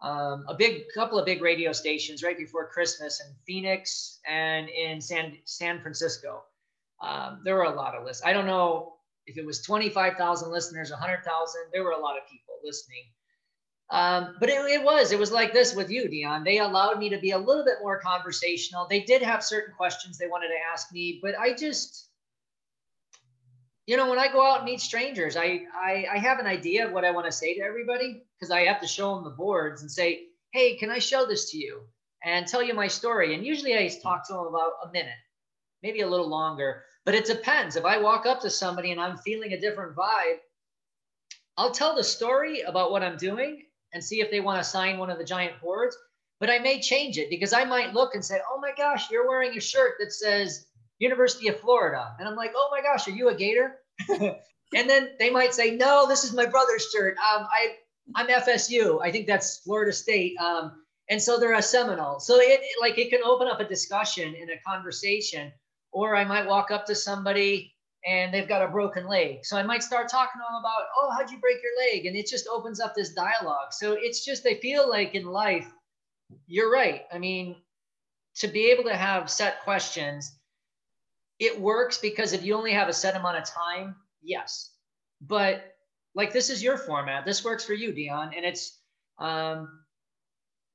um, 0.00 0.44
a 0.48 0.54
big 0.54 0.84
couple 0.94 1.18
of 1.18 1.26
big 1.26 1.42
radio 1.42 1.72
stations 1.72 2.22
right 2.22 2.36
before 2.36 2.68
Christmas 2.68 3.20
in 3.20 3.34
Phoenix 3.46 4.20
and 4.28 4.68
in 4.68 5.00
San 5.00 5.36
San 5.44 5.80
Francisco. 5.80 6.42
Um, 7.00 7.40
there 7.44 7.56
were 7.56 7.64
a 7.64 7.74
lot 7.74 7.94
of 7.94 8.04
lists. 8.04 8.22
I 8.24 8.32
don't 8.32 8.46
know 8.46 8.94
if 9.26 9.36
it 9.36 9.44
was 9.44 9.62
25,000 9.62 10.50
listeners, 10.50 10.90
100,000. 10.90 11.62
There 11.72 11.84
were 11.84 11.92
a 11.92 11.98
lot 11.98 12.16
of 12.16 12.28
people 12.28 12.54
listening. 12.64 13.04
Um, 13.90 14.36
but 14.40 14.48
it, 14.48 14.54
it, 14.70 14.82
was, 14.82 15.12
it 15.12 15.18
was 15.18 15.30
like 15.30 15.52
this 15.52 15.74
with 15.74 15.90
you, 15.90 16.08
Dion. 16.08 16.44
They 16.44 16.58
allowed 16.60 16.98
me 16.98 17.10
to 17.10 17.18
be 17.18 17.32
a 17.32 17.38
little 17.38 17.64
bit 17.64 17.76
more 17.82 18.00
conversational. 18.00 18.86
They 18.88 19.00
did 19.00 19.20
have 19.20 19.44
certain 19.44 19.74
questions 19.74 20.16
they 20.16 20.28
wanted 20.28 20.48
to 20.48 20.54
ask 20.72 20.90
me, 20.92 21.20
but 21.22 21.38
I 21.38 21.52
just, 21.52 22.08
you 23.86 23.96
know, 23.96 24.08
when 24.08 24.18
I 24.18 24.28
go 24.28 24.46
out 24.46 24.58
and 24.58 24.64
meet 24.64 24.80
strangers, 24.80 25.36
I, 25.36 25.62
I, 25.74 26.06
I 26.12 26.18
have 26.18 26.38
an 26.38 26.46
idea 26.46 26.86
of 26.86 26.92
what 26.92 27.04
I 27.04 27.10
want 27.10 27.26
to 27.26 27.32
say 27.32 27.54
to 27.54 27.62
everybody 27.62 28.22
because 28.38 28.50
I 28.52 28.62
have 28.62 28.80
to 28.80 28.86
show 28.86 29.14
them 29.14 29.24
the 29.24 29.30
boards 29.30 29.82
and 29.82 29.90
say, 29.90 30.26
hey, 30.52 30.76
can 30.76 30.90
I 30.90 30.98
show 30.98 31.26
this 31.26 31.50
to 31.50 31.58
you 31.58 31.82
and 32.24 32.46
tell 32.46 32.62
you 32.62 32.74
my 32.74 32.86
story? 32.86 33.34
And 33.34 33.44
usually 33.44 33.76
I 33.76 33.88
talk 34.02 34.26
to 34.28 34.34
them 34.34 34.46
about 34.46 34.72
a 34.84 34.92
minute, 34.92 35.12
maybe 35.82 36.02
a 36.02 36.08
little 36.08 36.28
longer, 36.28 36.84
but 37.04 37.14
it 37.14 37.24
depends. 37.24 37.74
If 37.74 37.84
I 37.84 37.98
walk 37.98 38.24
up 38.24 38.40
to 38.42 38.50
somebody 38.50 38.92
and 38.92 39.00
I'm 39.00 39.16
feeling 39.18 39.52
a 39.52 39.60
different 39.60 39.96
vibe, 39.96 40.38
I'll 41.56 41.72
tell 41.72 41.96
the 41.96 42.04
story 42.04 42.60
about 42.60 42.92
what 42.92 43.02
I'm 43.02 43.16
doing 43.16 43.64
and 43.92 44.02
see 44.02 44.20
if 44.20 44.30
they 44.30 44.40
want 44.40 44.62
to 44.62 44.68
sign 44.68 44.98
one 44.98 45.10
of 45.10 45.18
the 45.18 45.24
giant 45.24 45.60
boards. 45.60 45.96
But 46.38 46.50
I 46.50 46.58
may 46.58 46.80
change 46.80 47.18
it 47.18 47.30
because 47.30 47.52
I 47.52 47.64
might 47.64 47.94
look 47.94 48.14
and 48.14 48.24
say, 48.24 48.40
oh 48.50 48.60
my 48.60 48.72
gosh, 48.76 49.10
you're 49.10 49.28
wearing 49.28 49.56
a 49.56 49.60
shirt 49.60 49.94
that 49.98 50.12
says 50.12 50.66
University 51.02 51.48
of 51.48 51.58
Florida. 51.58 52.14
And 52.18 52.28
I'm 52.28 52.36
like, 52.36 52.52
oh 52.54 52.68
my 52.70 52.80
gosh, 52.80 53.08
are 53.08 53.12
you 53.12 53.28
a 53.28 53.34
Gator? 53.34 53.78
and 54.08 54.88
then 54.88 55.10
they 55.18 55.30
might 55.30 55.52
say, 55.52 55.72
no, 55.72 56.06
this 56.06 56.22
is 56.22 56.32
my 56.32 56.46
brother's 56.46 56.88
shirt. 56.90 57.16
Um, 57.18 57.46
I, 57.50 57.74
I'm 58.14 58.28
FSU. 58.28 59.02
I 59.02 59.10
think 59.10 59.26
that's 59.26 59.58
Florida 59.58 59.92
State. 59.92 60.36
Um, 60.38 60.84
and 61.10 61.20
so 61.20 61.40
they're 61.40 61.54
a 61.54 61.62
Seminole. 61.62 62.20
So 62.20 62.36
it 62.38 62.60
like 62.80 62.98
it 62.98 63.10
can 63.10 63.20
open 63.24 63.48
up 63.48 63.58
a 63.58 63.64
discussion 63.64 64.32
in 64.34 64.50
a 64.50 64.60
conversation. 64.64 65.50
Or 65.90 66.14
I 66.14 66.24
might 66.24 66.46
walk 66.46 66.70
up 66.70 66.86
to 66.86 66.94
somebody 66.94 67.74
and 68.06 68.32
they've 68.32 68.48
got 68.48 68.62
a 68.62 68.68
broken 68.68 69.08
leg. 69.08 69.44
So 69.44 69.56
I 69.56 69.64
might 69.64 69.82
start 69.82 70.08
talking 70.08 70.40
to 70.40 70.44
them 70.48 70.60
about, 70.60 70.84
oh, 70.96 71.10
how'd 71.10 71.30
you 71.30 71.38
break 71.38 71.58
your 71.62 71.86
leg? 71.86 72.06
And 72.06 72.16
it 72.16 72.28
just 72.28 72.46
opens 72.46 72.80
up 72.80 72.94
this 72.94 73.12
dialogue. 73.12 73.72
So 73.72 73.96
it's 73.98 74.24
just, 74.24 74.46
I 74.46 74.54
feel 74.54 74.88
like 74.88 75.16
in 75.16 75.26
life, 75.26 75.70
you're 76.46 76.72
right. 76.72 77.02
I 77.12 77.18
mean, 77.18 77.56
to 78.36 78.48
be 78.48 78.70
able 78.70 78.84
to 78.84 78.96
have 78.96 79.28
set 79.28 79.62
questions 79.64 80.38
it 81.38 81.60
works 81.60 81.98
because 81.98 82.32
if 82.32 82.44
you 82.44 82.54
only 82.54 82.72
have 82.72 82.88
a 82.88 82.92
set 82.92 83.16
amount 83.16 83.38
of 83.38 83.44
time, 83.44 83.96
yes. 84.22 84.72
But 85.20 85.74
like 86.14 86.32
this 86.32 86.50
is 86.50 86.62
your 86.62 86.76
format. 86.78 87.24
This 87.24 87.44
works 87.44 87.64
for 87.64 87.74
you, 87.74 87.92
Dion. 87.92 88.32
And 88.36 88.44
it's 88.44 88.78
um, 89.18 89.80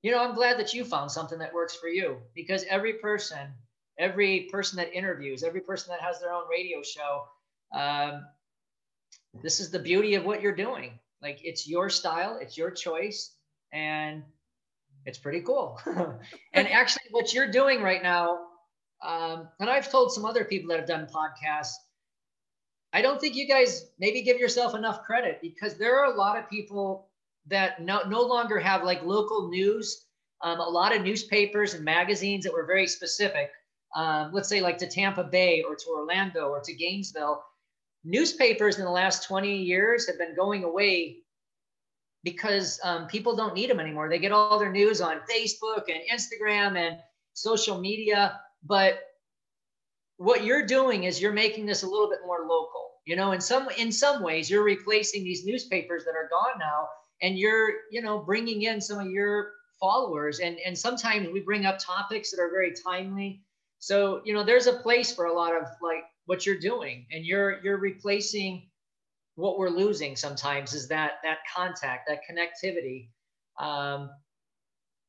you 0.01 0.11
know, 0.11 0.23
I'm 0.23 0.35
glad 0.35 0.59
that 0.59 0.73
you 0.73 0.85
found 0.85 1.11
something 1.11 1.39
that 1.39 1.53
works 1.53 1.75
for 1.75 1.87
you 1.89 2.17
because 2.35 2.63
every 2.69 2.93
person, 2.93 3.53
every 3.99 4.47
person 4.51 4.77
that 4.77 4.93
interviews, 4.93 5.43
every 5.43 5.61
person 5.61 5.91
that 5.91 6.01
has 6.01 6.19
their 6.19 6.33
own 6.33 6.43
radio 6.49 6.81
show, 6.83 7.25
um, 7.77 8.23
this 9.41 9.59
is 9.59 9.69
the 9.71 9.79
beauty 9.79 10.15
of 10.15 10.25
what 10.25 10.41
you're 10.41 10.55
doing. 10.55 10.99
Like 11.21 11.39
it's 11.43 11.67
your 11.67 11.89
style, 11.89 12.37
it's 12.41 12.57
your 12.57 12.71
choice, 12.71 13.35
and 13.73 14.23
it's 15.05 15.17
pretty 15.17 15.41
cool. 15.41 15.79
and 16.53 16.67
actually, 16.67 17.05
what 17.11 17.33
you're 17.33 17.51
doing 17.51 17.81
right 17.81 18.03
now 18.03 18.39
um, 19.03 19.47
and 19.59 19.69
I've 19.69 19.91
told 19.91 20.11
some 20.11 20.25
other 20.25 20.43
people 20.43 20.69
that 20.69 20.79
have 20.79 20.87
done 20.87 21.07
podcasts, 21.07 21.73
I 22.93 23.01
don't 23.01 23.19
think 23.19 23.35
you 23.35 23.47
guys 23.47 23.89
maybe 23.99 24.21
give 24.21 24.39
yourself 24.39 24.73
enough 24.73 25.03
credit 25.03 25.39
because 25.41 25.77
there 25.77 25.99
are 25.99 26.13
a 26.13 26.17
lot 26.17 26.37
of 26.37 26.49
people 26.49 27.09
that 27.47 27.81
no, 27.81 28.01
no 28.07 28.21
longer 28.21 28.59
have 28.59 28.83
like 28.83 29.03
local 29.03 29.49
news. 29.49 30.05
Um, 30.41 30.59
a 30.59 30.69
lot 30.69 30.95
of 30.95 31.01
newspapers 31.01 31.73
and 31.73 31.83
magazines 31.83 32.43
that 32.43 32.53
were 32.53 32.65
very 32.65 32.87
specific, 32.87 33.51
um, 33.95 34.31
let's 34.33 34.49
say 34.49 34.61
like 34.61 34.77
to 34.79 34.87
Tampa 34.87 35.23
Bay 35.23 35.63
or 35.63 35.75
to 35.75 35.89
Orlando 35.89 36.49
or 36.49 36.61
to 36.61 36.73
Gainesville. 36.73 37.43
Newspapers 38.03 38.77
in 38.77 38.85
the 38.85 38.91
last 38.91 39.23
20 39.27 39.55
years 39.55 40.07
have 40.07 40.17
been 40.17 40.35
going 40.35 40.63
away 40.63 41.17
because 42.23 42.79
um, 42.83 43.07
people 43.07 43.35
don't 43.35 43.53
need 43.53 43.69
them 43.69 43.79
anymore. 43.79 44.09
They 44.09 44.19
get 44.19 44.31
all 44.31 44.59
their 44.59 44.71
news 44.71 45.01
on 45.01 45.21
Facebook 45.29 45.83
and 45.87 46.01
Instagram 46.11 46.77
and 46.77 46.99
social 47.33 47.79
media. 47.79 48.39
But 48.67 48.99
what 50.17 50.43
you're 50.43 50.65
doing 50.65 51.03
is 51.03 51.21
you're 51.21 51.31
making 51.31 51.65
this 51.65 51.83
a 51.83 51.87
little 51.87 52.09
bit 52.09 52.19
more 52.25 52.41
local. 52.41 52.91
You 53.05 53.15
know, 53.15 53.31
in 53.31 53.41
some 53.41 53.69
in 53.77 53.91
some 53.91 54.21
ways, 54.21 54.49
you're 54.49 54.63
replacing 54.63 55.23
these 55.23 55.45
newspapers 55.45 56.03
that 56.05 56.15
are 56.15 56.29
gone 56.29 56.59
now, 56.59 56.87
and 57.21 57.37
you're 57.37 57.71
you 57.91 58.01
know 58.01 58.19
bringing 58.19 58.63
in 58.63 58.81
some 58.81 58.99
of 58.99 59.07
your 59.07 59.53
followers 59.79 60.39
and 60.39 60.57
and 60.65 60.77
sometimes 60.77 61.27
we 61.29 61.39
bring 61.39 61.65
up 61.65 61.77
topics 61.79 62.31
that 62.31 62.41
are 62.41 62.49
very 62.49 62.73
timely 62.83 63.41
so 63.79 64.21
you 64.25 64.33
know 64.33 64.43
there's 64.43 64.67
a 64.67 64.73
place 64.73 65.13
for 65.13 65.25
a 65.25 65.33
lot 65.33 65.55
of 65.55 65.63
like 65.81 66.03
what 66.25 66.45
you're 66.45 66.59
doing 66.59 67.05
and 67.11 67.25
you're 67.25 67.61
you're 67.63 67.77
replacing 67.77 68.67
what 69.35 69.59
we're 69.59 69.69
losing 69.69 70.15
sometimes 70.15 70.73
is 70.73 70.87
that 70.87 71.13
that 71.23 71.37
contact 71.55 72.07
that 72.07 72.21
connectivity 72.29 73.09
um, 73.59 74.09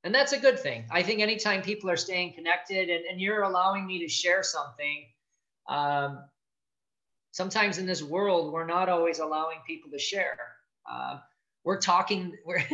and 0.09 0.15
that's 0.15 0.33
a 0.33 0.39
good 0.39 0.59
thing. 0.59 0.87
I 0.91 1.03
think 1.03 1.21
anytime 1.21 1.61
people 1.61 1.91
are 1.91 1.97
staying 1.99 2.33
connected 2.33 2.89
and, 2.89 3.05
and 3.05 3.21
you're 3.21 3.43
allowing 3.43 3.87
me 3.87 3.99
to 3.99 4.09
share 4.09 4.43
something 4.43 5.05
um, 5.69 6.25
sometimes 7.33 7.77
in 7.77 7.85
this 7.85 8.03
world 8.03 8.51
we're 8.51 8.65
not 8.65 8.89
always 8.89 9.19
allowing 9.19 9.59
people 9.67 9.91
to 9.91 9.99
share. 9.99 10.39
Uh, 10.91 11.19
we're 11.63 11.79
talking 11.79 12.35
we're 12.47 12.65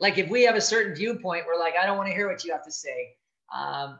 like 0.00 0.18
if 0.18 0.28
we 0.28 0.42
have 0.42 0.54
a 0.54 0.60
certain 0.60 0.94
viewpoint 0.94 1.44
we're 1.46 1.58
like 1.58 1.72
i 1.82 1.86
don't 1.86 1.96
want 1.96 2.10
to 2.10 2.14
hear 2.14 2.28
what 2.28 2.44
you 2.44 2.52
have 2.52 2.64
to 2.66 2.70
say. 2.70 3.14
Um, 3.56 3.98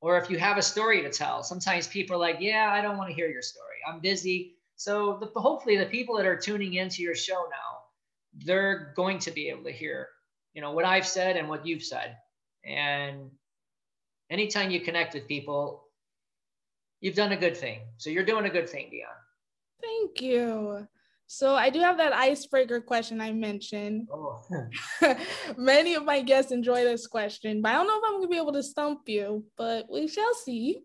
or 0.00 0.18
if 0.18 0.28
you 0.28 0.36
have 0.36 0.58
a 0.58 0.62
story 0.62 1.02
to 1.02 1.10
tell 1.10 1.44
sometimes 1.44 1.86
people 1.86 2.16
are 2.16 2.18
like 2.18 2.38
yeah 2.40 2.70
i 2.72 2.82
don't 2.82 2.96
want 2.98 3.08
to 3.08 3.14
hear 3.14 3.28
your 3.28 3.42
story. 3.42 3.76
I'm 3.86 4.00
busy. 4.00 4.56
So 4.74 5.16
the, 5.20 5.40
hopefully 5.40 5.76
the 5.76 5.86
people 5.86 6.16
that 6.16 6.26
are 6.26 6.36
tuning 6.36 6.74
into 6.74 7.04
your 7.04 7.14
show 7.14 7.46
now 7.48 7.84
they're 8.44 8.92
going 8.96 9.20
to 9.20 9.30
be 9.30 9.48
able 9.48 9.62
to 9.62 9.70
hear 9.70 10.08
you 10.56 10.62
know 10.62 10.72
what 10.72 10.84
i've 10.84 11.06
said 11.06 11.36
and 11.36 11.48
what 11.48 11.64
you've 11.64 11.84
said 11.84 12.16
and 12.64 13.30
anytime 14.30 14.70
you 14.70 14.80
connect 14.80 15.14
with 15.14 15.28
people 15.28 15.84
you've 17.00 17.14
done 17.14 17.30
a 17.32 17.36
good 17.36 17.56
thing 17.56 17.80
so 17.98 18.10
you're 18.10 18.24
doing 18.24 18.46
a 18.46 18.50
good 18.50 18.68
thing 18.68 18.88
dion 18.90 19.10
thank 19.80 20.20
you 20.20 20.88
so 21.28 21.56
I 21.56 21.70
do 21.70 21.80
have 21.80 21.96
that 21.98 22.12
icebreaker 22.12 22.80
question 22.80 23.20
I 23.20 23.32
mentioned. 23.32 24.08
Oh. 24.12 24.40
Many 25.56 25.94
of 25.94 26.04
my 26.04 26.22
guests 26.22 26.52
enjoy 26.52 26.84
this 26.84 27.08
question, 27.08 27.60
but 27.60 27.70
I 27.70 27.74
don't 27.74 27.88
know 27.88 27.98
if 27.98 28.02
I'm 28.06 28.16
gonna 28.18 28.28
be 28.28 28.36
able 28.36 28.52
to 28.52 28.62
stump 28.62 29.08
you, 29.08 29.44
but 29.56 29.86
we 29.90 30.06
shall 30.06 30.34
see. 30.34 30.82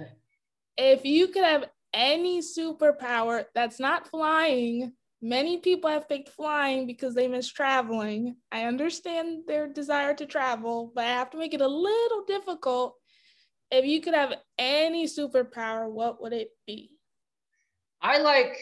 if 0.78 1.04
you 1.04 1.28
could 1.28 1.44
have 1.44 1.66
any 1.92 2.40
superpower 2.40 3.44
that's 3.54 3.78
not 3.78 4.08
flying, 4.08 4.92
many 5.26 5.58
people 5.58 5.90
have 5.90 6.08
picked 6.08 6.28
flying 6.28 6.86
because 6.86 7.14
they 7.14 7.26
miss 7.26 7.48
traveling. 7.48 8.36
I 8.52 8.64
understand 8.64 9.42
their 9.46 9.66
desire 9.66 10.14
to 10.14 10.26
travel, 10.26 10.92
but 10.94 11.04
I 11.04 11.08
have 11.08 11.30
to 11.30 11.38
make 11.38 11.54
it 11.54 11.60
a 11.60 11.68
little 11.68 12.24
difficult. 12.26 12.94
If 13.70 13.84
you 13.84 14.00
could 14.00 14.14
have 14.14 14.34
any 14.58 15.06
superpower, 15.06 15.90
what 15.90 16.22
would 16.22 16.32
it 16.32 16.50
be? 16.66 16.92
I 18.00 18.18
like 18.18 18.56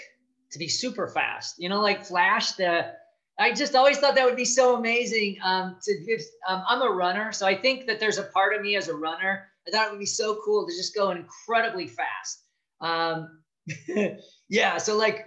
to 0.53 0.59
be 0.59 0.69
super 0.69 1.09
fast. 1.09 1.57
You 1.59 1.69
know, 1.69 1.83
like 1.83 2.05
Flash. 2.05 2.53
The 2.53 2.93
I 3.39 3.53
just 3.53 3.75
always 3.75 3.99
thought 3.99 4.15
that 4.15 4.25
would 4.25 4.37
be 4.37 4.45
so 4.45 4.77
amazing. 4.77 5.37
Um, 5.43 5.77
to 5.83 6.05
give, 6.07 6.21
um, 6.49 6.63
I'm 6.69 6.83
a 6.83 6.91
runner, 6.91 7.33
so 7.33 7.47
I 7.47 7.55
think 7.55 7.87
that 7.87 8.01
there's 8.01 8.19
a 8.19 8.25
part 8.25 8.55
of 8.55 8.63
me 8.63 8.77
as 8.77 8.89
a 8.89 8.95
runner. 8.95 9.49
I 9.67 9.71
thought 9.71 9.89
it 9.89 9.91
would 9.91 10.01
be 10.01 10.07
so 10.07 10.41
cool 10.45 10.67
to 10.67 10.73
just 10.73 10.95
go 10.95 11.11
incredibly 11.11 11.89
fast. 11.89 12.45
Um, 12.81 13.43
yeah, 14.49 14.79
so 14.79 14.97
like 14.97 15.27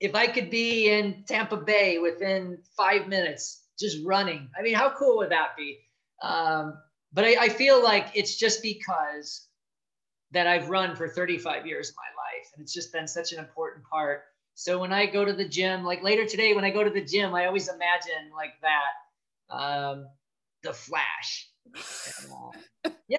if 0.00 0.14
I 0.14 0.26
could 0.26 0.50
be 0.50 0.90
in 0.90 1.24
Tampa 1.26 1.56
Bay 1.56 1.98
within 1.98 2.58
five 2.76 3.08
minutes, 3.08 3.62
just 3.78 3.98
running. 4.04 4.48
I 4.58 4.62
mean, 4.62 4.74
how 4.74 4.90
cool 4.90 5.18
would 5.18 5.30
that 5.30 5.56
be? 5.56 5.78
Um, 6.22 6.78
but 7.12 7.24
I, 7.24 7.36
I 7.40 7.48
feel 7.48 7.82
like 7.82 8.08
it's 8.14 8.36
just 8.36 8.62
because 8.62 9.46
that 10.32 10.46
I've 10.46 10.68
run 10.68 10.96
for 10.96 11.08
35 11.08 11.66
years 11.66 11.90
of 11.90 11.94
my 11.96 12.22
life, 12.22 12.50
and 12.54 12.62
it's 12.62 12.72
just 12.72 12.92
been 12.92 13.06
such 13.06 13.32
an 13.32 13.38
important 13.38 13.84
part 13.84 14.24
so 14.58 14.78
when 14.78 14.90
I 14.90 15.04
go 15.04 15.22
to 15.22 15.34
the 15.34 15.46
gym, 15.46 15.84
like 15.84 16.02
later 16.02 16.24
today, 16.24 16.54
when 16.54 16.64
I 16.64 16.70
go 16.70 16.82
to 16.82 16.88
the 16.88 17.04
gym, 17.04 17.34
I 17.34 17.44
always 17.44 17.68
imagine 17.68 18.32
like 18.34 18.54
that, 18.62 19.54
um, 19.54 20.06
the 20.62 20.72
Flash. 20.72 21.50
uh, 22.86 22.90
yeah. 23.06 23.18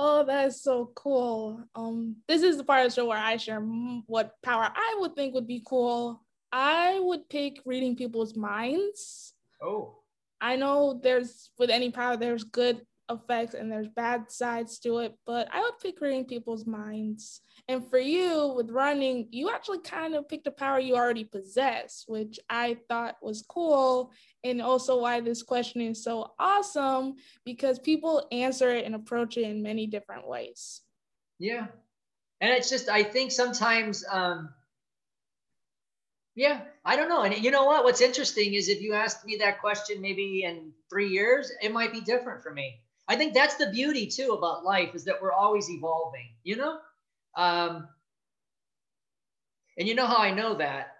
Oh, 0.00 0.22
that's 0.24 0.62
so 0.62 0.92
cool. 0.94 1.60
Um, 1.74 2.18
this 2.28 2.42
is 2.44 2.56
the 2.56 2.62
part 2.62 2.86
of 2.86 2.92
the 2.92 2.94
show 2.94 3.06
where 3.06 3.18
I 3.18 3.36
share 3.36 3.58
what 3.58 4.30
power 4.44 4.70
I 4.72 4.96
would 5.00 5.16
think 5.16 5.34
would 5.34 5.48
be 5.48 5.60
cool. 5.66 6.22
I 6.52 7.00
would 7.00 7.28
pick 7.28 7.60
reading 7.66 7.96
people's 7.96 8.36
minds. 8.36 9.34
Oh. 9.60 9.96
I 10.40 10.54
know 10.54 11.00
there's 11.02 11.50
with 11.58 11.68
any 11.68 11.90
power, 11.90 12.16
there's 12.16 12.44
good 12.44 12.80
effects 13.10 13.54
and 13.54 13.70
there's 13.70 13.88
bad 13.88 14.30
sides 14.30 14.78
to 14.80 14.98
it, 14.98 15.14
but 15.26 15.48
I 15.52 15.60
would 15.60 15.78
pick 15.82 16.00
reading 16.00 16.24
people's 16.24 16.66
minds. 16.66 17.40
And 17.68 17.84
for 17.88 17.98
you 17.98 18.52
with 18.56 18.70
running, 18.70 19.28
you 19.30 19.50
actually 19.50 19.80
kind 19.80 20.14
of 20.14 20.28
picked 20.28 20.46
a 20.46 20.50
power 20.50 20.78
you 20.78 20.96
already 20.96 21.24
possess, 21.24 22.04
which 22.06 22.38
I 22.48 22.78
thought 22.88 23.16
was 23.22 23.44
cool. 23.48 24.12
And 24.44 24.62
also 24.62 25.00
why 25.00 25.20
this 25.20 25.42
question 25.42 25.80
is 25.80 26.02
so 26.02 26.32
awesome 26.38 27.14
because 27.44 27.78
people 27.78 28.26
answer 28.32 28.70
it 28.70 28.84
and 28.84 28.94
approach 28.94 29.36
it 29.36 29.44
in 29.44 29.62
many 29.62 29.86
different 29.86 30.26
ways. 30.26 30.82
Yeah. 31.38 31.66
And 32.40 32.52
it's 32.52 32.70
just, 32.70 32.88
I 32.88 33.02
think 33.02 33.32
sometimes, 33.32 34.04
um, 34.10 34.50
yeah, 36.34 36.60
I 36.84 36.94
don't 36.94 37.08
know. 37.08 37.22
And 37.22 37.36
you 37.42 37.50
know 37.50 37.64
what? 37.64 37.82
What's 37.82 38.00
interesting 38.00 38.54
is 38.54 38.68
if 38.68 38.80
you 38.80 38.94
asked 38.94 39.26
me 39.26 39.36
that 39.40 39.60
question 39.60 40.00
maybe 40.00 40.44
in 40.44 40.70
three 40.88 41.08
years, 41.08 41.50
it 41.60 41.72
might 41.72 41.92
be 41.92 42.00
different 42.00 42.44
for 42.44 42.52
me. 42.52 42.80
I 43.08 43.16
think 43.16 43.34
that's 43.34 43.56
the 43.56 43.70
beauty 43.70 44.06
too 44.06 44.32
about 44.32 44.64
life 44.64 44.94
is 44.94 45.04
that 45.04 45.20
we're 45.20 45.32
always 45.32 45.70
evolving, 45.70 46.28
you 46.44 46.56
know? 46.56 46.78
Um, 47.36 47.88
and 49.78 49.88
you 49.88 49.94
know 49.94 50.06
how 50.06 50.18
I 50.18 50.32
know 50.32 50.54
that 50.54 50.96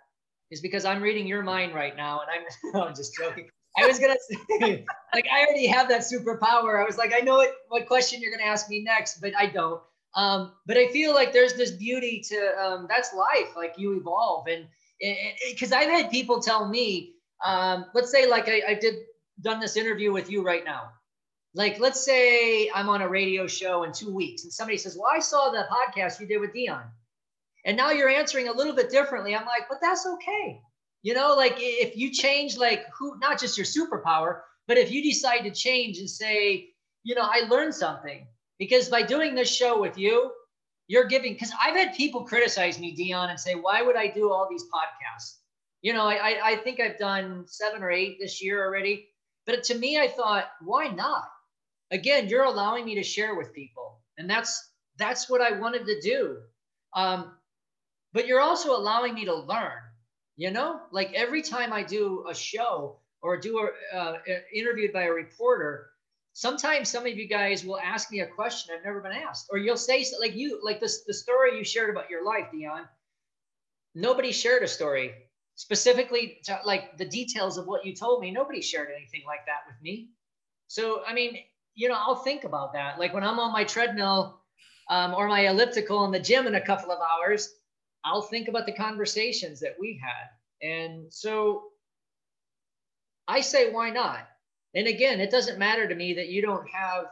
is 0.51 0.61
because 0.61 0.85
I'm 0.85 1.03
reading 1.03 1.27
your 1.27 1.43
mind 1.43 1.75
right 1.75 1.97
now, 1.97 2.21
and 2.21 2.31
I'm, 2.75 2.83
I'm 2.89 2.95
just 2.95 3.15
joking. 3.15 3.49
I 3.77 3.87
was 3.87 3.99
gonna 3.99 4.17
say, 4.21 4.87
like, 5.15 5.27
I 5.33 5.45
already 5.45 5.67
have 5.67 5.89
that 5.89 6.01
superpower. 6.01 6.81
I 6.81 6.85
was 6.85 6.97
like, 6.97 7.13
I 7.15 7.21
know 7.21 7.37
what, 7.37 7.55
what 7.69 7.87
question 7.87 8.21
you're 8.21 8.31
gonna 8.31 8.49
ask 8.49 8.69
me 8.69 8.83
next, 8.83 9.21
but 9.21 9.37
I 9.37 9.47
don't. 9.47 9.83
Um, 10.15 10.53
but 10.67 10.77
I 10.77 10.89
feel 10.89 11.15
like 11.15 11.33
there's 11.33 11.55
this 11.55 11.71
beauty 11.73 12.23
to 12.29 12.37
um, 12.59 12.87
that's 12.89 13.13
life. 13.15 13.55
Like 13.57 13.75
you 13.77 13.97
evolve, 13.99 14.47
and 14.49 14.67
because 15.51 15.73
I've 15.73 15.91
had 15.91 16.11
people 16.11 16.41
tell 16.41 16.67
me, 16.67 17.15
um, 17.45 17.87
let's 17.95 18.11
say, 18.11 18.27
like 18.27 18.49
I, 18.49 18.63
I 18.69 18.75
did 18.75 18.95
done 19.43 19.61
this 19.61 19.77
interview 19.77 20.13
with 20.13 20.31
you 20.31 20.43
right 20.43 20.65
now, 20.65 20.91
like 21.55 21.81
let's 21.81 22.05
say 22.05 22.71
I'm 22.75 22.89
on 22.89 23.03
a 23.03 23.09
radio 23.09 23.47
show 23.47 23.85
in 23.85 23.93
two 23.93 24.13
weeks 24.13 24.45
and 24.45 24.53
somebody 24.53 24.79
says, 24.79 24.97
Well, 24.97 25.11
I 25.13 25.21
saw 25.21 25.51
the 25.51 25.67
podcast 25.71 26.21
you 26.21 26.27
did 26.27 26.41
with 26.41 26.53
Dion. 26.53 26.85
And 27.65 27.77
now 27.77 27.91
you're 27.91 28.09
answering 28.09 28.49
a 28.49 28.53
little 28.53 28.75
bit 28.75 28.91
differently. 28.91 29.35
I'm 29.35 29.47
like, 29.47 29.69
but 29.69 29.79
that's 29.81 30.07
okay. 30.07 30.61
You 31.03 31.15
know, 31.15 31.35
like 31.37 31.55
if 31.59 31.97
you 31.97 32.13
change 32.13 32.57
like 32.57 32.87
who 32.99 33.19
not 33.19 33.41
just 33.41 33.57
your 33.59 33.67
superpower, 33.67 34.41
but 34.67 34.79
if 34.79 34.91
you 34.91 35.03
decide 35.03 35.41
to 35.41 35.51
change 35.51 35.99
and 35.99 36.09
say, 36.09 36.71
you 37.03 37.15
know, 37.15 37.23
I 37.25 37.47
learned 37.49 37.75
something 37.75 38.27
because 38.59 38.89
by 38.89 39.03
doing 39.03 39.35
this 39.35 39.55
show 39.55 39.81
with 39.81 39.97
you, 39.97 40.31
you're 40.89 41.07
giving 41.07 41.35
because 41.35 41.53
I've 41.63 41.77
had 41.77 41.95
people 41.95 42.25
criticize 42.25 42.79
me, 42.79 42.93
Dion, 42.93 43.31
and 43.31 43.39
say, 43.39 43.55
why 43.55 43.83
would 43.83 43.97
I 43.97 44.09
do 44.09 44.31
all 44.31 44.49
these 44.51 44.65
podcasts? 44.65 45.37
You 45.83 45.93
know, 45.93 46.07
I, 46.07 46.41
I 46.43 46.57
think 46.57 46.81
I've 46.81 46.99
done 46.99 47.45
seven 47.47 47.83
or 47.83 47.91
eight 47.91 48.19
this 48.21 48.43
year 48.43 48.65
already. 48.65 49.09
But 49.47 49.63
to 49.65 49.79
me, 49.79 49.99
I 49.99 50.09
thought, 50.09 50.47
why 50.61 50.89
not? 50.89 51.29
Again 51.91 52.29
you're 52.29 52.45
allowing 52.45 52.85
me 52.85 52.95
to 52.95 53.03
share 53.03 53.35
with 53.35 53.55
people 53.55 53.99
and 54.19 54.29
that's 54.29 54.73
that's 54.97 55.29
what 55.31 55.41
i 55.41 55.53
wanted 55.59 55.87
to 55.87 56.01
do. 56.01 56.39
Um, 56.95 57.33
but 58.13 58.27
you're 58.27 58.41
also 58.41 58.77
allowing 58.77 59.15
me 59.15 59.25
to 59.27 59.35
learn 59.35 59.79
you 60.39 60.53
know? 60.53 60.81
Like 60.93 61.13
every 61.15 61.43
time 61.43 61.73
i 61.73 61.83
do 61.83 62.25
a 62.31 62.35
show 62.35 62.97
or 63.21 63.37
do 63.37 63.59
a 63.59 63.97
uh, 63.97 64.19
interviewed 64.55 64.93
by 64.93 65.03
a 65.03 65.13
reporter 65.13 65.91
sometimes 66.33 66.89
some 66.89 67.05
of 67.05 67.19
you 67.19 67.27
guys 67.27 67.65
will 67.65 67.81
ask 67.81 68.13
me 68.13 68.21
a 68.21 68.27
question 68.27 68.73
i've 68.73 68.85
never 68.85 69.01
been 69.01 69.11
asked 69.11 69.49
or 69.51 69.59
you'll 69.59 69.77
say 69.77 70.07
like 70.21 70.37
you 70.37 70.61
like 70.63 70.79
this 70.79 71.03
the 71.05 71.13
story 71.13 71.59
you 71.59 71.65
shared 71.65 71.91
about 71.91 72.09
your 72.09 72.25
life 72.25 72.47
dion. 72.53 72.85
Nobody 73.95 74.31
shared 74.31 74.63
a 74.63 74.69
story 74.69 75.13
specifically 75.57 76.39
to, 76.45 76.61
like 76.65 76.97
the 76.99 77.05
details 77.05 77.59
of 77.59 77.67
what 77.67 77.85
you 77.85 77.93
told 77.93 78.21
me. 78.21 78.31
Nobody 78.31 78.63
shared 78.63 78.91
anything 78.97 79.23
like 79.27 79.45
that 79.47 79.63
with 79.67 79.77
me. 79.83 80.11
So 80.69 81.03
i 81.05 81.13
mean 81.13 81.39
you 81.79 81.89
know, 81.89 81.95
I'll 81.97 82.17
think 82.17 82.43
about 82.43 82.73
that. 82.73 82.99
Like 82.99 83.15
when 83.15 83.23
I'm 83.23 83.39
on 83.39 83.53
my 83.53 83.63
treadmill 83.63 84.41
um, 84.91 85.15
or 85.15 85.29
my 85.29 85.47
elliptical 85.49 86.05
in 86.05 86.11
the 86.11 86.19
gym 86.19 86.49
in 86.49 86.57
a 86.57 86.61
couple 86.61 86.91
of 86.91 86.99
hours, 86.99 87.55
I'll 88.05 88.23
think 88.23 88.49
about 88.49 88.67
the 88.67 88.73
conversations 88.73 89.61
that 89.61 89.77
we 89.79 90.01
had. 90.03 90.69
And 90.69 91.07
so 91.15 91.69
I 93.29 93.41
say, 93.43 93.71
why 93.71 93.91
not? 93.91 94.27
And 94.75 94.89
again, 94.89 95.21
it 95.21 95.31
doesn't 95.31 95.61
matter 95.61 95.87
to 95.87 95.95
me 95.95 96.15
that 96.15 96.29
you 96.31 96.43
don't 96.43 96.69
have, 96.69 97.05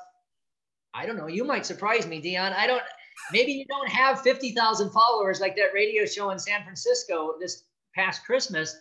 I 0.92 1.06
don't 1.06 1.16
know, 1.16 1.28
you 1.28 1.44
might 1.44 1.64
surprise 1.64 2.04
me, 2.04 2.20
Dion. 2.20 2.52
I 2.52 2.66
don't, 2.66 2.82
maybe 3.30 3.52
you 3.52 3.66
don't 3.66 3.88
have 3.88 4.20
50,000 4.22 4.90
followers 4.90 5.40
like 5.40 5.54
that 5.54 5.74
radio 5.74 6.04
show 6.06 6.30
in 6.30 6.40
San 6.40 6.64
Francisco 6.64 7.34
this 7.38 7.62
past 7.94 8.24
Christmas, 8.24 8.76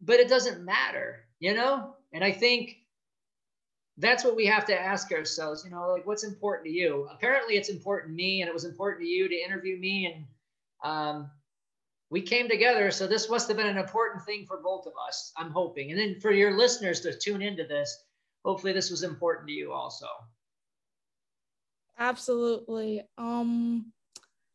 but 0.00 0.20
it 0.20 0.28
doesn't 0.28 0.64
matter, 0.64 1.24
you 1.40 1.54
know? 1.54 1.96
And 2.12 2.22
I 2.22 2.30
think 2.30 2.76
that's 3.98 4.24
what 4.24 4.36
we 4.36 4.46
have 4.46 4.66
to 4.66 4.78
ask 4.78 5.12
ourselves 5.12 5.64
you 5.64 5.70
know 5.70 5.90
like 5.92 6.06
what's 6.06 6.24
important 6.24 6.66
to 6.66 6.72
you 6.72 7.08
apparently 7.12 7.56
it's 7.56 7.68
important 7.68 8.12
to 8.12 8.16
me 8.16 8.42
and 8.42 8.48
it 8.48 8.54
was 8.54 8.64
important 8.64 9.02
to 9.02 9.08
you 9.08 9.28
to 9.28 9.34
interview 9.34 9.78
me 9.78 10.06
and 10.06 10.24
um, 10.84 11.30
we 12.10 12.20
came 12.20 12.48
together 12.48 12.90
so 12.90 13.06
this 13.06 13.30
must 13.30 13.48
have 13.48 13.56
been 13.56 13.66
an 13.66 13.78
important 13.78 14.24
thing 14.24 14.44
for 14.46 14.60
both 14.62 14.86
of 14.86 14.92
us 15.08 15.32
i'm 15.36 15.50
hoping 15.50 15.90
and 15.90 15.98
then 15.98 16.20
for 16.20 16.30
your 16.30 16.56
listeners 16.56 17.00
to 17.00 17.16
tune 17.16 17.42
into 17.42 17.64
this 17.64 18.04
hopefully 18.46 18.72
this 18.72 18.90
was 18.90 19.02
important 19.02 19.48
to 19.48 19.52
you 19.52 19.72
also. 19.72 20.06
Absolutely. 21.98 23.02
Um, 23.18 23.92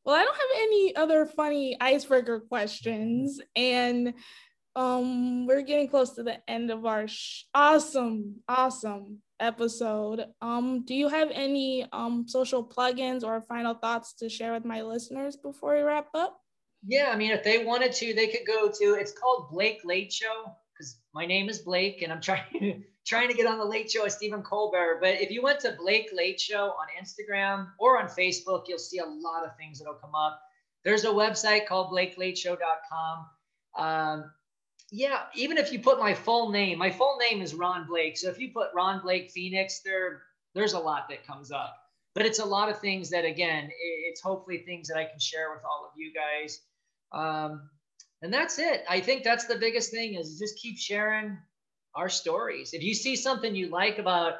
well, 0.06 0.16
I 0.16 0.24
don't 0.24 0.34
have 0.34 0.56
any 0.56 0.96
other 0.96 1.26
funny 1.26 1.76
icebreaker 1.80 2.40
questions, 2.40 3.40
and 3.56 4.14
um, 4.76 5.46
we're 5.46 5.62
getting 5.62 5.90
close 5.90 6.12
to 6.12 6.24
the 6.24 6.38
end 6.50 6.72
of 6.72 6.86
our 6.86 7.08
sh- 7.08 7.44
awesome, 7.54 8.38
awesome 8.48 9.18
episode. 9.42 10.26
Um, 10.42 10.86
do 10.86 10.94
you 10.94 11.10
have 11.10 11.30
any 11.34 11.86
um 11.92 12.26
social 12.28 12.64
plugins 12.64 13.24
or 13.24 13.42
final 13.42 13.74
thoughts 13.74 14.14
to 14.14 14.30
share 14.30 14.54
with 14.54 14.66
my 14.66 14.82
listeners 14.82 15.36
before 15.36 15.76
we 15.76 15.82
wrap 15.82 16.08
up? 16.14 16.40
Yeah, 16.86 17.12
I 17.14 17.16
mean, 17.16 17.32
if 17.32 17.44
they 17.44 17.64
wanted 17.64 17.94
to, 17.94 18.14
they 18.14 18.28
could 18.28 18.46
go 18.48 18.70
to. 18.70 18.94
It's 19.00 19.12
called 19.12 19.50
Blake 19.52 19.82
Late 19.84 20.12
Show 20.12 20.56
because 20.74 21.00
my 21.14 21.26
name 21.26 21.50
is 21.50 21.60
Blake, 21.60 22.02
and 22.02 22.12
I'm 22.12 22.22
trying 22.30 22.84
trying 23.06 23.30
to 23.30 23.36
get 23.36 23.48
on 23.48 23.58
the 23.58 23.66
Late 23.66 23.92
Show 23.92 24.04
with 24.04 24.14
Stephen 24.14 24.42
Colbert. 24.42 25.00
But 25.02 25.22
if 25.22 25.32
you 25.32 25.42
went 25.42 25.60
to 25.62 25.76
Blake 25.80 26.10
Late 26.14 26.40
Show 26.40 26.72
on 26.72 26.88
Instagram 27.02 27.68
or 27.80 28.02
on 28.02 28.08
Facebook, 28.08 28.64
you'll 28.68 28.80
see 28.80 29.00
a 29.00 29.06
lot 29.06 29.46
of 29.46 29.56
things 29.58 29.80
that'll 29.80 29.96
come 29.96 30.16
up. 30.16 30.40
There's 30.84 31.04
a 31.04 31.10
website 31.10 31.68
called 31.68 31.92
BlakeLateShow.com. 31.92 33.26
Um, 33.78 34.32
yeah, 34.92 35.24
even 35.36 35.58
if 35.58 35.72
you 35.72 35.80
put 35.80 36.00
my 36.00 36.14
full 36.14 36.50
name, 36.50 36.78
my 36.78 36.92
full 36.92 37.18
name 37.18 37.42
is 37.42 37.56
Ron 37.56 37.88
Blake. 37.88 38.18
So 38.18 38.30
if 38.30 38.38
you 38.38 38.52
put 38.52 38.68
Ron 38.76 39.02
Blake 39.02 39.32
Phoenix, 39.32 39.80
there 39.86 40.24
there's 40.54 40.74
a 40.74 40.80
lot 40.80 41.08
that 41.10 41.26
comes 41.26 41.50
up. 41.52 41.78
But 42.14 42.26
it's 42.26 42.40
a 42.40 42.46
lot 42.46 42.68
of 42.70 42.80
things 42.80 43.10
that 43.12 43.24
again, 43.24 43.70
it's 44.10 44.20
hopefully 44.20 44.60
things 44.60 44.90
that 44.90 44.98
I 44.98 45.06
can 45.06 45.20
share 45.20 45.52
with 45.52 45.64
all 45.64 45.86
of 45.86 45.94
you 45.96 46.12
guys. 46.14 46.60
Um, 47.14 47.70
and 48.22 48.34
that's 48.34 48.60
it. 48.60 48.84
I 48.90 49.00
think 49.00 49.24
that's 49.24 49.46
the 49.46 49.56
biggest 49.56 49.92
thing 49.92 50.16
is 50.16 50.38
just 50.38 50.60
keep 50.60 50.78
sharing 50.78 51.38
our 51.96 52.10
stories. 52.10 52.74
If 52.74 52.84
you 52.84 52.94
see 52.94 53.16
something 53.16 53.56
you 53.56 53.70
like 53.70 53.98
about, 53.98 54.34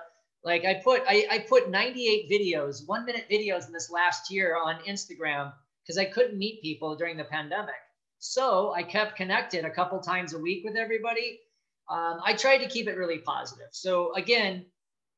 like 0.44 0.66
I 0.66 0.76
put, 0.84 1.04
I, 1.08 1.28
I 1.32 1.40
put 1.40 1.70
98 1.70 2.30
videos, 2.30 2.86
one 2.86 3.06
minute 3.06 3.26
videos 3.32 3.68
in 3.68 3.74
this 3.74 3.90
last 3.90 4.30
year 4.32 4.58
on 4.58 4.80
Instagram 4.88 5.54
because 5.84 5.98
I 5.98 6.06
couldn't 6.06 6.38
meet 6.38 6.62
people 6.62 6.96
during 6.98 7.16
the 7.16 7.24
pandemic. 7.24 7.76
So 8.22 8.72
I 8.72 8.84
kept 8.84 9.16
connected 9.16 9.66
a 9.66 9.70
couple 9.72 10.00
times 10.00 10.34
a 10.34 10.40
week 10.40 10.64
with 10.64 10.76
everybody. 10.76 11.40
Um, 11.90 12.20
I 12.24 12.36
tried 12.36 12.60
to 12.60 12.68
keep 12.68 12.88
it 12.88 12.96
really 12.96 13.18
positive. 13.18 13.70
So 13.72 14.14
again, 14.14 14.64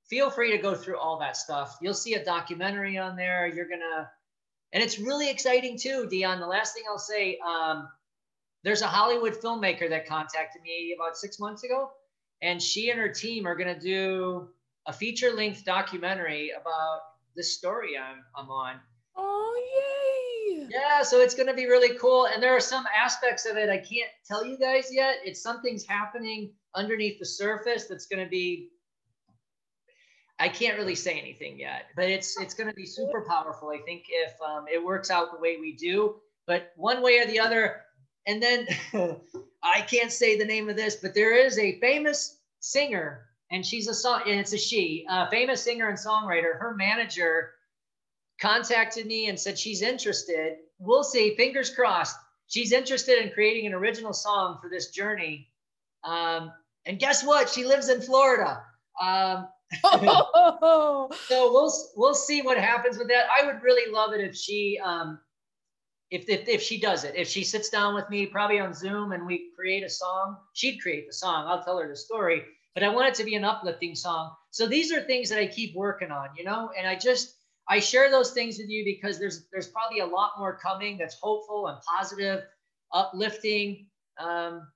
feel 0.10 0.30
free 0.30 0.51
to 0.54 0.58
go 0.58 0.74
through 0.74 0.97
all 0.97 1.20
that 1.20 1.36
stuff. 1.36 1.78
You'll 1.82 1.93
see 1.93 2.14
a 2.14 2.24
documentary 2.24 2.97
on 2.97 3.18
there. 3.18 3.45
You're 3.45 3.68
gonna, 3.68 4.10
and 4.72 4.82
it's 4.82 4.99
really 4.99 5.30
exciting 5.30 5.78
too, 5.78 6.08
Dion. 6.10 6.39
The 6.39 6.47
last 6.47 6.74
thing 6.74 6.84
I'll 6.89 6.97
say, 6.97 7.38
um, 7.45 7.89
there's 8.64 8.82
a 8.82 8.88
Hollywood 8.88 9.34
filmmaker 9.34 9.89
that 9.89 10.08
contacted 10.08 10.62
me 10.62 10.95
about 10.97 11.18
six 11.18 11.41
months 11.41 11.66
ago, 11.66 11.91
and 12.41 12.62
she 12.62 12.89
and 12.89 12.97
her 13.01 13.10
team 13.10 13.45
are 13.45 13.56
to 13.76 13.80
do 13.80 14.47
a 14.86 14.93
feature 14.93 15.34
length 15.34 15.66
documentary 15.66 16.51
about 16.51 17.01
the 17.36 17.43
story 17.43 17.97
I'm, 17.97 18.24
I'm 18.34 18.49
on. 18.49 18.80
Oh, 19.18 19.62
yay! 19.76 19.93
Yeah, 20.70 21.04
so 21.04 21.22
it's 21.22 21.36
going 21.36 21.48
to 21.48 21.54
be 21.54 21.66
really 21.66 21.98
cool. 21.98 22.28
And 22.28 22.41
there 22.41 22.56
are 22.56 22.60
some 22.60 22.86
aspects 22.96 23.46
of 23.46 23.58
it 23.58 23.70
I 23.70 23.78
can't 23.78 24.10
tell 24.28 24.46
you 24.46 24.58
guys 24.58 24.89
yet. 24.91 25.18
It's 25.24 25.41
something's 25.41 25.86
happening 25.86 26.52
underneath 26.76 27.20
the 27.20 27.26
surface 27.26 27.86
that's 27.86 28.08
going 28.08 28.24
to 28.24 28.30
be. 28.30 28.70
I 30.39 30.50
can't 30.50 30.78
really 30.78 30.96
say 30.96 31.20
anything 31.20 31.60
yet, 31.60 31.86
but 31.96 32.10
it's 32.10 32.39
it's 32.39 32.54
going 32.54 32.68
to 32.68 32.76
be 32.76 32.86
super 32.86 33.24
powerful. 33.28 33.70
I 33.70 33.80
think 33.86 34.06
if 34.10 34.34
um, 34.41 34.66
it 34.72 34.84
works 34.84 35.12
out 35.12 35.32
the 35.32 35.39
way 35.39 35.58
we 35.60 35.76
do, 35.76 36.16
but 36.48 36.74
one 36.76 37.02
way 37.02 37.20
or 37.20 37.26
the 37.26 37.39
other, 37.39 37.82
and 38.26 38.41
then 38.41 38.68
I 39.64 39.82
can't 39.82 40.12
say 40.12 40.38
the 40.38 40.46
name 40.46 40.70
of 40.70 40.76
this, 40.76 40.96
but 40.96 41.14
there 41.14 41.34
is 41.38 41.58
a 41.60 41.80
famous 41.80 42.39
singer, 42.60 43.28
and 43.52 43.66
she's 43.66 43.88
a 43.88 43.94
song, 43.94 44.24
and 44.26 44.39
it's 44.39 44.54
a 44.54 44.58
she, 44.58 45.06
a 45.08 45.30
famous 45.30 45.62
singer 45.62 45.88
and 45.88 45.98
songwriter. 45.98 46.58
Her 46.58 46.74
manager 46.76 47.52
contacted 48.44 49.06
me 49.06 49.30
and 49.30 49.39
said 49.39 49.58
she's 49.58 49.82
interested. 49.82 50.58
We'll 50.78 51.06
see, 51.06 51.34
fingers 51.38 51.70
crossed. 51.70 52.18
She's 52.48 52.74
interested 52.74 53.24
in 53.24 53.32
creating 53.32 53.68
an 53.68 53.74
original 53.74 54.12
song 54.12 54.60
for 54.62 54.70
this 54.70 54.89
journey. 54.89 55.48
Um, 56.04 56.52
and 56.86 57.00
guess 57.00 57.24
what? 57.24 57.50
She 57.50 57.64
lives 57.64 57.88
in 57.88 58.02
Florida. 58.02 58.62
Um, 59.02 59.48
so 59.82 61.10
we'll 61.30 61.74
we'll 61.96 62.14
see 62.14 62.41
what 62.41 62.58
happens 62.58 62.98
with 62.98 63.08
that. 63.08 63.28
I 63.32 63.46
would 63.46 63.64
really 63.64 63.91
love 63.91 64.14
it 64.14 64.20
if 64.20 64.36
she 64.36 64.78
um, 64.84 65.20
if, 66.12 66.28
if, 66.28 66.48
if 66.48 66.62
she 66.62 66.80
does 66.80 67.06
it, 67.06 67.16
if 67.16 67.30
she 67.30 67.44
sits 67.44 67.70
down 67.70 67.96
with 67.96 68.08
me, 68.10 68.26
probably 68.26 68.60
on 68.60 68.74
Zoom, 68.74 69.14
and 69.14 69.26
we 69.26 69.52
create 69.56 69.84
a 69.84 69.89
song, 69.89 70.38
she'd 70.52 70.80
create 70.80 71.08
the 71.08 71.14
song. 71.14 71.46
I'll 71.48 71.64
tell 71.64 71.80
her 71.80 71.88
the 71.88 71.96
story, 71.96 72.44
but 72.76 72.84
I 72.84 72.89
want 72.89 73.08
it 73.08 73.16
to 73.16 73.24
be 73.24 73.36
an 73.36 73.46
uplifting 73.46 73.96
song. 73.96 74.32
So 74.52 74.68
these 74.68 74.91
are 74.91 75.02
things 75.02 75.30
that 75.30 75.39
I 75.39 75.48
keep 75.48 75.74
working 75.76 76.12
on, 76.12 76.28
you 76.38 76.44
know, 76.44 76.70
and 76.78 76.86
I 76.86 76.96
just 76.96 77.38
I 77.70 77.80
share 77.80 78.11
those 78.11 78.32
things 78.32 78.57
with 78.57 78.70
you 78.70 78.84
because 78.84 79.20
there's 79.20 79.45
there's 79.51 79.68
probably 79.68 79.99
a 79.99 80.05
lot 80.05 80.34
more 80.38 80.57
coming 80.57 80.97
that's 80.97 81.18
hopeful 81.22 81.68
and 81.68 81.78
positive, 81.82 82.43
uplifting. 82.91 83.88
Um, 84.20 84.68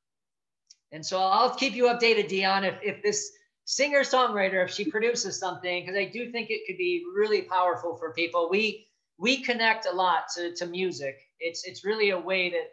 and 0.92 1.06
so 1.06 1.20
I'll 1.20 1.54
keep 1.54 1.74
you 1.74 1.86
updated, 1.86 2.30
Dion, 2.30 2.64
if, 2.64 2.76
if 2.82 3.04
this 3.04 3.30
singer 3.66 4.02
songwriter, 4.02 4.64
if 4.64 4.72
she 4.72 4.90
produces 4.90 5.38
something, 5.38 5.84
because 5.84 5.98
I 5.98 6.06
do 6.06 6.32
think 6.32 6.50
it 6.50 6.62
could 6.66 6.78
be 6.78 7.04
really 7.16 7.42
powerful 7.42 7.98
for 7.98 8.14
people. 8.14 8.48
We 8.50 8.88
we 9.20 9.44
connect 9.44 9.86
a 9.86 9.92
lot 9.92 10.26
to, 10.36 10.56
to 10.56 10.66
music 10.66 11.18
it's 11.40 11.66
it's 11.66 11.86
really 11.86 12.12
a 12.12 12.20
way 12.20 12.50
that 12.50 12.72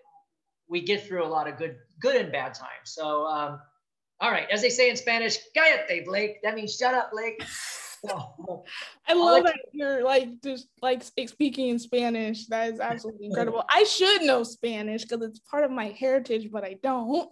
we 0.69 0.81
get 0.81 1.07
through 1.07 1.25
a 1.25 1.29
lot 1.29 1.49
of 1.49 1.59
good 1.59 1.77
good 2.01 2.17
and 2.17 2.33
bad 2.33 2.55
times. 2.55 2.85
So 2.85 3.27
um, 3.27 3.61
all 4.21 4.31
right, 4.31 4.49
as 4.51 4.63
they 4.63 4.71
say 4.71 4.91
in 4.91 4.97
Spanish, 4.97 5.39
cállate, 5.57 6.05
Blake. 6.05 6.43
That 6.43 6.55
means 6.55 6.77
shut 6.77 6.95
up, 6.95 7.11
Blake. 7.13 7.43
I 9.09 9.15
love 9.15 9.45
that 9.45 9.57
you- 9.73 9.85
are 9.85 10.03
like 10.03 10.43
just 10.43 10.69
like 10.83 11.03
speaking 11.03 11.69
in 11.69 11.79
Spanish. 11.79 12.47
That 12.47 12.73
is 12.73 12.81
absolutely 12.81 13.27
incredible. 13.31 13.65
I 13.73 13.85
should 13.85 14.23
know 14.23 14.43
Spanish 14.43 15.03
because 15.03 15.23
it's 15.23 15.41
part 15.41 15.65
of 15.65 15.71
my 15.71 15.89
heritage, 15.99 16.51
but 16.51 16.65
I 16.65 16.77
don't. 16.83 17.31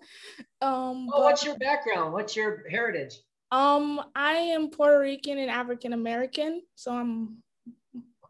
Um, 0.61 1.07
well, 1.07 1.19
but, 1.19 1.23
what's 1.23 1.45
your 1.45 1.59
background? 1.59 2.13
What's 2.13 2.37
your 2.37 2.69
heritage? 2.69 3.15
Um, 3.51 4.01
I 4.15 4.33
am 4.33 4.71
Puerto 4.71 4.99
Rican 4.99 5.39
and 5.39 5.51
African 5.51 5.93
American, 5.93 6.63
so 6.75 6.93
I'm 6.93 7.37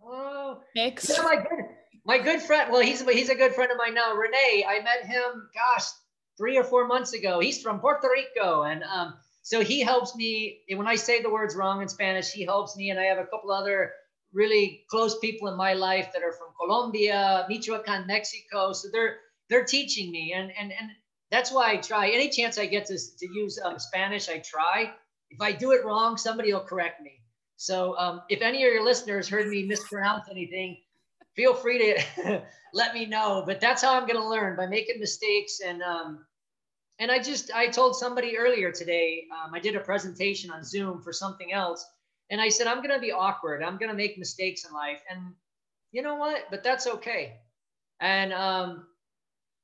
oh, 0.03 0.61
mixed. 0.75 1.11
Yeah, 1.11 1.23
my 1.23 1.37
good 1.37 1.65
my 2.05 2.19
good 2.19 2.41
friend, 2.41 2.73
well, 2.73 2.83
he's 2.83 3.09
he's 3.09 3.29
a 3.29 3.35
good 3.35 3.55
friend 3.55 3.71
of 3.71 3.79
mine 3.79 3.95
now. 3.95 4.15
Renee, 4.15 4.67
I 4.69 4.83
met 4.83 5.07
him, 5.07 5.49
gosh, 5.55 5.85
three 6.37 6.59
or 6.59 6.65
four 6.65 6.87
months 6.87 7.13
ago. 7.13 7.39
He's 7.39 7.63
from 7.63 7.79
Puerto 7.79 8.09
Rico, 8.11 8.63
and 8.63 8.83
um, 8.83 9.15
so 9.43 9.63
he 9.63 9.81
helps 9.81 10.15
me. 10.15 10.61
when 10.75 10.87
I 10.87 10.95
say 10.95 11.21
the 11.21 11.31
words 11.31 11.57
wrong 11.57 11.83
in 11.83 11.89
Spanish, 11.89 12.31
he 12.31 12.45
helps 12.45 12.77
me. 12.77 12.91
And 12.91 12.99
I 12.99 13.05
have 13.05 13.19
a 13.19 13.27
couple 13.27 13.51
other 13.51 13.93
really 14.33 14.85
close 14.89 15.19
people 15.19 15.49
in 15.49 15.57
my 15.57 15.75
life 15.75 16.11
that 16.15 16.23
are 16.23 16.33
from 16.33 16.49
Colombia, 16.59 17.45
Michoacan, 17.49 18.07
Mexico. 18.07 18.73
So 18.73 18.89
they're 18.93 19.17
they're 19.51 19.65
teaching 19.65 20.11
me, 20.11 20.33
and 20.35 20.51
and 20.59 20.73
and 20.73 20.91
that's 21.31 21.53
why 21.53 21.73
I 21.73 21.77
try. 21.77 22.09
Any 22.11 22.31
chance 22.31 22.57
I 22.57 22.67
get 22.67 22.87
to 22.87 22.97
to 22.97 23.27
use 23.35 23.59
um, 23.63 23.79
Spanish, 23.79 24.29
I 24.29 24.39
try. 24.39 24.93
If 25.31 25.41
I 25.41 25.53
do 25.53 25.73
it 25.73 25.85
wrong, 25.85 26.17
somebody 26.17 26.53
will 26.53 26.61
correct 26.61 27.03
me. 27.03 27.23
So 27.57 27.97
um, 27.99 28.23
if 28.29 28.43
any 28.43 28.65
of 28.65 28.73
your 28.73 28.85
listeners 28.85 29.29
heard 29.29 29.49
me 29.49 29.65
mispronounce 29.65 30.29
anything, 30.31 30.79
feel 31.35 31.55
free 31.55 31.79
to 31.79 32.43
let 32.75 32.95
me 32.95 33.07
know. 33.07 33.43
But 33.47 33.61
that's 33.61 33.83
how 33.83 33.95
I'm 33.95 34.07
going 34.07 34.21
to 34.21 34.29
learn 34.29 34.57
by 34.57 34.67
making 34.67 35.01
mistakes. 35.01 35.61
And 35.65 35.83
um, 35.83 36.27
and 37.03 37.11
I 37.11 37.19
just 37.19 37.51
I 37.53 37.67
told 37.67 37.97
somebody 37.97 38.39
earlier 38.39 38.71
today. 38.71 39.27
Um, 39.35 39.53
I 39.53 39.59
did 39.59 39.75
a 39.75 39.81
presentation 39.81 40.53
on 40.53 40.63
Zoom 40.63 41.03
for 41.03 41.13
something 41.13 41.53
else, 41.53 41.85
and 42.31 42.41
I 42.41 42.49
said 42.49 42.69
I'm 42.69 42.77
going 42.77 42.95
to 42.95 43.01
be 43.01 43.11
awkward. 43.11 43.61
I'm 43.61 43.77
going 43.77 43.91
to 43.91 43.97
make 43.97 44.17
mistakes 44.19 44.65
in 44.65 44.73
life, 44.73 45.03
and 45.11 45.35
you 45.91 46.03
know 46.03 46.15
what? 46.15 46.45
But 46.49 46.63
that's 46.63 46.87
okay. 46.87 47.39
And 47.99 48.33
um, 48.33 48.87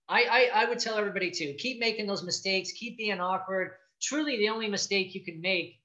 I, 0.08 0.24
I 0.24 0.62
I 0.62 0.68
would 0.68 0.80
tell 0.80 0.98
everybody 0.98 1.30
to 1.30 1.54
keep 1.54 1.78
making 1.78 2.08
those 2.08 2.24
mistakes, 2.24 2.72
keep 2.72 2.98
being 2.98 3.20
awkward. 3.20 3.70
Truly, 4.02 4.36
the 4.38 4.48
only 4.48 4.68
mistake 4.68 5.14
you 5.14 5.24
can 5.24 5.40
make 5.40 5.76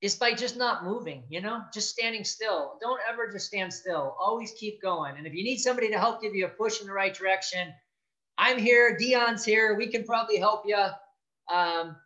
is 0.00 0.14
by 0.14 0.32
just 0.32 0.56
not 0.56 0.84
moving, 0.84 1.24
you 1.28 1.42
know, 1.42 1.60
just 1.72 1.90
standing 1.90 2.24
still. 2.24 2.78
Don't 2.80 3.00
ever 3.10 3.30
just 3.30 3.46
stand 3.46 3.74
still. 3.74 4.16
Always 4.18 4.52
keep 4.52 4.80
going. 4.80 5.18
And 5.18 5.26
if 5.26 5.34
you 5.34 5.44
need 5.44 5.58
somebody 5.58 5.90
to 5.90 5.98
help 5.98 6.22
give 6.22 6.34
you 6.34 6.46
a 6.46 6.48
push 6.48 6.80
in 6.80 6.86
the 6.86 6.94
right 6.94 7.12
direction, 7.12 7.74
I'm 8.38 8.58
here. 8.58 8.96
Dion's 8.96 9.44
here. 9.44 9.74
We 9.76 9.86
can 9.86 10.04
probably 10.04 10.38
help 10.38 10.64
you. 10.66 10.76
Um, 10.76 11.96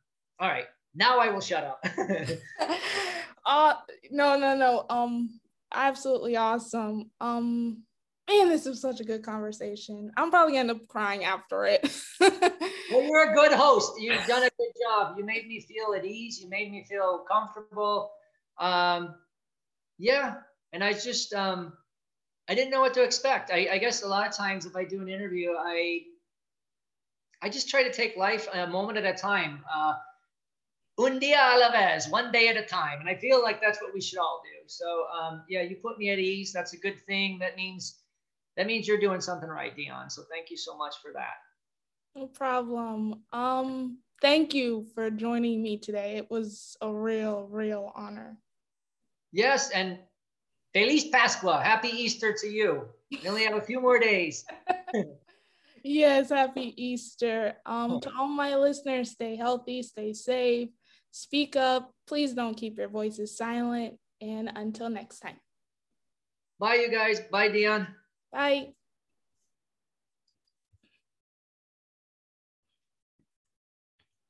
all 0.40 0.48
right. 0.48 0.66
Now 0.94 1.18
I 1.18 1.30
will 1.30 1.40
shut 1.40 1.64
up. 1.64 1.84
uh 3.46 3.74
no, 4.10 4.38
no, 4.38 4.56
no. 4.56 4.86
Um, 4.90 5.40
absolutely 5.72 6.36
awesome. 6.36 7.10
Um, 7.20 7.82
man, 8.28 8.48
this 8.48 8.66
was 8.66 8.80
such 8.80 9.00
a 9.00 9.04
good 9.04 9.22
conversation. 9.22 10.10
I'm 10.16 10.30
probably 10.30 10.54
gonna 10.54 10.72
end 10.72 10.82
up 10.82 10.88
crying 10.88 11.24
after 11.24 11.64
it. 11.64 11.90
well, 12.20 13.02
you're 13.02 13.32
a 13.32 13.34
good 13.34 13.52
host. 13.52 14.00
You've 14.00 14.26
done 14.26 14.42
a 14.42 14.50
good 14.58 14.72
job. 14.86 15.16
You 15.18 15.24
made 15.24 15.46
me 15.46 15.60
feel 15.60 15.94
at 15.96 16.04
ease. 16.04 16.40
You 16.40 16.48
made 16.48 16.70
me 16.70 16.84
feel 16.88 17.24
comfortable. 17.30 18.10
Um, 18.58 19.14
yeah, 19.98 20.36
and 20.72 20.82
I 20.84 20.92
just 20.92 21.32
um, 21.32 21.72
I 22.48 22.54
didn't 22.54 22.70
know 22.70 22.80
what 22.80 22.94
to 22.94 23.02
expect. 23.02 23.50
I, 23.50 23.68
I 23.72 23.78
guess 23.78 24.02
a 24.02 24.08
lot 24.08 24.26
of 24.26 24.34
times 24.34 24.66
if 24.66 24.76
I 24.76 24.84
do 24.84 25.00
an 25.00 25.08
interview, 25.08 25.50
I 25.58 26.02
I 27.42 27.48
just 27.48 27.68
try 27.68 27.82
to 27.82 27.92
take 27.92 28.16
life 28.16 28.48
a 28.52 28.66
moment 28.66 28.98
at 28.98 29.04
a 29.04 29.16
time. 29.16 29.62
Uh, 29.72 29.94
un 30.98 31.18
dia 31.18 31.38
a 31.38 31.58
la 31.58 31.70
vez, 31.70 32.08
one 32.08 32.32
day 32.32 32.48
at 32.48 32.56
a 32.56 32.64
time. 32.64 33.00
And 33.00 33.08
I 33.08 33.14
feel 33.14 33.42
like 33.42 33.60
that's 33.60 33.80
what 33.80 33.94
we 33.94 34.00
should 34.00 34.18
all 34.18 34.42
do. 34.44 34.66
So 34.66 35.06
um, 35.16 35.42
yeah, 35.48 35.62
you 35.62 35.76
put 35.76 35.98
me 35.98 36.10
at 36.10 36.18
ease. 36.18 36.52
That's 36.52 36.72
a 36.72 36.76
good 36.78 37.00
thing. 37.06 37.38
That 37.38 37.56
means 37.56 38.00
that 38.56 38.66
means 38.66 38.88
you're 38.88 38.98
doing 39.00 39.20
something 39.20 39.48
right, 39.48 39.74
Dion. 39.74 40.10
So 40.10 40.22
thank 40.30 40.50
you 40.50 40.56
so 40.56 40.76
much 40.76 40.96
for 41.00 41.12
that. 41.14 41.38
No 42.16 42.26
problem. 42.26 43.22
Um, 43.32 43.98
thank 44.20 44.52
you 44.52 44.86
for 44.94 45.10
joining 45.10 45.62
me 45.62 45.78
today. 45.78 46.16
It 46.16 46.28
was 46.28 46.76
a 46.80 46.92
real, 46.92 47.46
real 47.48 47.92
honor. 47.94 48.36
Yes, 49.30 49.70
and 49.70 49.98
Feliz 50.74 51.04
Pascua. 51.08 51.62
Happy 51.62 51.88
Easter 51.88 52.34
to 52.40 52.48
you. 52.48 52.88
We 53.10 53.28
only 53.28 53.44
have 53.44 53.54
a 53.54 53.60
few 53.60 53.80
more 53.80 54.00
days. 54.00 54.44
yes, 55.82 56.30
happy 56.30 56.74
Easter. 56.76 57.54
Um, 57.66 58.00
to 58.00 58.10
all 58.18 58.28
my 58.28 58.56
listeners, 58.56 59.10
stay 59.10 59.36
healthy, 59.36 59.82
stay 59.82 60.12
safe, 60.12 60.70
speak 61.10 61.56
up. 61.56 61.92
Please 62.06 62.34
don't 62.34 62.56
keep 62.56 62.78
your 62.78 62.88
voices 62.88 63.36
silent. 63.36 63.94
And 64.20 64.50
until 64.54 64.90
next 64.90 65.20
time. 65.20 65.36
Bye, 66.58 66.74
you 66.76 66.90
guys. 66.90 67.20
Bye, 67.30 67.48
Dion. 67.48 67.86
Bye. 68.32 68.72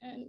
And 0.02 0.26